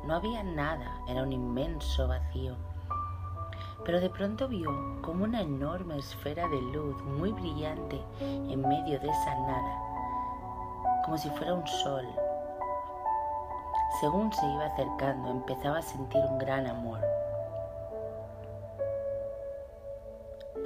no 0.04 0.14
había 0.14 0.44
nada, 0.44 1.00
era 1.08 1.24
un 1.24 1.32
inmenso 1.32 2.06
vacío. 2.06 2.54
Pero 3.84 4.00
de 4.00 4.08
pronto 4.08 4.46
vio 4.46 4.70
como 5.02 5.24
una 5.24 5.40
enorme 5.40 5.98
esfera 5.98 6.48
de 6.48 6.62
luz 6.62 7.02
muy 7.02 7.32
brillante 7.32 8.00
en 8.20 8.60
medio 8.60 9.00
de 9.00 9.08
esa 9.08 9.34
nada, 9.40 11.02
como 11.04 11.18
si 11.18 11.28
fuera 11.30 11.54
un 11.54 11.66
sol. 11.66 12.06
Según 14.00 14.32
se 14.32 14.46
iba 14.46 14.66
acercando, 14.66 15.30
empezaba 15.30 15.78
a 15.78 15.82
sentir 15.82 16.22
un 16.28 16.38
gran 16.38 16.66
amor. 16.66 17.00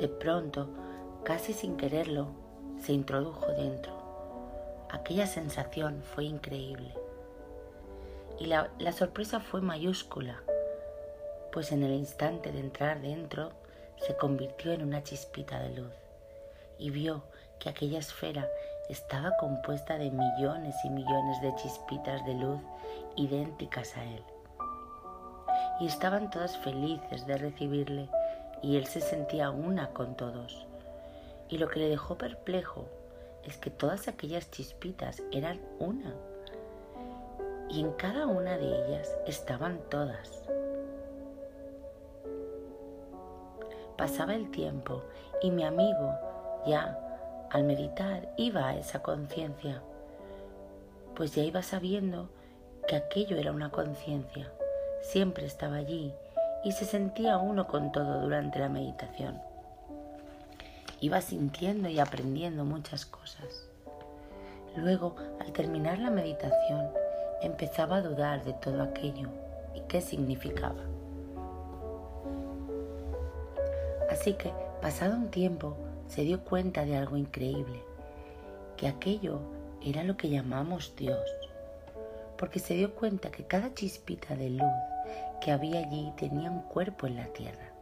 De 0.01 0.09
pronto, 0.09 0.67
casi 1.25 1.53
sin 1.53 1.77
quererlo, 1.77 2.29
se 2.81 2.95
introdujo 2.95 3.49
dentro. 3.49 3.93
Aquella 4.89 5.27
sensación 5.27 6.03
fue 6.03 6.25
increíble. 6.25 6.95
Y 8.39 8.47
la, 8.47 8.71
sorpresa 8.93 9.41
fue 9.41 9.61
mayúscula, 9.61 10.41
pues 11.53 11.71
en 11.73 11.83
el 11.83 11.93
instante 11.93 12.51
de 12.51 12.61
entrar 12.61 13.03
dentro 13.03 13.53
se 13.99 14.17
convirtió 14.17 14.73
en 14.73 14.85
una 14.85 15.03
chispita 15.03 15.61
de 15.61 15.77
luz 15.77 15.93
y 16.79 16.89
vio 16.89 17.23
que 17.59 17.69
aquella 17.69 17.99
esfera 17.99 18.49
estaba 18.89 19.37
compuesta 19.37 19.99
de 19.99 20.11
millones 20.11 20.77
y 20.83 20.89
millones 20.89 21.43
de 21.43 21.55
chispitas 21.57 22.25
de 22.25 22.35
luz 22.37 22.61
idénticas 23.17 23.95
a 23.99 24.05
él. 24.05 24.25
Y 25.79 25.87
estaban 25.87 26.31
todas 26.31 26.57
felices 26.57 27.27
de 27.27 27.37
recibirle 27.37 28.09
y 28.63 28.77
él 28.77 28.87
se 28.87 29.01
sentía 29.01 29.51
una 29.51 29.91
con 29.91 30.17
todos. 30.17 30.67
Y 31.49 31.59
lo 31.59 31.69
que 31.69 31.81
le 31.81 31.89
dejó 31.89 32.17
perplejo 32.17 32.89
es 33.45 33.57
que 33.57 33.71
todas 33.71 34.09
aquellas 34.09 34.51
chispitas 34.51 35.23
eran 35.33 35.61
una. 35.79 36.15
Y 37.69 37.81
en 37.81 37.93
cada 37.93 38.27
una 38.27 38.57
de 38.59 38.67
ellas 38.67 39.09
estaban 39.27 39.81
todas. 39.89 40.43
Pasaba 43.97 44.35
el 44.35 44.51
tiempo 44.51 45.03
y 45.43 45.51
mi 45.51 45.65
amigo 45.65 46.15
ya 46.67 46.99
al 47.51 47.65
meditar 47.65 48.33
iba 48.37 48.69
a 48.69 48.77
esa 48.77 49.03
conciencia, 49.03 49.83
pues 51.15 51.35
ya 51.35 51.43
iba 51.43 51.63
sabiendo 51.63 52.31
que 52.87 52.97
aquello 52.97 53.37
era 53.37 53.53
una 53.53 53.71
conciencia, 53.71 54.53
siempre 55.03 55.47
estaba 55.47 55.77
allí 55.77 56.15
y 56.65 56.73
se 56.73 56.85
sentía 56.85 57.39
uno 57.39 57.67
con 57.67 57.93
todo 57.93 58.21
durante 58.21 58.59
la 58.59 58.69
meditación. 58.69 59.41
Iba 61.01 61.21
sintiendo 61.21 61.89
y 61.89 61.99
aprendiendo 61.99 62.65
muchas 62.65 63.07
cosas. 63.07 63.67
Luego, 64.77 65.17
al 65.41 65.53
terminar 65.53 65.99
la 65.99 66.11
meditación, 66.11 66.91
empezaba 67.43 67.97
a 67.97 68.03
dudar 68.03 68.45
de 68.45 68.53
todo 68.53 68.83
aquello 68.83 69.29
y 69.75 69.81
qué 69.89 70.01
significaba. 70.01 70.83
Así 74.11 74.35
que, 74.35 74.53
pasado 74.83 75.17
un 75.17 75.31
tiempo, 75.31 75.77
se 76.09 76.23
dio 76.23 76.45
cuenta 76.45 76.85
de 76.85 76.97
algo 76.97 77.17
increíble, 77.17 77.83
que 78.77 78.89
aquello 78.89 79.41
era 79.83 80.05
lo 80.05 80.17
que 80.17 80.29
llamamos 80.29 80.95
Dios, 80.97 81.25
porque 82.37 82.59
se 82.59 82.75
dio 82.75 82.95
cuenta 82.95 83.31
que 83.31 83.45
cada 83.45 83.73
chispita 83.73 84.35
de 84.35 84.51
luz 84.51 84.90
que 85.41 85.53
había 85.53 85.81
allí 85.81 86.13
tenía 86.17 86.51
un 86.51 86.61
cuerpo 86.63 87.07
en 87.07 87.17
la 87.17 87.27
tierra, 87.27 87.73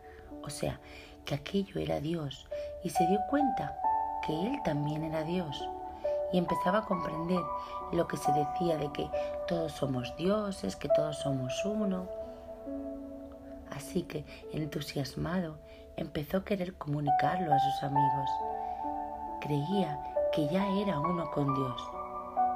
o 0.42 0.50
sea, 0.50 0.80
que 1.24 1.34
aquello 1.34 1.80
era 1.80 2.00
Dios, 2.00 2.46
y 2.82 2.90
se 2.90 3.06
dio 3.06 3.18
cuenta 3.28 3.78
que 4.26 4.32
Él 4.32 4.58
también 4.64 5.04
era 5.04 5.24
Dios, 5.24 5.68
y 6.32 6.38
empezaba 6.38 6.78
a 6.78 6.84
comprender 6.84 7.40
lo 7.92 8.06
que 8.06 8.16
se 8.16 8.32
decía 8.32 8.76
de 8.76 8.92
que 8.92 9.10
todos 9.46 9.72
somos 9.72 10.14
dioses, 10.16 10.76
que 10.76 10.88
todos 10.88 11.18
somos 11.18 11.64
uno. 11.64 12.06
Así 13.70 14.02
que, 14.02 14.24
entusiasmado, 14.52 15.58
empezó 15.96 16.38
a 16.38 16.44
querer 16.44 16.74
comunicarlo 16.74 17.52
a 17.52 17.58
sus 17.58 17.82
amigos. 17.82 18.30
Creía 19.40 19.98
que 20.32 20.48
ya 20.48 20.66
era 20.80 21.00
uno 21.00 21.30
con 21.30 21.54
Dios 21.54 21.90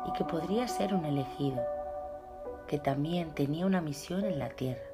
y 0.06 0.12
que 0.12 0.24
podría 0.24 0.68
ser 0.68 0.94
un 0.94 1.04
elegido, 1.04 1.62
que 2.66 2.78
también 2.78 3.32
tenía 3.34 3.66
una 3.66 3.80
misión 3.80 4.24
en 4.24 4.38
la 4.38 4.50
tierra 4.50 4.91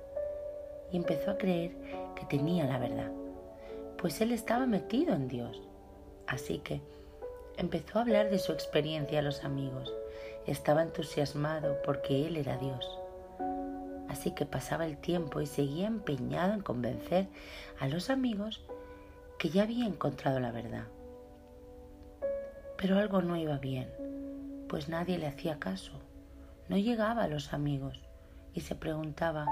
y 0.90 0.96
empezó 0.96 1.32
a 1.32 1.38
creer 1.38 1.72
que 2.14 2.24
tenía 2.26 2.64
la 2.64 2.78
verdad, 2.78 3.10
pues 3.96 4.20
él 4.20 4.32
estaba 4.32 4.66
metido 4.66 5.14
en 5.14 5.28
Dios. 5.28 5.62
Así 6.26 6.58
que 6.58 6.80
empezó 7.56 7.98
a 7.98 8.02
hablar 8.02 8.30
de 8.30 8.38
su 8.38 8.52
experiencia 8.52 9.18
a 9.18 9.22
los 9.22 9.44
amigos. 9.44 9.92
Estaba 10.46 10.82
entusiasmado 10.82 11.76
porque 11.84 12.26
él 12.26 12.36
era 12.36 12.56
Dios. 12.56 12.98
Así 14.08 14.30
que 14.32 14.46
pasaba 14.46 14.86
el 14.86 14.96
tiempo 14.96 15.40
y 15.40 15.46
seguía 15.46 15.86
empeñado 15.86 16.54
en 16.54 16.60
convencer 16.60 17.28
a 17.78 17.88
los 17.88 18.08
amigos 18.08 18.64
que 19.38 19.50
ya 19.50 19.64
había 19.64 19.86
encontrado 19.86 20.40
la 20.40 20.50
verdad. 20.50 20.84
Pero 22.76 22.98
algo 22.98 23.22
no 23.22 23.36
iba 23.36 23.58
bien, 23.58 23.88
pues 24.68 24.88
nadie 24.88 25.18
le 25.18 25.26
hacía 25.26 25.58
caso. 25.58 25.92
No 26.68 26.76
llegaba 26.76 27.24
a 27.24 27.28
los 27.28 27.52
amigos 27.52 28.00
y 28.54 28.60
se 28.60 28.74
preguntaba 28.74 29.46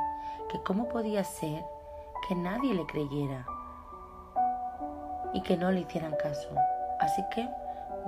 que 0.49 0.63
cómo 0.63 0.89
podía 0.89 1.25
ser 1.25 1.65
que 2.29 2.35
nadie 2.35 2.75
le 2.75 2.87
creyera 2.87 3.47
y 5.33 5.43
que 5.43 5.57
no 5.57 5.71
le 5.71 5.81
hicieran 5.81 6.15
caso. 6.17 6.49
Así 7.01 7.23
que 7.35 7.49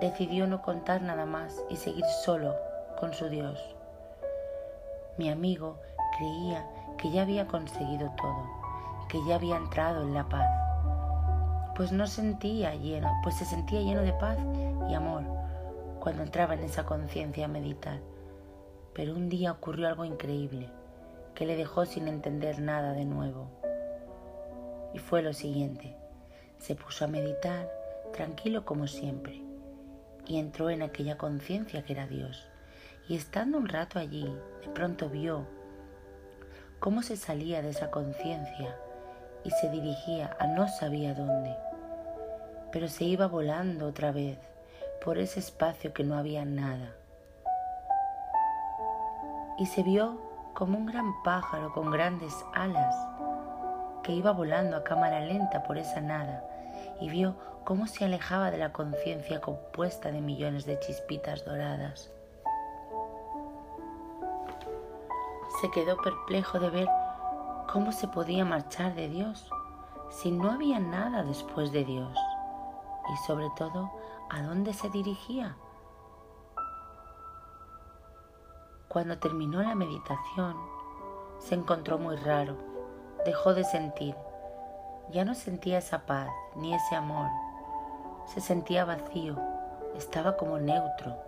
decidió 0.01 0.47
no 0.47 0.63
contar 0.63 1.03
nada 1.03 1.27
más 1.27 1.63
y 1.69 1.77
seguir 1.77 2.05
solo 2.25 2.55
con 2.99 3.13
su 3.13 3.29
Dios. 3.29 3.59
Mi 5.19 5.31
amigo 5.31 5.79
creía 6.17 6.67
que 6.97 7.11
ya 7.11 7.23
había 7.23 7.47
conseguido 7.47 8.11
todo, 8.17 8.45
que 9.09 9.19
ya 9.27 9.37
había 9.37 9.57
entrado 9.57 10.03
en 10.03 10.15
la 10.15 10.29
paz, 10.29 10.49
pues 11.77 11.93
no 11.93 12.07
sentía 12.07 12.75
lleno, 12.75 13.13
pues 13.23 13.37
se 13.37 13.45
sentía 13.45 13.81
lleno 13.81 14.03
de 14.03 14.13
paz 14.13 14.39
y 14.89 14.95
amor 14.95 15.23
cuando 16.01 16.23
entraba 16.23 16.55
en 16.55 16.65
esa 16.65 16.85
conciencia 16.85 17.45
a 17.45 17.49
meditar. 17.49 17.99
Pero 18.95 19.15
un 19.15 19.29
día 19.29 19.53
ocurrió 19.53 19.89
algo 19.89 20.05
increíble 20.05 20.71
que 21.39 21.47
le 21.47 21.55
dejó 21.55 21.87
sin 21.87 22.09
entender 22.09 22.59
nada 22.59 22.95
de 22.95 23.05
nuevo. 23.05 23.49
Y 24.93 24.99
fue 24.99 25.23
lo 25.23 25.33
siguiente. 25.33 25.95
Se 26.59 26.75
puso 26.75 27.05
a 27.05 27.09
meditar, 27.09 27.71
tranquilo 28.13 28.65
como 28.65 28.89
siempre, 28.89 29.41
y 30.27 30.41
entró 30.41 30.69
en 30.69 30.83
aquella 30.83 31.17
conciencia 31.17 31.85
que 31.85 31.93
era 31.93 32.09
Dios. 32.09 32.49
Y 33.09 33.15
estando 33.15 33.57
un 33.57 33.69
rato 33.69 34.01
allí, 34.01 34.25
de 34.63 34.69
pronto 34.75 35.09
vio 35.09 35.47
cómo 36.81 37.03
se 37.03 37.17
salía 37.17 37.63
de 37.63 37.71
esa 37.71 37.93
conciencia 37.93 38.77
y 39.45 39.51
se 39.51 39.71
dirigía 39.71 40.37
a 40.41 40.49
no 40.49 40.67
sabía 40.67 41.15
dónde, 41.15 41.55
pero 42.73 42.89
se 42.89 43.05
iba 43.05 43.29
volando 43.29 43.87
otra 43.87 44.11
vez 44.11 44.41
por 45.05 45.19
ese 45.19 45.39
espacio 45.39 45.93
que 45.93 46.03
no 46.03 46.19
había 46.19 46.45
nada. 46.45 46.97
Y 49.57 49.67
se 49.67 49.85
vio 49.85 50.28
como 50.59 50.77
un 50.77 50.87
gran 50.87 51.23
pájaro 51.23 51.73
con 51.73 51.89
grandes 51.89 52.45
alas 52.53 52.93
que 54.03 54.11
iba 54.11 54.33
volando 54.33 54.77
a 54.77 54.83
cámara 54.83 55.21
lenta 55.21 55.63
por 55.63 55.79
esa 55.79 56.01
nada 56.01 56.43
y 57.01 57.09
vio 57.09 57.37
cómo 57.65 57.87
se 57.87 58.05
alejaba 58.05 58.51
de 58.51 58.59
la 58.59 58.73
conciencia 58.73 59.41
compuesta 59.41 60.11
de 60.11 60.21
millones 60.21 60.67
de 60.67 60.81
chispitas 60.81 61.45
doradas. 61.45 62.11
Se 65.61 65.71
quedó 65.71 65.97
perplejo 65.99 66.59
de 66.59 66.71
ver 66.71 66.89
cómo 67.73 67.93
se 67.93 68.09
podía 68.09 68.45
marchar 68.45 68.97
de 68.97 69.09
Dios 69.09 69.49
si 70.11 70.33
no 70.33 70.51
había 70.51 70.81
nada 70.81 71.23
después 71.23 71.71
de 71.71 71.85
Dios 71.85 72.19
y 73.13 73.27
sobre 73.29 73.49
todo 73.57 73.93
a 74.29 74.43
dónde 74.43 74.75
se 74.75 74.91
dirigía. 74.91 75.55
Cuando 78.89 79.19
terminó 79.19 79.63
la 79.63 79.75
meditación, 79.75 80.57
se 81.41 81.55
encontró 81.55 81.99
muy 81.99 82.17
raro, 82.17 82.57
dejó 83.27 83.53
de 83.53 83.63
sentir, 83.63 84.15
ya 85.11 85.27
no 85.27 85.35
sentía 85.35 85.77
esa 85.77 86.07
paz 86.07 86.31
ni 86.57 86.73
ese 86.73 86.97
amor, 86.97 87.29
se 88.25 88.41
sentía 88.41 88.87
vacío, 88.87 89.37
estaba 89.95 90.39
como 90.39 90.59
neutro, 90.59 91.19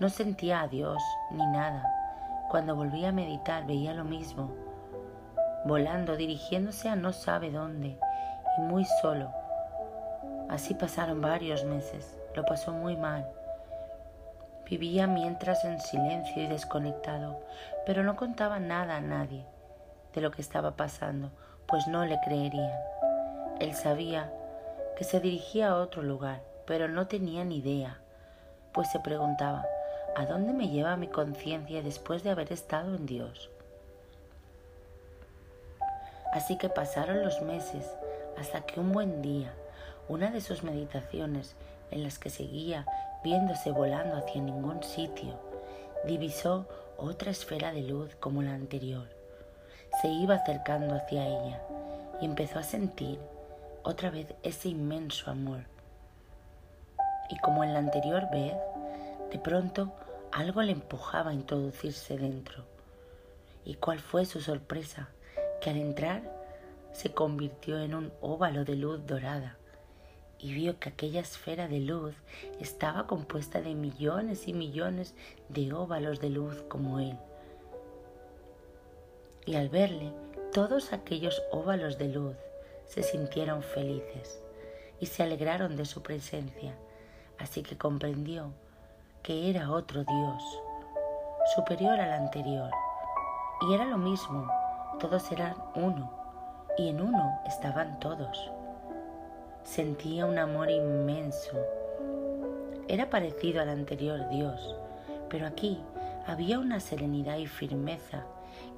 no 0.00 0.08
sentía 0.08 0.62
a 0.62 0.66
Dios 0.66 1.00
ni 1.30 1.46
nada. 1.46 1.88
Cuando 2.50 2.74
volvía 2.74 3.10
a 3.10 3.12
meditar 3.12 3.64
veía 3.64 3.94
lo 3.94 4.02
mismo, 4.02 4.50
volando, 5.66 6.16
dirigiéndose 6.16 6.88
a 6.88 6.96
no 6.96 7.12
sabe 7.12 7.52
dónde 7.52 7.96
y 8.58 8.60
muy 8.62 8.84
solo. 9.00 9.30
Así 10.48 10.74
pasaron 10.74 11.20
varios 11.20 11.62
meses, 11.64 12.18
lo 12.34 12.44
pasó 12.44 12.72
muy 12.72 12.96
mal 12.96 13.24
Vivía 14.70 15.08
mientras 15.08 15.64
en 15.64 15.80
silencio 15.80 16.44
y 16.44 16.46
desconectado, 16.46 17.40
pero 17.84 18.04
no 18.04 18.14
contaba 18.14 18.60
nada 18.60 18.98
a 18.98 19.00
nadie 19.00 19.44
de 20.14 20.20
lo 20.20 20.30
que 20.30 20.40
estaba 20.40 20.76
pasando, 20.76 21.32
pues 21.66 21.88
no 21.88 22.04
le 22.06 22.20
creerían. 22.20 22.78
Él 23.58 23.74
sabía 23.74 24.32
que 24.96 25.02
se 25.02 25.18
dirigía 25.18 25.70
a 25.70 25.76
otro 25.76 26.02
lugar, 26.02 26.42
pero 26.66 26.86
no 26.86 27.08
tenía 27.08 27.44
ni 27.44 27.56
idea, 27.56 27.98
pues 28.72 28.88
se 28.92 29.00
preguntaba, 29.00 29.66
¿a 30.14 30.24
dónde 30.26 30.52
me 30.52 30.68
lleva 30.68 30.96
mi 30.96 31.08
conciencia 31.08 31.82
después 31.82 32.22
de 32.22 32.30
haber 32.30 32.52
estado 32.52 32.94
en 32.94 33.06
Dios? 33.06 33.50
Así 36.32 36.58
que 36.58 36.68
pasaron 36.68 37.24
los 37.24 37.42
meses 37.42 37.90
hasta 38.38 38.60
que 38.60 38.78
un 38.78 38.92
buen 38.92 39.20
día, 39.20 39.52
una 40.08 40.30
de 40.30 40.40
sus 40.40 40.62
meditaciones 40.62 41.56
en 41.90 42.04
las 42.04 42.20
que 42.20 42.30
seguía 42.30 42.86
viéndose 43.22 43.70
volando 43.70 44.16
hacia 44.16 44.40
ningún 44.40 44.82
sitio, 44.82 45.38
divisó 46.06 46.66
otra 46.96 47.30
esfera 47.30 47.72
de 47.72 47.82
luz 47.82 48.14
como 48.16 48.42
la 48.42 48.54
anterior. 48.54 49.08
Se 50.00 50.08
iba 50.08 50.36
acercando 50.36 50.94
hacia 50.94 51.26
ella 51.26 51.60
y 52.20 52.24
empezó 52.24 52.58
a 52.58 52.62
sentir 52.62 53.18
otra 53.82 54.10
vez 54.10 54.26
ese 54.42 54.68
inmenso 54.68 55.30
amor. 55.30 55.60
Y 57.28 57.38
como 57.38 57.64
en 57.64 57.72
la 57.72 57.78
anterior 57.78 58.28
vez, 58.30 58.54
de 59.30 59.38
pronto 59.38 59.92
algo 60.32 60.62
le 60.62 60.72
empujaba 60.72 61.30
a 61.30 61.34
introducirse 61.34 62.16
dentro. 62.16 62.64
¿Y 63.64 63.74
cuál 63.74 64.00
fue 64.00 64.24
su 64.24 64.40
sorpresa? 64.40 65.08
Que 65.60 65.70
al 65.70 65.76
entrar 65.76 66.22
se 66.92 67.12
convirtió 67.12 67.78
en 67.78 67.94
un 67.94 68.12
óvalo 68.20 68.64
de 68.64 68.76
luz 68.76 69.06
dorada 69.06 69.56
y 70.42 70.54
vio 70.54 70.78
que 70.78 70.88
aquella 70.88 71.20
esfera 71.20 71.68
de 71.68 71.80
luz 71.80 72.14
estaba 72.60 73.06
compuesta 73.06 73.60
de 73.60 73.74
millones 73.74 74.48
y 74.48 74.52
millones 74.52 75.14
de 75.48 75.72
óvalos 75.72 76.20
de 76.20 76.30
luz 76.30 76.62
como 76.68 76.98
él. 76.98 77.16
Y 79.46 79.56
al 79.56 79.68
verle, 79.68 80.12
todos 80.52 80.92
aquellos 80.92 81.42
óvalos 81.50 81.98
de 81.98 82.08
luz 82.08 82.36
se 82.86 83.02
sintieron 83.02 83.62
felices 83.62 84.42
y 84.98 85.06
se 85.06 85.22
alegraron 85.22 85.76
de 85.76 85.84
su 85.84 86.02
presencia, 86.02 86.74
así 87.38 87.62
que 87.62 87.76
comprendió 87.76 88.52
que 89.22 89.50
era 89.50 89.70
otro 89.70 90.04
Dios, 90.04 90.42
superior 91.54 92.00
al 92.00 92.12
anterior, 92.12 92.70
y 93.62 93.74
era 93.74 93.84
lo 93.84 93.98
mismo, 93.98 94.50
todos 94.98 95.30
eran 95.30 95.54
uno, 95.74 96.10
y 96.78 96.88
en 96.88 97.00
uno 97.00 97.40
estaban 97.46 98.00
todos. 98.00 98.50
Sentía 99.64 100.26
un 100.26 100.38
amor 100.38 100.70
inmenso. 100.70 101.58
Era 102.88 103.08
parecido 103.08 103.60
al 103.60 103.68
anterior 103.68 104.28
Dios, 104.30 104.74
pero 105.28 105.46
aquí 105.46 105.80
había 106.26 106.58
una 106.58 106.80
serenidad 106.80 107.36
y 107.36 107.46
firmeza 107.46 108.24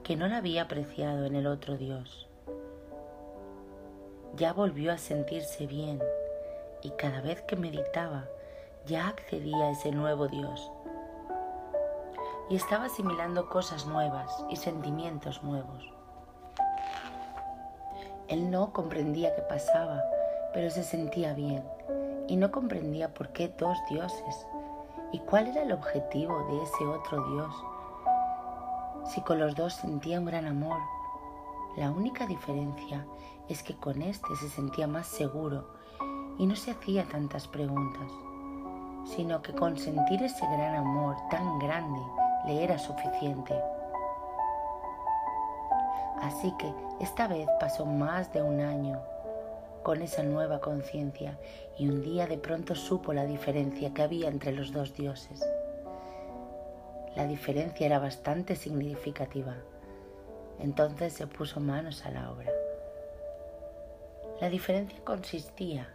que 0.02 0.16
no 0.16 0.28
la 0.28 0.38
había 0.38 0.62
apreciado 0.62 1.24
en 1.24 1.36
el 1.36 1.46
otro 1.46 1.76
Dios. 1.76 2.28
Ya 4.36 4.52
volvió 4.52 4.92
a 4.92 4.98
sentirse 4.98 5.66
bien 5.66 6.02
y 6.82 6.90
cada 6.90 7.20
vez 7.20 7.40
que 7.42 7.56
meditaba 7.56 8.26
ya 8.86 9.08
accedía 9.08 9.68
a 9.68 9.70
ese 9.70 9.92
nuevo 9.92 10.28
Dios. 10.28 10.70
Y 12.50 12.56
estaba 12.56 12.86
asimilando 12.86 13.48
cosas 13.48 13.86
nuevas 13.86 14.44
y 14.50 14.56
sentimientos 14.56 15.42
nuevos. 15.42 15.88
Él 18.28 18.50
no 18.50 18.72
comprendía 18.72 19.34
qué 19.34 19.42
pasaba, 19.42 20.02
pero 20.52 20.70
se 20.70 20.82
sentía 20.82 21.32
bien 21.34 21.62
y 22.28 22.36
no 22.36 22.50
comprendía 22.50 23.12
por 23.12 23.30
qué 23.30 23.48
dos 23.58 23.76
dioses 23.90 24.46
y 25.12 25.18
cuál 25.20 25.48
era 25.48 25.62
el 25.62 25.72
objetivo 25.72 26.46
de 26.48 26.62
ese 26.62 26.84
otro 26.84 27.34
Dios. 27.34 27.54
Si 29.12 29.20
con 29.22 29.38
los 29.38 29.54
dos 29.54 29.74
sentía 29.74 30.18
un 30.18 30.26
gran 30.26 30.46
amor, 30.46 30.78
la 31.76 31.90
única 31.90 32.26
diferencia 32.26 33.04
es 33.48 33.62
que 33.62 33.74
con 33.76 34.02
este 34.02 34.34
se 34.36 34.48
sentía 34.48 34.86
más 34.86 35.06
seguro 35.06 35.66
y 36.38 36.46
no 36.46 36.56
se 36.56 36.70
hacía 36.70 37.04
tantas 37.04 37.48
preguntas, 37.48 38.10
sino 39.04 39.42
que 39.42 39.52
con 39.52 39.76
sentir 39.76 40.22
ese 40.22 40.46
gran 40.46 40.76
amor 40.76 41.16
tan 41.30 41.58
grande 41.58 42.00
le 42.46 42.64
era 42.64 42.78
suficiente. 42.78 43.54
Así 46.20 46.52
que 46.58 46.72
esta 47.00 47.26
vez 47.26 47.48
pasó 47.58 47.84
más 47.84 48.32
de 48.32 48.42
un 48.42 48.60
año 48.60 49.00
con 49.82 50.02
esa 50.02 50.22
nueva 50.22 50.60
conciencia 50.60 51.38
y 51.78 51.88
un 51.88 52.02
día 52.02 52.26
de 52.26 52.38
pronto 52.38 52.74
supo 52.74 53.12
la 53.12 53.24
diferencia 53.24 53.92
que 53.92 54.02
había 54.02 54.28
entre 54.28 54.52
los 54.52 54.72
dos 54.72 54.94
dioses. 54.94 55.44
La 57.16 57.26
diferencia 57.26 57.86
era 57.86 57.98
bastante 57.98 58.56
significativa. 58.56 59.56
Entonces 60.60 61.12
se 61.12 61.26
puso 61.26 61.60
manos 61.60 62.04
a 62.06 62.10
la 62.10 62.30
obra. 62.30 62.50
La 64.40 64.48
diferencia 64.48 64.98
consistía 65.04 65.88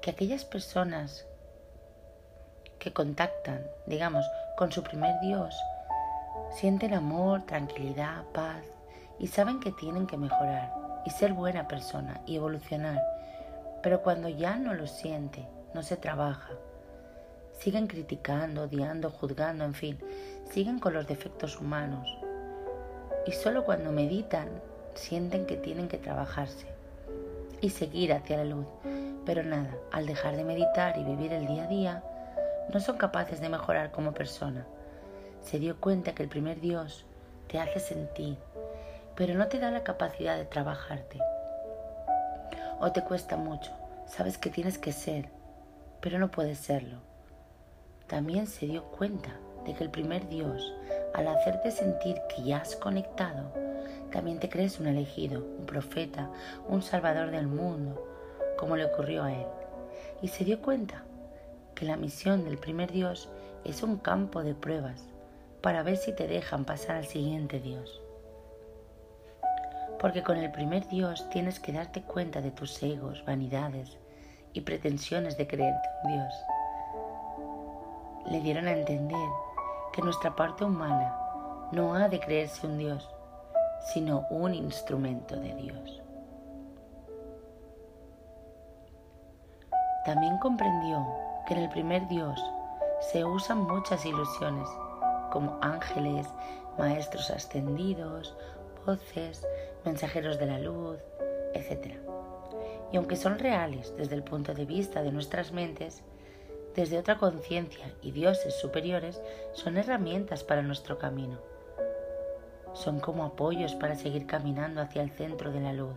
que 0.00 0.10
aquellas 0.10 0.44
personas 0.44 1.26
que 2.78 2.92
contactan, 2.92 3.66
digamos, 3.86 4.24
con 4.56 4.70
su 4.70 4.82
primer 4.82 5.18
Dios, 5.20 5.54
sienten 6.52 6.94
amor, 6.94 7.44
tranquilidad, 7.46 8.24
paz 8.32 8.64
y 9.18 9.28
saben 9.28 9.60
que 9.60 9.72
tienen 9.72 10.06
que 10.06 10.16
mejorar 10.16 10.85
y 11.06 11.10
ser 11.10 11.32
buena 11.32 11.68
persona 11.68 12.20
y 12.26 12.36
evolucionar. 12.36 13.00
Pero 13.82 14.02
cuando 14.02 14.28
ya 14.28 14.56
no 14.56 14.74
lo 14.74 14.88
siente, 14.88 15.46
no 15.72 15.82
se 15.82 15.96
trabaja. 15.96 16.50
Siguen 17.52 17.86
criticando, 17.86 18.64
odiando, 18.64 19.10
juzgando, 19.10 19.64
en 19.64 19.74
fin, 19.74 19.98
siguen 20.50 20.80
con 20.80 20.92
los 20.92 21.06
defectos 21.06 21.60
humanos. 21.60 22.06
Y 23.24 23.32
solo 23.32 23.64
cuando 23.64 23.92
meditan 23.92 24.48
sienten 24.94 25.46
que 25.46 25.56
tienen 25.56 25.88
que 25.88 25.98
trabajarse 25.98 26.66
y 27.60 27.70
seguir 27.70 28.12
hacia 28.12 28.38
la 28.38 28.44
luz. 28.44 28.66
Pero 29.24 29.42
nada, 29.42 29.74
al 29.92 30.06
dejar 30.06 30.36
de 30.36 30.44
meditar 30.44 30.98
y 30.98 31.04
vivir 31.04 31.32
el 31.32 31.46
día 31.46 31.64
a 31.64 31.68
día, 31.68 32.04
no 32.72 32.80
son 32.80 32.96
capaces 32.96 33.40
de 33.40 33.48
mejorar 33.48 33.92
como 33.92 34.12
persona. 34.12 34.66
Se 35.40 35.58
dio 35.58 35.76
cuenta 35.80 36.14
que 36.14 36.24
el 36.24 36.28
primer 36.28 36.60
Dios 36.60 37.06
te 37.48 37.60
hace 37.60 37.78
sentir, 37.78 38.36
pero 39.16 39.34
no 39.34 39.48
te 39.48 39.58
da 39.58 39.70
la 39.70 39.82
capacidad 39.82 40.36
de 40.36 40.44
trabajarte. 40.44 41.18
O 42.78 42.92
te 42.92 43.02
cuesta 43.02 43.36
mucho, 43.36 43.72
sabes 44.06 44.36
que 44.36 44.50
tienes 44.50 44.76
que 44.76 44.92
ser, 44.92 45.30
pero 46.00 46.18
no 46.18 46.30
puedes 46.30 46.58
serlo. 46.58 46.98
También 48.06 48.46
se 48.46 48.66
dio 48.66 48.84
cuenta 48.84 49.30
de 49.64 49.74
que 49.74 49.82
el 49.82 49.90
primer 49.90 50.28
Dios, 50.28 50.74
al 51.14 51.26
hacerte 51.28 51.70
sentir 51.70 52.20
que 52.28 52.42
ya 52.42 52.58
has 52.58 52.76
conectado, 52.76 53.52
también 54.12 54.38
te 54.38 54.50
crees 54.50 54.78
un 54.78 54.86
elegido, 54.86 55.42
un 55.58 55.64
profeta, 55.64 56.30
un 56.68 56.82
salvador 56.82 57.30
del 57.30 57.46
mundo, 57.46 58.06
como 58.58 58.76
le 58.76 58.84
ocurrió 58.84 59.24
a 59.24 59.32
él. 59.32 59.46
Y 60.20 60.28
se 60.28 60.44
dio 60.44 60.60
cuenta 60.60 61.04
que 61.74 61.86
la 61.86 61.96
misión 61.96 62.44
del 62.44 62.58
primer 62.58 62.92
Dios 62.92 63.30
es 63.64 63.82
un 63.82 63.96
campo 63.96 64.42
de 64.42 64.54
pruebas 64.54 65.02
para 65.62 65.82
ver 65.82 65.96
si 65.96 66.14
te 66.14 66.28
dejan 66.28 66.64
pasar 66.64 66.96
al 66.96 67.06
siguiente 67.06 67.60
Dios 67.60 68.00
porque 70.06 70.22
con 70.22 70.36
el 70.36 70.52
primer 70.52 70.86
Dios 70.86 71.28
tienes 71.30 71.58
que 71.58 71.72
darte 71.72 72.00
cuenta 72.00 72.40
de 72.40 72.52
tus 72.52 72.80
egos, 72.80 73.24
vanidades 73.26 73.98
y 74.52 74.60
pretensiones 74.60 75.36
de 75.36 75.48
creerte 75.48 75.88
un 76.04 76.12
Dios. 76.12 76.34
Le 78.30 78.40
dieron 78.40 78.68
a 78.68 78.70
entender 78.70 79.28
que 79.92 80.02
nuestra 80.02 80.36
parte 80.36 80.62
humana 80.62 81.12
no 81.72 81.92
ha 81.94 82.08
de 82.08 82.20
creerse 82.20 82.68
un 82.68 82.78
Dios, 82.78 83.10
sino 83.92 84.28
un 84.30 84.54
instrumento 84.54 85.34
de 85.34 85.52
Dios. 85.56 86.00
También 90.04 90.38
comprendió 90.38 91.04
que 91.48 91.54
en 91.54 91.62
el 91.62 91.68
primer 91.70 92.06
Dios 92.06 92.40
se 93.10 93.24
usan 93.24 93.58
muchas 93.58 94.06
ilusiones, 94.06 94.68
como 95.32 95.58
ángeles, 95.62 96.28
maestros 96.78 97.28
ascendidos, 97.32 98.36
voces, 98.86 99.44
mensajeros 99.86 100.38
de 100.38 100.46
la 100.46 100.58
luz, 100.58 100.98
etc. 101.54 101.94
Y 102.92 102.96
aunque 102.96 103.16
son 103.16 103.38
reales 103.38 103.94
desde 103.96 104.14
el 104.14 104.22
punto 104.22 104.52
de 104.52 104.66
vista 104.66 105.02
de 105.02 105.12
nuestras 105.12 105.52
mentes, 105.52 106.02
desde 106.74 106.98
otra 106.98 107.16
conciencia 107.16 107.94
y 108.02 108.10
dioses 108.10 108.54
superiores 108.54 109.20
son 109.54 109.78
herramientas 109.78 110.44
para 110.44 110.62
nuestro 110.62 110.98
camino. 110.98 111.38
Son 112.74 113.00
como 113.00 113.24
apoyos 113.24 113.74
para 113.74 113.96
seguir 113.96 114.26
caminando 114.26 114.82
hacia 114.82 115.02
el 115.02 115.10
centro 115.10 115.50
de 115.50 115.60
la 115.60 115.72
luz. 115.72 115.96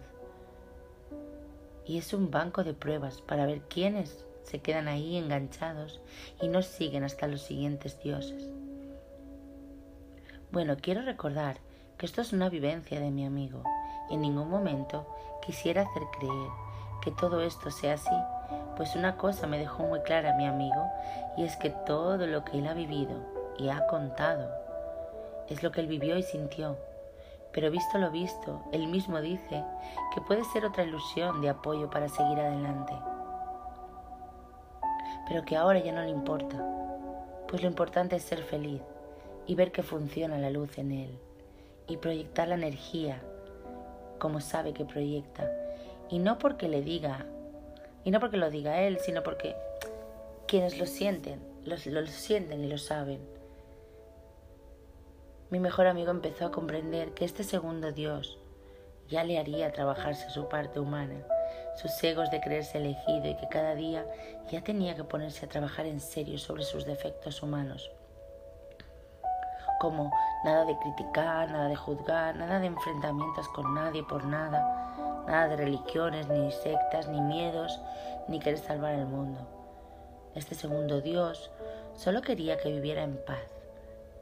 Y 1.85 1.97
es 1.97 2.13
un 2.13 2.31
banco 2.31 2.63
de 2.63 2.73
pruebas 2.73 3.21
para 3.21 3.45
ver 3.45 3.61
quiénes 3.61 4.25
se 4.43 4.59
quedan 4.59 4.87
ahí 4.87 5.17
enganchados 5.17 5.99
y 6.41 6.47
no 6.47 6.61
siguen 6.61 7.03
hasta 7.03 7.27
los 7.27 7.41
siguientes 7.41 7.99
dioses. 8.01 8.47
Bueno, 10.51 10.77
quiero 10.81 11.01
recordar 11.01 11.57
que 11.97 12.05
esto 12.05 12.21
es 12.21 12.31
una 12.31 12.49
vivencia 12.49 13.01
de 13.01 13.11
mi 13.11 13.25
amigo 13.25 13.63
en 14.09 14.21
ningún 14.21 14.49
momento 14.49 15.05
quisiera 15.41 15.83
hacer 15.83 16.03
creer 16.17 16.49
que 17.01 17.11
todo 17.11 17.41
esto 17.41 17.71
sea 17.71 17.93
así, 17.93 18.15
pues 18.75 18.95
una 18.95 19.17
cosa 19.17 19.47
me 19.47 19.57
dejó 19.57 19.83
muy 19.83 20.01
clara 20.01 20.35
mi 20.35 20.45
amigo, 20.45 20.83
y 21.37 21.43
es 21.43 21.55
que 21.57 21.69
todo 21.69 22.25
lo 22.27 22.43
que 22.43 22.59
él 22.59 22.67
ha 22.67 22.73
vivido 22.73 23.15
y 23.57 23.69
ha 23.69 23.87
contado 23.87 24.49
es 25.47 25.63
lo 25.63 25.71
que 25.71 25.81
él 25.81 25.87
vivió 25.87 26.17
y 26.17 26.23
sintió, 26.23 26.77
Pero 27.51 27.71
visto 27.71 27.97
lo 27.97 28.11
visto, 28.11 28.61
él 28.71 28.87
mismo 28.87 29.21
dice 29.21 29.63
que 30.13 30.21
puede 30.21 30.43
ser 30.43 30.65
otra 30.65 30.83
ilusión 30.83 31.41
de 31.41 31.49
apoyo 31.49 31.89
para 31.89 32.07
seguir 32.07 32.39
adelante. 32.39 32.93
Pero 35.27 35.43
que 35.43 35.57
ahora 35.57 35.79
ya 35.79 35.91
no 35.91 36.01
le 36.01 36.09
importa, 36.09 36.57
pues 37.47 37.63
lo 37.63 37.67
importante 37.67 38.17
es 38.17 38.23
ser 38.23 38.43
feliz 38.43 38.81
y 39.47 39.55
ver 39.55 39.71
que 39.71 39.81
funciona 39.81 40.37
la 40.37 40.51
luz 40.51 40.77
en 40.77 40.91
él 40.91 41.19
y 41.87 41.97
proyectar 41.97 42.47
la 42.47 42.55
energía 42.55 43.19
como 44.19 44.41
sabe 44.41 44.73
que 44.73 44.85
proyecta 44.85 45.49
y 46.09 46.19
no 46.19 46.37
porque 46.37 46.67
le 46.67 46.81
diga 46.81 47.25
y 48.03 48.11
no 48.11 48.19
porque 48.19 48.37
lo 48.37 48.49
diga 48.49 48.81
él, 48.81 48.99
sino 48.99 49.23
porque 49.23 49.55
quienes 50.47 50.77
lo 50.79 50.85
sienten, 50.85 51.39
lo, 51.65 51.75
lo 51.85 52.07
sienten 52.07 52.63
y 52.63 52.67
lo 52.67 52.77
saben. 52.77 53.19
Mi 55.49 55.59
mejor 55.59 55.87
amigo 55.87 56.11
empezó 56.11 56.45
a 56.45 56.51
comprender 56.51 57.13
que 57.13 57.25
este 57.25 57.43
segundo 57.43 57.91
Dios 57.91 58.37
ya 59.09 59.23
le 59.23 59.39
haría 59.39 59.71
trabajarse 59.71 60.29
su 60.29 60.47
parte 60.47 60.79
humana, 60.79 61.25
sus 61.75 61.91
egos 62.03 62.29
de 62.31 62.39
creerse 62.39 62.77
elegido 62.77 63.27
y 63.27 63.35
que 63.35 63.47
cada 63.49 63.75
día 63.75 64.05
ya 64.51 64.63
tenía 64.63 64.95
que 64.95 65.03
ponerse 65.03 65.45
a 65.45 65.49
trabajar 65.49 65.85
en 65.85 65.99
serio 65.99 66.37
sobre 66.37 66.63
sus 66.63 66.85
defectos 66.85 67.41
humanos. 67.41 67.91
Como 69.79 70.11
nada 70.43 70.65
de 70.65 70.77
criticar, 70.77 71.49
nada 71.51 71.69
de 71.69 71.75
juzgar, 71.75 72.35
nada 72.35 72.59
de 72.59 72.67
enfrentamientos 72.67 73.47
con 73.49 73.73
nadie 73.73 74.03
por 74.03 74.25
nada, 74.25 75.23
nada 75.25 75.47
de 75.47 75.55
religiones, 75.55 76.27
ni 76.27 76.51
sectas, 76.51 77.07
ni 77.07 77.21
miedos, 77.21 77.79
ni 78.27 78.39
querer 78.39 78.59
salvar 78.59 78.93
el 78.93 79.05
mundo. 79.05 79.39
Este 80.35 80.53
segundo 80.53 81.01
Dios 81.01 81.49
solo 81.95 82.21
quería 82.21 82.57
que 82.57 82.71
viviera 82.71 83.03
en 83.03 83.17
paz 83.25 83.39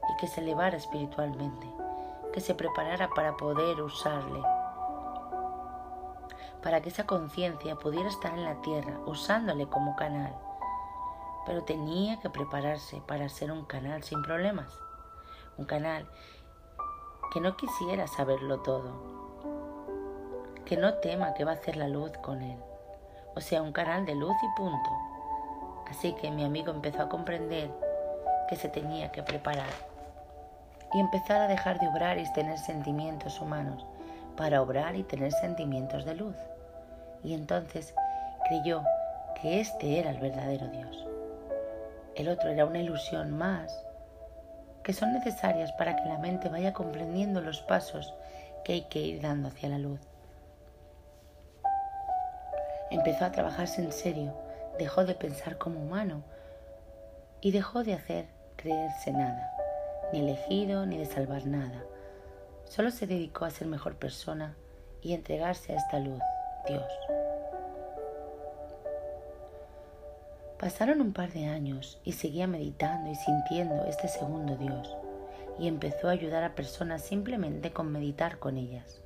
y 0.08 0.16
que 0.16 0.26
se 0.26 0.40
elevara 0.40 0.76
espiritualmente, 0.76 1.66
que 2.32 2.40
se 2.40 2.54
preparara 2.54 3.08
para 3.10 3.36
poder 3.36 3.80
usarle, 3.80 4.40
para 6.62 6.80
que 6.80 6.88
esa 6.88 7.06
conciencia 7.06 7.76
pudiera 7.76 8.08
estar 8.08 8.32
en 8.32 8.44
la 8.44 8.60
tierra 8.62 8.98
usándole 9.06 9.66
como 9.66 9.96
canal. 9.96 10.34
Pero 11.46 11.64
tenía 11.64 12.20
que 12.20 12.30
prepararse 12.30 13.00
para 13.06 13.28
ser 13.28 13.50
un 13.50 13.64
canal 13.64 14.02
sin 14.02 14.22
problemas, 14.22 14.78
un 15.58 15.64
canal 15.64 16.06
que 17.32 17.40
no 17.40 17.56
quisiera 17.56 18.06
saberlo 18.06 18.60
todo, 18.60 18.92
que 20.64 20.76
no 20.76 20.94
tema 20.94 21.34
que 21.34 21.44
va 21.44 21.52
a 21.52 21.54
hacer 21.54 21.76
la 21.76 21.88
luz 21.88 22.12
con 22.22 22.40
él, 22.42 22.58
o 23.34 23.40
sea, 23.40 23.60
un 23.60 23.72
canal 23.72 24.06
de 24.06 24.14
luz 24.14 24.36
y 24.42 24.56
punto. 24.56 24.90
Así 25.90 26.14
que 26.14 26.30
mi 26.30 26.44
amigo 26.44 26.70
empezó 26.70 27.02
a 27.02 27.08
comprender 27.08 27.70
que 28.48 28.56
se 28.56 28.68
tenía 28.68 29.10
que 29.10 29.22
preparar 29.22 29.68
y 30.94 31.00
empezar 31.00 31.42
a 31.42 31.48
dejar 31.48 31.78
de 31.80 31.88
obrar 31.88 32.18
y 32.18 32.32
tener 32.32 32.58
sentimientos 32.58 33.40
humanos 33.40 33.84
para 34.36 34.62
obrar 34.62 34.96
y 34.96 35.02
tener 35.02 35.32
sentimientos 35.32 36.04
de 36.04 36.14
luz. 36.14 36.36
Y 37.22 37.34
entonces 37.34 37.94
creyó 38.48 38.82
que 39.40 39.60
este 39.60 39.98
era 39.98 40.10
el 40.10 40.18
verdadero 40.18 40.68
Dios. 40.68 41.06
El 42.14 42.28
otro 42.28 42.50
era 42.50 42.64
una 42.64 42.80
ilusión 42.80 43.36
más 43.36 43.87
que 44.88 44.94
son 44.94 45.12
necesarias 45.12 45.70
para 45.72 45.96
que 45.96 46.08
la 46.08 46.16
mente 46.16 46.48
vaya 46.48 46.72
comprendiendo 46.72 47.42
los 47.42 47.60
pasos 47.60 48.14
que 48.64 48.72
hay 48.72 48.82
que 48.88 49.00
ir 49.00 49.20
dando 49.20 49.48
hacia 49.48 49.68
la 49.68 49.78
luz. 49.78 50.00
Empezó 52.90 53.26
a 53.26 53.30
trabajarse 53.30 53.82
en 53.82 53.92
serio, 53.92 54.32
dejó 54.78 55.04
de 55.04 55.14
pensar 55.14 55.58
como 55.58 55.78
humano 55.78 56.22
y 57.42 57.50
dejó 57.50 57.84
de 57.84 57.92
hacer 57.92 58.28
creerse 58.56 59.12
nada, 59.12 59.52
ni 60.10 60.20
elegido 60.20 60.86
ni 60.86 60.96
de 60.96 61.04
salvar 61.04 61.44
nada. 61.44 61.84
Solo 62.64 62.90
se 62.90 63.06
dedicó 63.06 63.44
a 63.44 63.50
ser 63.50 63.66
mejor 63.66 63.96
persona 63.96 64.56
y 65.02 65.12
entregarse 65.12 65.74
a 65.74 65.76
esta 65.76 65.98
luz, 65.98 66.22
Dios. 66.66 67.27
Pasaron 70.58 71.00
un 71.00 71.12
par 71.12 71.32
de 71.32 71.46
años 71.46 72.00
y 72.02 72.12
seguía 72.12 72.48
meditando 72.48 73.10
y 73.10 73.14
sintiendo 73.14 73.84
este 73.84 74.08
segundo 74.08 74.56
Dios 74.56 74.92
y 75.56 75.68
empezó 75.68 76.08
a 76.08 76.12
ayudar 76.12 76.42
a 76.42 76.56
personas 76.56 77.02
simplemente 77.02 77.72
con 77.72 77.92
meditar 77.92 78.38
con 78.40 78.56
ellas. 78.56 79.00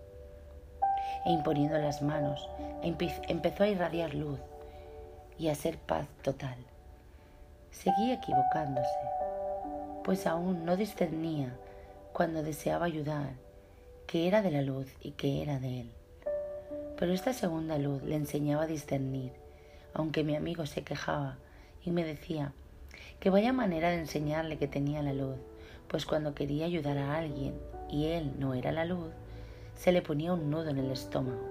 E 1.26 1.30
imponiendo 1.30 1.76
las 1.76 2.00
manos, 2.00 2.48
empezó 2.82 3.64
a 3.64 3.68
irradiar 3.68 4.14
luz 4.14 4.40
y 5.38 5.48
a 5.48 5.54
ser 5.54 5.76
paz 5.76 6.08
total. 6.22 6.56
Seguía 7.70 8.14
equivocándose, 8.14 8.88
pues 10.04 10.26
aún 10.26 10.64
no 10.64 10.76
discernía 10.76 11.54
cuando 12.14 12.42
deseaba 12.42 12.86
ayudar 12.86 13.34
que 14.06 14.26
era 14.26 14.40
de 14.40 14.50
la 14.50 14.62
luz 14.62 14.86
y 15.00 15.12
que 15.12 15.42
era 15.42 15.58
de 15.58 15.80
él. 15.82 15.92
Pero 16.98 17.12
esta 17.12 17.32
segunda 17.32 17.76
luz 17.76 18.02
le 18.02 18.14
enseñaba 18.14 18.62
a 18.62 18.66
discernir, 18.66 19.32
aunque 19.94 20.24
mi 20.24 20.36
amigo 20.36 20.66
se 20.66 20.82
quejaba 20.82 21.36
y 21.84 21.90
me 21.90 22.04
decía 22.04 22.52
que 23.20 23.30
vaya 23.30 23.52
manera 23.52 23.90
de 23.90 23.98
enseñarle 23.98 24.58
que 24.58 24.68
tenía 24.68 25.02
la 25.02 25.12
luz, 25.12 25.36
pues 25.88 26.06
cuando 26.06 26.34
quería 26.34 26.66
ayudar 26.66 26.98
a 26.98 27.16
alguien 27.16 27.60
y 27.88 28.06
él 28.06 28.34
no 28.38 28.54
era 28.54 28.72
la 28.72 28.84
luz, 28.84 29.12
se 29.74 29.92
le 29.92 30.02
ponía 30.02 30.32
un 30.32 30.50
nudo 30.50 30.70
en 30.70 30.78
el 30.78 30.90
estómago. 30.90 31.48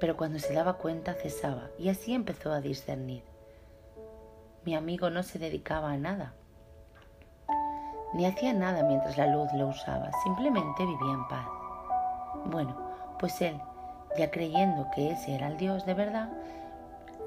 Pero 0.00 0.16
cuando 0.16 0.38
se 0.38 0.54
daba 0.54 0.74
cuenta 0.74 1.14
cesaba 1.14 1.70
y 1.78 1.88
así 1.88 2.14
empezó 2.14 2.52
a 2.52 2.60
discernir. 2.60 3.22
Mi 4.64 4.74
amigo 4.74 5.10
no 5.10 5.22
se 5.22 5.38
dedicaba 5.38 5.92
a 5.92 5.96
nada, 5.96 6.34
ni 8.14 8.26
hacía 8.26 8.52
nada 8.52 8.84
mientras 8.84 9.18
la 9.18 9.26
luz 9.26 9.48
lo 9.54 9.68
usaba, 9.68 10.10
simplemente 10.22 10.86
vivía 10.86 11.14
en 11.14 11.28
paz. 11.28 11.46
Bueno, 12.46 12.76
pues 13.18 13.40
él, 13.40 13.60
ya 14.16 14.30
creyendo 14.30 14.88
que 14.94 15.10
ese 15.10 15.34
era 15.34 15.48
el 15.48 15.56
Dios 15.56 15.84
de 15.86 15.94
verdad, 15.94 16.30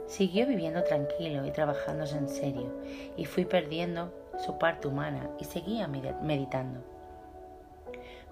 siguió 0.07 0.47
viviendo 0.47 0.83
tranquilo 0.83 1.45
y 1.45 1.51
trabajándose 1.51 2.17
en 2.17 2.29
serio, 2.29 2.71
y 3.15 3.25
fui 3.25 3.45
perdiendo 3.45 4.13
su 4.37 4.57
parte 4.57 4.87
humana 4.87 5.29
y 5.39 5.45
seguía 5.45 5.87
meditando. 5.87 6.81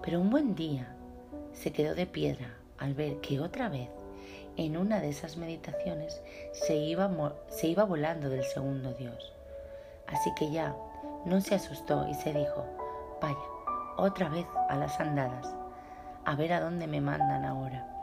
Pero 0.02 0.20
un 0.20 0.30
buen 0.30 0.54
día 0.54 0.88
se 1.52 1.72
quedó 1.72 1.94
de 1.94 2.06
piedra 2.06 2.54
al 2.78 2.94
ver 2.94 3.20
que 3.20 3.40
otra 3.40 3.68
vez 3.68 3.88
en 4.56 4.76
una 4.76 5.00
de 5.00 5.10
esas 5.10 5.36
meditaciones 5.36 6.20
se 6.52 6.76
iba, 6.76 7.10
se 7.48 7.68
iba 7.68 7.84
volando 7.84 8.28
del 8.28 8.44
segundo 8.44 8.94
Dios. 8.94 9.32
Así 10.06 10.32
que 10.34 10.50
ya 10.50 10.74
no 11.24 11.40
se 11.40 11.56
asustó 11.56 12.06
y 12.08 12.14
se 12.14 12.32
dijo, 12.32 12.64
vaya, 13.20 13.36
otra 13.96 14.28
vez 14.28 14.46
a 14.68 14.76
las 14.76 14.98
andadas, 15.00 15.54
a 16.24 16.34
ver 16.36 16.52
a 16.52 16.60
dónde 16.60 16.86
me 16.86 17.00
mandan 17.00 17.44
ahora. 17.44 17.95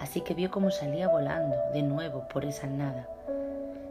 Así 0.00 0.20
que 0.20 0.34
vio 0.34 0.50
cómo 0.50 0.70
salía 0.70 1.08
volando 1.08 1.56
de 1.72 1.82
nuevo 1.82 2.26
por 2.28 2.44
esa 2.44 2.66
nada. 2.66 3.08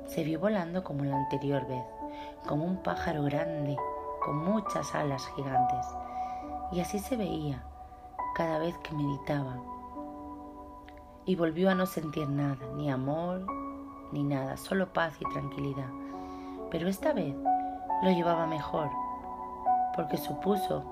Se 0.05 0.23
vio 0.23 0.39
volando 0.39 0.83
como 0.83 1.03
la 1.05 1.15
anterior 1.15 1.65
vez, 1.67 1.83
como 2.47 2.65
un 2.65 2.77
pájaro 2.77 3.23
grande, 3.23 3.77
con 4.23 4.37
muchas 4.43 4.93
alas 4.93 5.25
gigantes. 5.35 5.85
Y 6.71 6.81
así 6.81 6.99
se 6.99 7.15
veía 7.15 7.63
cada 8.35 8.59
vez 8.59 8.77
que 8.79 8.95
meditaba. 8.95 9.57
Y 11.25 11.35
volvió 11.35 11.69
a 11.69 11.75
no 11.75 11.85
sentir 11.85 12.27
nada, 12.27 12.65
ni 12.75 12.91
amor, 12.91 13.45
ni 14.11 14.23
nada, 14.23 14.57
solo 14.57 14.91
paz 14.91 15.13
y 15.19 15.33
tranquilidad. 15.33 15.89
Pero 16.69 16.89
esta 16.89 17.13
vez 17.13 17.35
lo 18.03 18.11
llevaba 18.11 18.45
mejor, 18.45 18.89
porque 19.95 20.17
supuso 20.17 20.83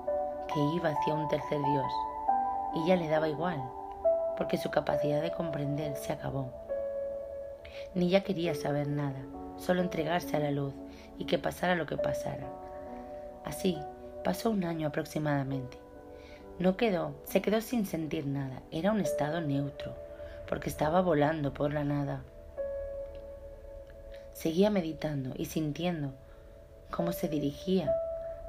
que 0.52 0.60
iba 0.74 0.90
hacia 0.90 1.14
un 1.14 1.28
tercer 1.28 1.60
Dios, 1.62 1.92
y 2.74 2.86
ya 2.86 2.96
le 2.96 3.08
daba 3.08 3.28
igual, 3.28 3.62
porque 4.42 4.58
su 4.58 4.72
capacidad 4.72 5.22
de 5.22 5.30
comprender 5.30 5.94
se 5.94 6.12
acabó. 6.12 6.50
Ni 7.94 8.08
ya 8.08 8.24
quería 8.24 8.56
saber 8.56 8.88
nada, 8.88 9.20
solo 9.56 9.82
entregarse 9.82 10.36
a 10.36 10.40
la 10.40 10.50
luz 10.50 10.74
y 11.16 11.26
que 11.26 11.38
pasara 11.38 11.76
lo 11.76 11.86
que 11.86 11.96
pasara. 11.96 12.48
Así 13.44 13.78
pasó 14.24 14.50
un 14.50 14.64
año 14.64 14.88
aproximadamente. 14.88 15.78
No 16.58 16.76
quedó, 16.76 17.14
se 17.22 17.40
quedó 17.40 17.60
sin 17.60 17.86
sentir 17.86 18.26
nada, 18.26 18.62
era 18.72 18.90
un 18.90 19.00
estado 19.00 19.40
neutro, 19.40 19.94
porque 20.48 20.68
estaba 20.68 21.02
volando 21.02 21.54
por 21.54 21.72
la 21.72 21.84
nada. 21.84 22.24
Seguía 24.32 24.70
meditando 24.70 25.34
y 25.36 25.44
sintiendo 25.44 26.14
cómo 26.90 27.12
se 27.12 27.28
dirigía 27.28 27.94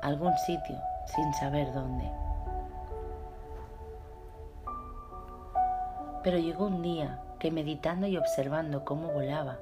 a 0.02 0.08
algún 0.08 0.36
sitio 0.40 0.76
sin 1.16 1.32
saber 1.36 1.72
dónde. 1.72 2.33
Pero 6.24 6.38
llegó 6.38 6.66
un 6.66 6.82
día 6.82 7.22
que 7.40 7.52
meditando 7.52 8.08
y 8.08 8.18
observando 8.18 8.86
cómo 8.86 9.10
volaba 9.10 9.60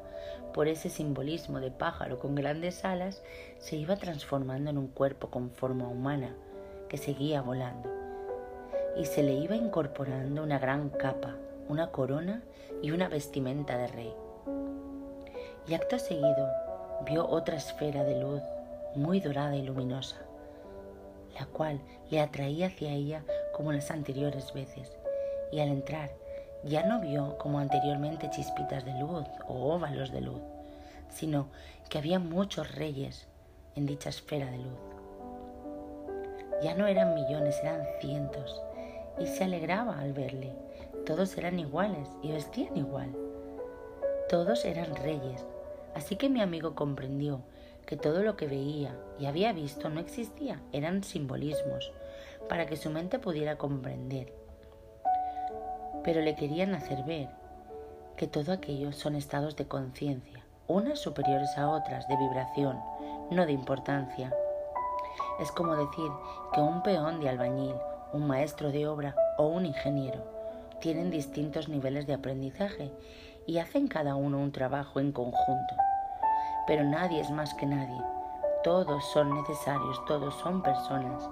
por 0.53 0.67
ese 0.67 0.89
simbolismo 0.89 1.59
de 1.59 1.71
pájaro 1.71 2.19
con 2.19 2.35
grandes 2.35 2.85
alas, 2.85 3.23
se 3.57 3.77
iba 3.77 3.95
transformando 3.95 4.69
en 4.69 4.77
un 4.77 4.87
cuerpo 4.87 5.29
con 5.29 5.49
forma 5.49 5.87
humana 5.87 6.35
que 6.89 6.97
seguía 6.97 7.41
volando. 7.41 7.89
Y 8.97 9.05
se 9.05 9.23
le 9.23 9.33
iba 9.33 9.55
incorporando 9.55 10.43
una 10.43 10.59
gran 10.59 10.89
capa, 10.89 11.35
una 11.69 11.91
corona 11.91 12.43
y 12.81 12.91
una 12.91 13.07
vestimenta 13.07 13.77
de 13.77 13.87
rey. 13.87 14.13
Y 15.67 15.73
acto 15.73 15.97
seguido 15.97 16.49
vio 17.05 17.27
otra 17.27 17.55
esfera 17.55 18.03
de 18.03 18.19
luz 18.19 18.41
muy 18.95 19.21
dorada 19.21 19.55
y 19.55 19.61
luminosa. 19.61 20.17
la 21.39 21.45
cual 21.45 21.79
le 22.09 22.19
atraía 22.19 22.67
hacia 22.67 22.91
ella 22.91 23.23
como 23.53 23.71
las 23.71 23.89
anteriores 23.89 24.53
veces, 24.53 24.97
y 25.51 25.59
al 25.59 25.69
entrar 25.69 26.11
ya 26.63 26.83
no 26.83 26.99
vio 26.99 27.37
como 27.37 27.59
anteriormente 27.59 28.29
chispitas 28.29 28.85
de 28.85 28.93
luz 28.99 29.25
o 29.47 29.73
óvalos 29.73 30.11
de 30.11 30.21
luz, 30.21 30.41
sino 31.09 31.47
que 31.89 31.97
había 31.97 32.19
muchos 32.19 32.75
reyes 32.75 33.27
en 33.75 33.85
dicha 33.85 34.09
esfera 34.09 34.49
de 34.49 34.57
luz. 34.57 34.79
Ya 36.61 36.75
no 36.75 36.85
eran 36.87 37.15
millones, 37.15 37.59
eran 37.63 37.83
cientos, 37.99 38.61
y 39.19 39.25
se 39.25 39.43
alegraba 39.43 39.99
al 39.99 40.13
verle. 40.13 40.53
Todos 41.05 41.37
eran 41.37 41.57
iguales 41.57 42.07
y 42.21 42.31
vestían 42.31 42.77
igual. 42.77 43.15
Todos 44.29 44.63
eran 44.65 44.95
reyes, 44.95 45.43
así 45.95 46.15
que 46.15 46.29
mi 46.29 46.41
amigo 46.41 46.75
comprendió 46.75 47.41
que 47.85 47.97
todo 47.97 48.21
lo 48.23 48.37
que 48.37 48.47
veía 48.47 48.95
y 49.19 49.25
había 49.25 49.51
visto 49.53 49.89
no 49.89 49.99
existía, 49.99 50.61
eran 50.71 51.03
simbolismos, 51.03 51.91
para 52.47 52.67
que 52.67 52.77
su 52.77 52.89
mente 52.89 53.19
pudiera 53.19 53.57
comprender. 53.57 54.40
Pero 56.03 56.21
le 56.21 56.35
querían 56.35 56.73
hacer 56.73 57.03
ver 57.03 57.29
que 58.17 58.27
todo 58.27 58.51
aquello 58.51 58.91
son 58.91 59.15
estados 59.15 59.55
de 59.55 59.67
conciencia, 59.67 60.43
unas 60.67 60.99
superiores 60.99 61.57
a 61.57 61.69
otras, 61.69 62.07
de 62.07 62.17
vibración, 62.17 62.79
no 63.29 63.45
de 63.45 63.51
importancia. 63.51 64.33
Es 65.39 65.51
como 65.51 65.75
decir 65.75 66.11
que 66.53 66.61
un 66.61 66.83
peón 66.83 67.19
de 67.19 67.29
albañil, 67.29 67.75
un 68.13 68.27
maestro 68.27 68.71
de 68.71 68.87
obra 68.87 69.15
o 69.37 69.47
un 69.47 69.65
ingeniero 69.65 70.23
tienen 70.79 71.11
distintos 71.11 71.69
niveles 71.69 72.07
de 72.07 72.13
aprendizaje 72.13 72.91
y 73.45 73.59
hacen 73.59 73.87
cada 73.87 74.15
uno 74.15 74.39
un 74.39 74.51
trabajo 74.51 74.99
en 74.99 75.11
conjunto. 75.11 75.75
Pero 76.67 76.83
nadie 76.83 77.21
es 77.21 77.29
más 77.31 77.53
que 77.53 77.65
nadie. 77.65 78.01
Todos 78.63 79.03
son 79.11 79.33
necesarios, 79.33 80.03
todos 80.05 80.35
son 80.35 80.61
personas. 80.61 81.27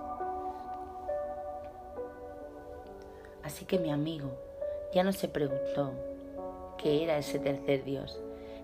Así 3.44 3.66
que 3.66 3.80
mi 3.80 3.92
amigo 3.92 4.32
ya 4.94 5.04
no 5.04 5.14
se 5.14 5.28
preguntó 5.28 5.94
qué 6.78 7.04
era 7.04 7.18
ese 7.18 7.40
tercer 7.40 7.84
Dios, 7.84 8.20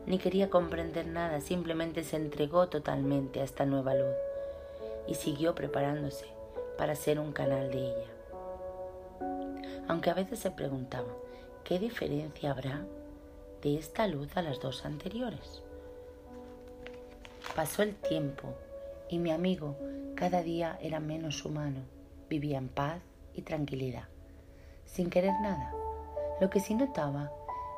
ni 0.05 0.17
quería 0.17 0.49
comprender 0.49 1.07
nada, 1.07 1.41
simplemente 1.41 2.03
se 2.03 2.15
entregó 2.15 2.67
totalmente 2.67 3.41
a 3.41 3.43
esta 3.43 3.65
nueva 3.65 3.93
luz 3.93 4.15
y 5.07 5.15
siguió 5.15 5.55
preparándose 5.55 6.25
para 6.77 6.95
ser 6.95 7.19
un 7.19 7.31
canal 7.31 7.71
de 7.71 7.79
ella. 7.79 8.07
Aunque 9.87 10.09
a 10.09 10.13
veces 10.13 10.39
se 10.39 10.51
preguntaba, 10.51 11.07
¿qué 11.63 11.79
diferencia 11.79 12.51
habrá 12.51 12.85
de 13.61 13.77
esta 13.77 14.07
luz 14.07 14.35
a 14.35 14.41
las 14.41 14.59
dos 14.59 14.85
anteriores? 14.85 15.61
Pasó 17.55 17.83
el 17.83 17.95
tiempo 17.95 18.53
y 19.09 19.19
mi 19.19 19.31
amigo 19.31 19.75
cada 20.15 20.41
día 20.41 20.77
era 20.81 20.99
menos 20.99 21.45
humano, 21.45 21.81
vivía 22.29 22.57
en 22.57 22.69
paz 22.69 23.01
y 23.33 23.43
tranquilidad, 23.43 24.07
sin 24.85 25.09
querer 25.09 25.33
nada. 25.41 25.84
Lo 26.41 26.49
que 26.49 26.59
sí 26.59 26.75
notaba 26.75 27.31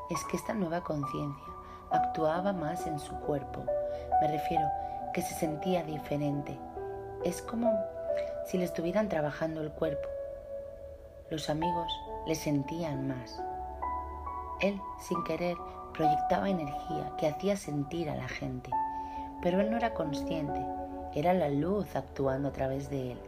es 0.09 0.23
que 0.25 0.37
esta 0.37 0.53
nueva 0.53 0.83
conciencia 0.83 1.53
actuaba 1.91 2.53
más 2.53 2.87
en 2.87 2.99
su 2.99 3.13
cuerpo. 3.21 3.63
Me 4.19 4.27
refiero 4.27 4.65
que 5.13 5.21
se 5.21 5.35
sentía 5.35 5.83
diferente. 5.83 6.57
Es 7.23 7.41
como 7.41 7.71
si 8.45 8.57
le 8.57 8.65
estuvieran 8.65 9.09
trabajando 9.09 9.61
el 9.61 9.71
cuerpo. 9.71 10.07
Los 11.29 11.49
amigos 11.49 11.91
le 12.25 12.33
sentían 12.33 13.07
más. 13.07 13.41
Él, 14.59 14.81
sin 14.99 15.23
querer, 15.23 15.55
proyectaba 15.93 16.49
energía 16.49 17.11
que 17.17 17.27
hacía 17.27 17.57
sentir 17.57 18.09
a 18.09 18.15
la 18.15 18.27
gente, 18.27 18.71
pero 19.41 19.59
él 19.61 19.69
no 19.69 19.77
era 19.77 19.93
consciente, 19.93 20.59
era 21.13 21.33
la 21.33 21.49
luz 21.49 21.95
actuando 21.95 22.49
a 22.49 22.53
través 22.53 22.89
de 22.89 23.11
él. 23.11 23.19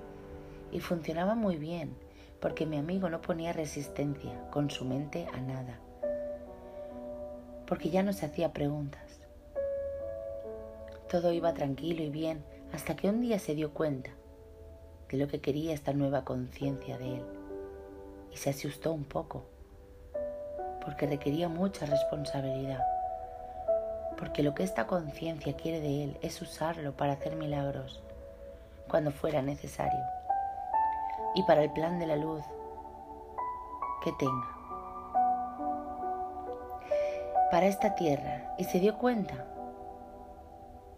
Y 0.71 0.79
funcionaba 0.79 1.35
muy 1.35 1.57
bien, 1.57 1.95
porque 2.39 2.65
mi 2.65 2.77
amigo 2.77 3.09
no 3.09 3.21
ponía 3.21 3.53
resistencia 3.53 4.31
con 4.49 4.69
su 4.69 4.85
mente 4.85 5.27
a 5.33 5.41
nada, 5.41 5.79
porque 7.65 7.89
ya 7.89 8.03
no 8.03 8.13
se 8.13 8.25
hacía 8.25 8.53
preguntas. 8.53 9.19
Todo 11.09 11.33
iba 11.33 11.53
tranquilo 11.53 12.03
y 12.03 12.09
bien 12.09 12.43
hasta 12.71 12.95
que 12.95 13.09
un 13.09 13.21
día 13.21 13.39
se 13.39 13.55
dio 13.55 13.73
cuenta 13.73 14.11
de 15.09 15.17
lo 15.17 15.27
que 15.27 15.41
quería 15.41 15.73
esta 15.73 15.91
nueva 15.91 16.23
conciencia 16.23 16.97
de 16.97 17.15
él 17.15 17.23
y 18.31 18.37
se 18.37 18.51
asustó 18.51 18.93
un 18.93 19.05
poco 19.05 19.45
porque 20.83 21.07
requería 21.07 21.49
mucha 21.49 21.85
responsabilidad, 21.85 22.83
porque 24.17 24.43
lo 24.43 24.55
que 24.55 24.63
esta 24.63 24.87
conciencia 24.87 25.55
quiere 25.55 25.81
de 25.81 26.03
él 26.03 26.17
es 26.21 26.41
usarlo 26.41 26.95
para 26.95 27.13
hacer 27.13 27.35
milagros 27.35 28.01
cuando 28.87 29.11
fuera 29.11 29.41
necesario 29.41 29.99
y 31.35 31.43
para 31.43 31.63
el 31.63 31.71
plan 31.71 31.99
de 31.99 32.07
la 32.07 32.15
luz 32.15 32.43
que 34.03 34.11
tenga 34.13 34.59
para 37.51 37.65
esta 37.65 37.95
tierra 37.95 38.53
y 38.57 38.63
se 38.65 38.79
dio 38.79 38.97
cuenta 38.97 39.45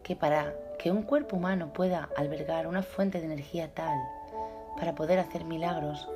que 0.04 0.16
para 0.16 0.54
que 0.78 0.92
un 0.92 1.04
cuerpo 1.04 1.38
humano 1.38 1.72
pueda 1.72 2.10
albergar 2.18 2.68
una 2.68 2.84
fuente 2.84 3.20
de 3.20 3.26
energía 3.26 3.74
tal 3.74 3.98
para 4.78 4.96
poder 4.96 5.20
hacer 5.20 5.46
milagros, 5.46 6.10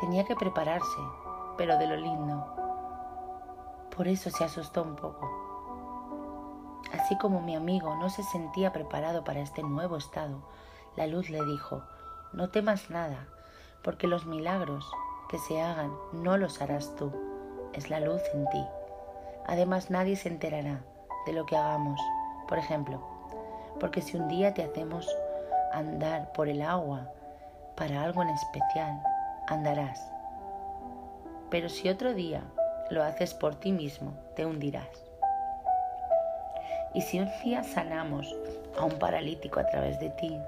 tenía 0.00 0.24
que 0.24 0.36
prepararse, 0.36 1.00
pero 1.58 1.76
de 1.76 1.86
lo 1.86 1.96
lindo. 1.96 2.46
Por 3.94 4.08
eso 4.08 4.30
se 4.30 4.44
asustó 4.44 4.82
un 4.82 4.96
poco. 4.96 5.28
Así 6.92 7.18
como 7.18 7.40
mi 7.40 7.56
amigo 7.56 7.94
no 7.96 8.08
se 8.10 8.22
sentía 8.22 8.72
preparado 8.72 9.24
para 9.24 9.40
este 9.40 9.62
nuevo 9.62 9.96
estado, 9.96 10.42
la 10.96 11.06
luz 11.06 11.30
le 11.30 11.44
dijo, 11.44 11.82
no 12.32 12.50
temas 12.50 12.90
nada, 12.90 13.26
porque 13.82 14.06
los 14.06 14.26
milagros 14.26 14.90
que 15.28 15.38
se 15.38 15.60
hagan 15.60 15.92
no 16.12 16.36
los 16.36 16.60
harás 16.62 16.94
tú, 16.96 17.12
es 17.72 17.90
la 17.90 18.00
luz 18.00 18.22
en 18.34 18.48
ti. 18.50 18.64
Además 19.46 19.90
nadie 19.90 20.16
se 20.16 20.28
enterará 20.28 20.80
de 21.26 21.32
lo 21.32 21.46
que 21.46 21.56
hagamos. 21.56 22.00
Por 22.48 22.58
ejemplo, 22.58 23.00
porque 23.80 24.02
si 24.02 24.16
un 24.16 24.28
día 24.28 24.54
te 24.54 24.62
hacemos 24.62 25.08
andar 25.72 26.32
por 26.32 26.48
el 26.48 26.62
agua 26.62 27.10
para 27.76 28.02
algo 28.02 28.22
en 28.22 28.28
especial, 28.28 29.02
andarás. 29.48 30.00
Pero 31.50 31.68
si 31.68 31.88
otro 31.88 32.14
día 32.14 32.42
lo 32.90 33.02
haces 33.02 33.34
por 33.34 33.54
ti 33.56 33.72
mismo, 33.72 34.12
te 34.36 34.46
hundirás. 34.46 34.88
Y 36.94 37.00
si 37.00 37.20
un 37.20 37.30
día 37.42 37.64
sanamos 37.64 38.36
a 38.78 38.84
un 38.84 38.98
paralítico 38.98 39.60
a 39.60 39.66
través 39.66 39.98
de 39.98 40.10
ti, 40.10 40.38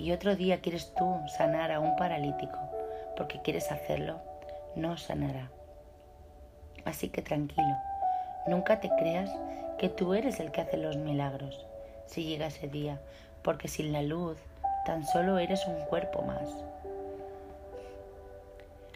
y 0.00 0.12
otro 0.12 0.34
día 0.34 0.60
quieres 0.60 0.92
tú 0.94 1.20
sanar 1.36 1.70
a 1.70 1.78
un 1.78 1.94
paralítico 1.96 2.58
porque 3.16 3.40
quieres 3.42 3.70
hacerlo, 3.70 4.18
no 4.74 4.96
sanará. 4.96 5.50
Así 6.86 7.10
que 7.10 7.20
tranquilo, 7.20 7.76
nunca 8.46 8.80
te 8.80 8.88
creas 8.88 9.30
que 9.78 9.90
tú 9.90 10.14
eres 10.14 10.40
el 10.40 10.50
que 10.50 10.62
hace 10.62 10.78
los 10.78 10.96
milagros 10.96 11.66
si 12.06 12.24
llega 12.24 12.46
ese 12.46 12.66
día, 12.66 13.00
porque 13.42 13.68
sin 13.68 13.92
la 13.92 14.02
luz 14.02 14.36
tan 14.84 15.06
solo 15.06 15.38
eres 15.38 15.66
un 15.66 15.80
cuerpo 15.82 16.22
más. 16.22 16.48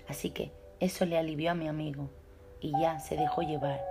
Así 0.08 0.30
que 0.30 0.50
eso 0.80 1.04
le 1.04 1.18
alivió 1.18 1.50
a 1.50 1.54
mi 1.54 1.68
amigo 1.68 2.08
y 2.60 2.72
ya 2.80 2.98
se 2.98 3.16
dejó 3.16 3.42
llevar 3.42 3.84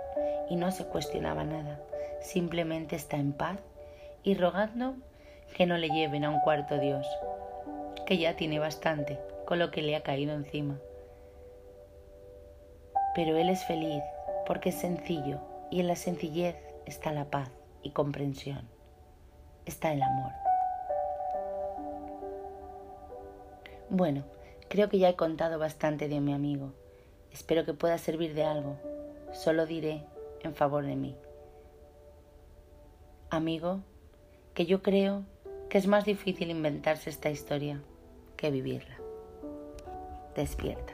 y 0.50 0.56
no 0.56 0.72
se 0.72 0.84
cuestionaba 0.84 1.44
nada, 1.44 1.80
simplemente 2.20 2.96
está 2.96 3.16
en 3.16 3.32
paz 3.32 3.58
y 4.22 4.34
rogando 4.34 4.96
que 5.54 5.66
no 5.66 5.78
le 5.78 5.88
lleven 5.88 6.24
a 6.24 6.30
un 6.30 6.40
cuarto 6.40 6.78
Dios, 6.78 7.06
que 8.06 8.18
ya 8.18 8.36
tiene 8.36 8.58
bastante 8.58 9.18
con 9.46 9.58
lo 9.58 9.70
que 9.70 9.82
le 9.82 9.96
ha 9.96 10.02
caído 10.02 10.34
encima. 10.34 10.78
Pero 13.14 13.36
él 13.36 13.48
es 13.48 13.64
feliz 13.64 14.02
porque 14.46 14.68
es 14.68 14.74
sencillo 14.74 15.40
y 15.70 15.80
en 15.80 15.88
la 15.88 15.96
sencillez 15.96 16.56
está 16.84 17.12
la 17.12 17.30
paz 17.30 17.50
y 17.82 17.90
comprensión 17.90 18.74
está 19.66 19.92
el 19.92 20.02
amor. 20.02 20.32
Bueno, 23.88 24.24
creo 24.68 24.88
que 24.88 24.98
ya 24.98 25.08
he 25.08 25.16
contado 25.16 25.58
bastante 25.58 26.08
de 26.08 26.20
mi 26.20 26.32
amigo. 26.32 26.72
Espero 27.32 27.64
que 27.64 27.74
pueda 27.74 27.98
servir 27.98 28.34
de 28.34 28.44
algo. 28.44 28.76
Solo 29.32 29.66
diré 29.66 30.04
en 30.42 30.54
favor 30.54 30.84
de 30.84 30.96
mí. 30.96 31.16
Amigo, 33.30 33.80
que 34.54 34.66
yo 34.66 34.82
creo 34.82 35.24
es 35.74 35.88
más 35.88 36.04
difícil 36.04 36.50
inventarse 36.50 37.10
esta 37.10 37.30
historia 37.30 37.80
que 38.36 38.50
vivirla. 38.50 38.96
Despierta. 40.36 40.93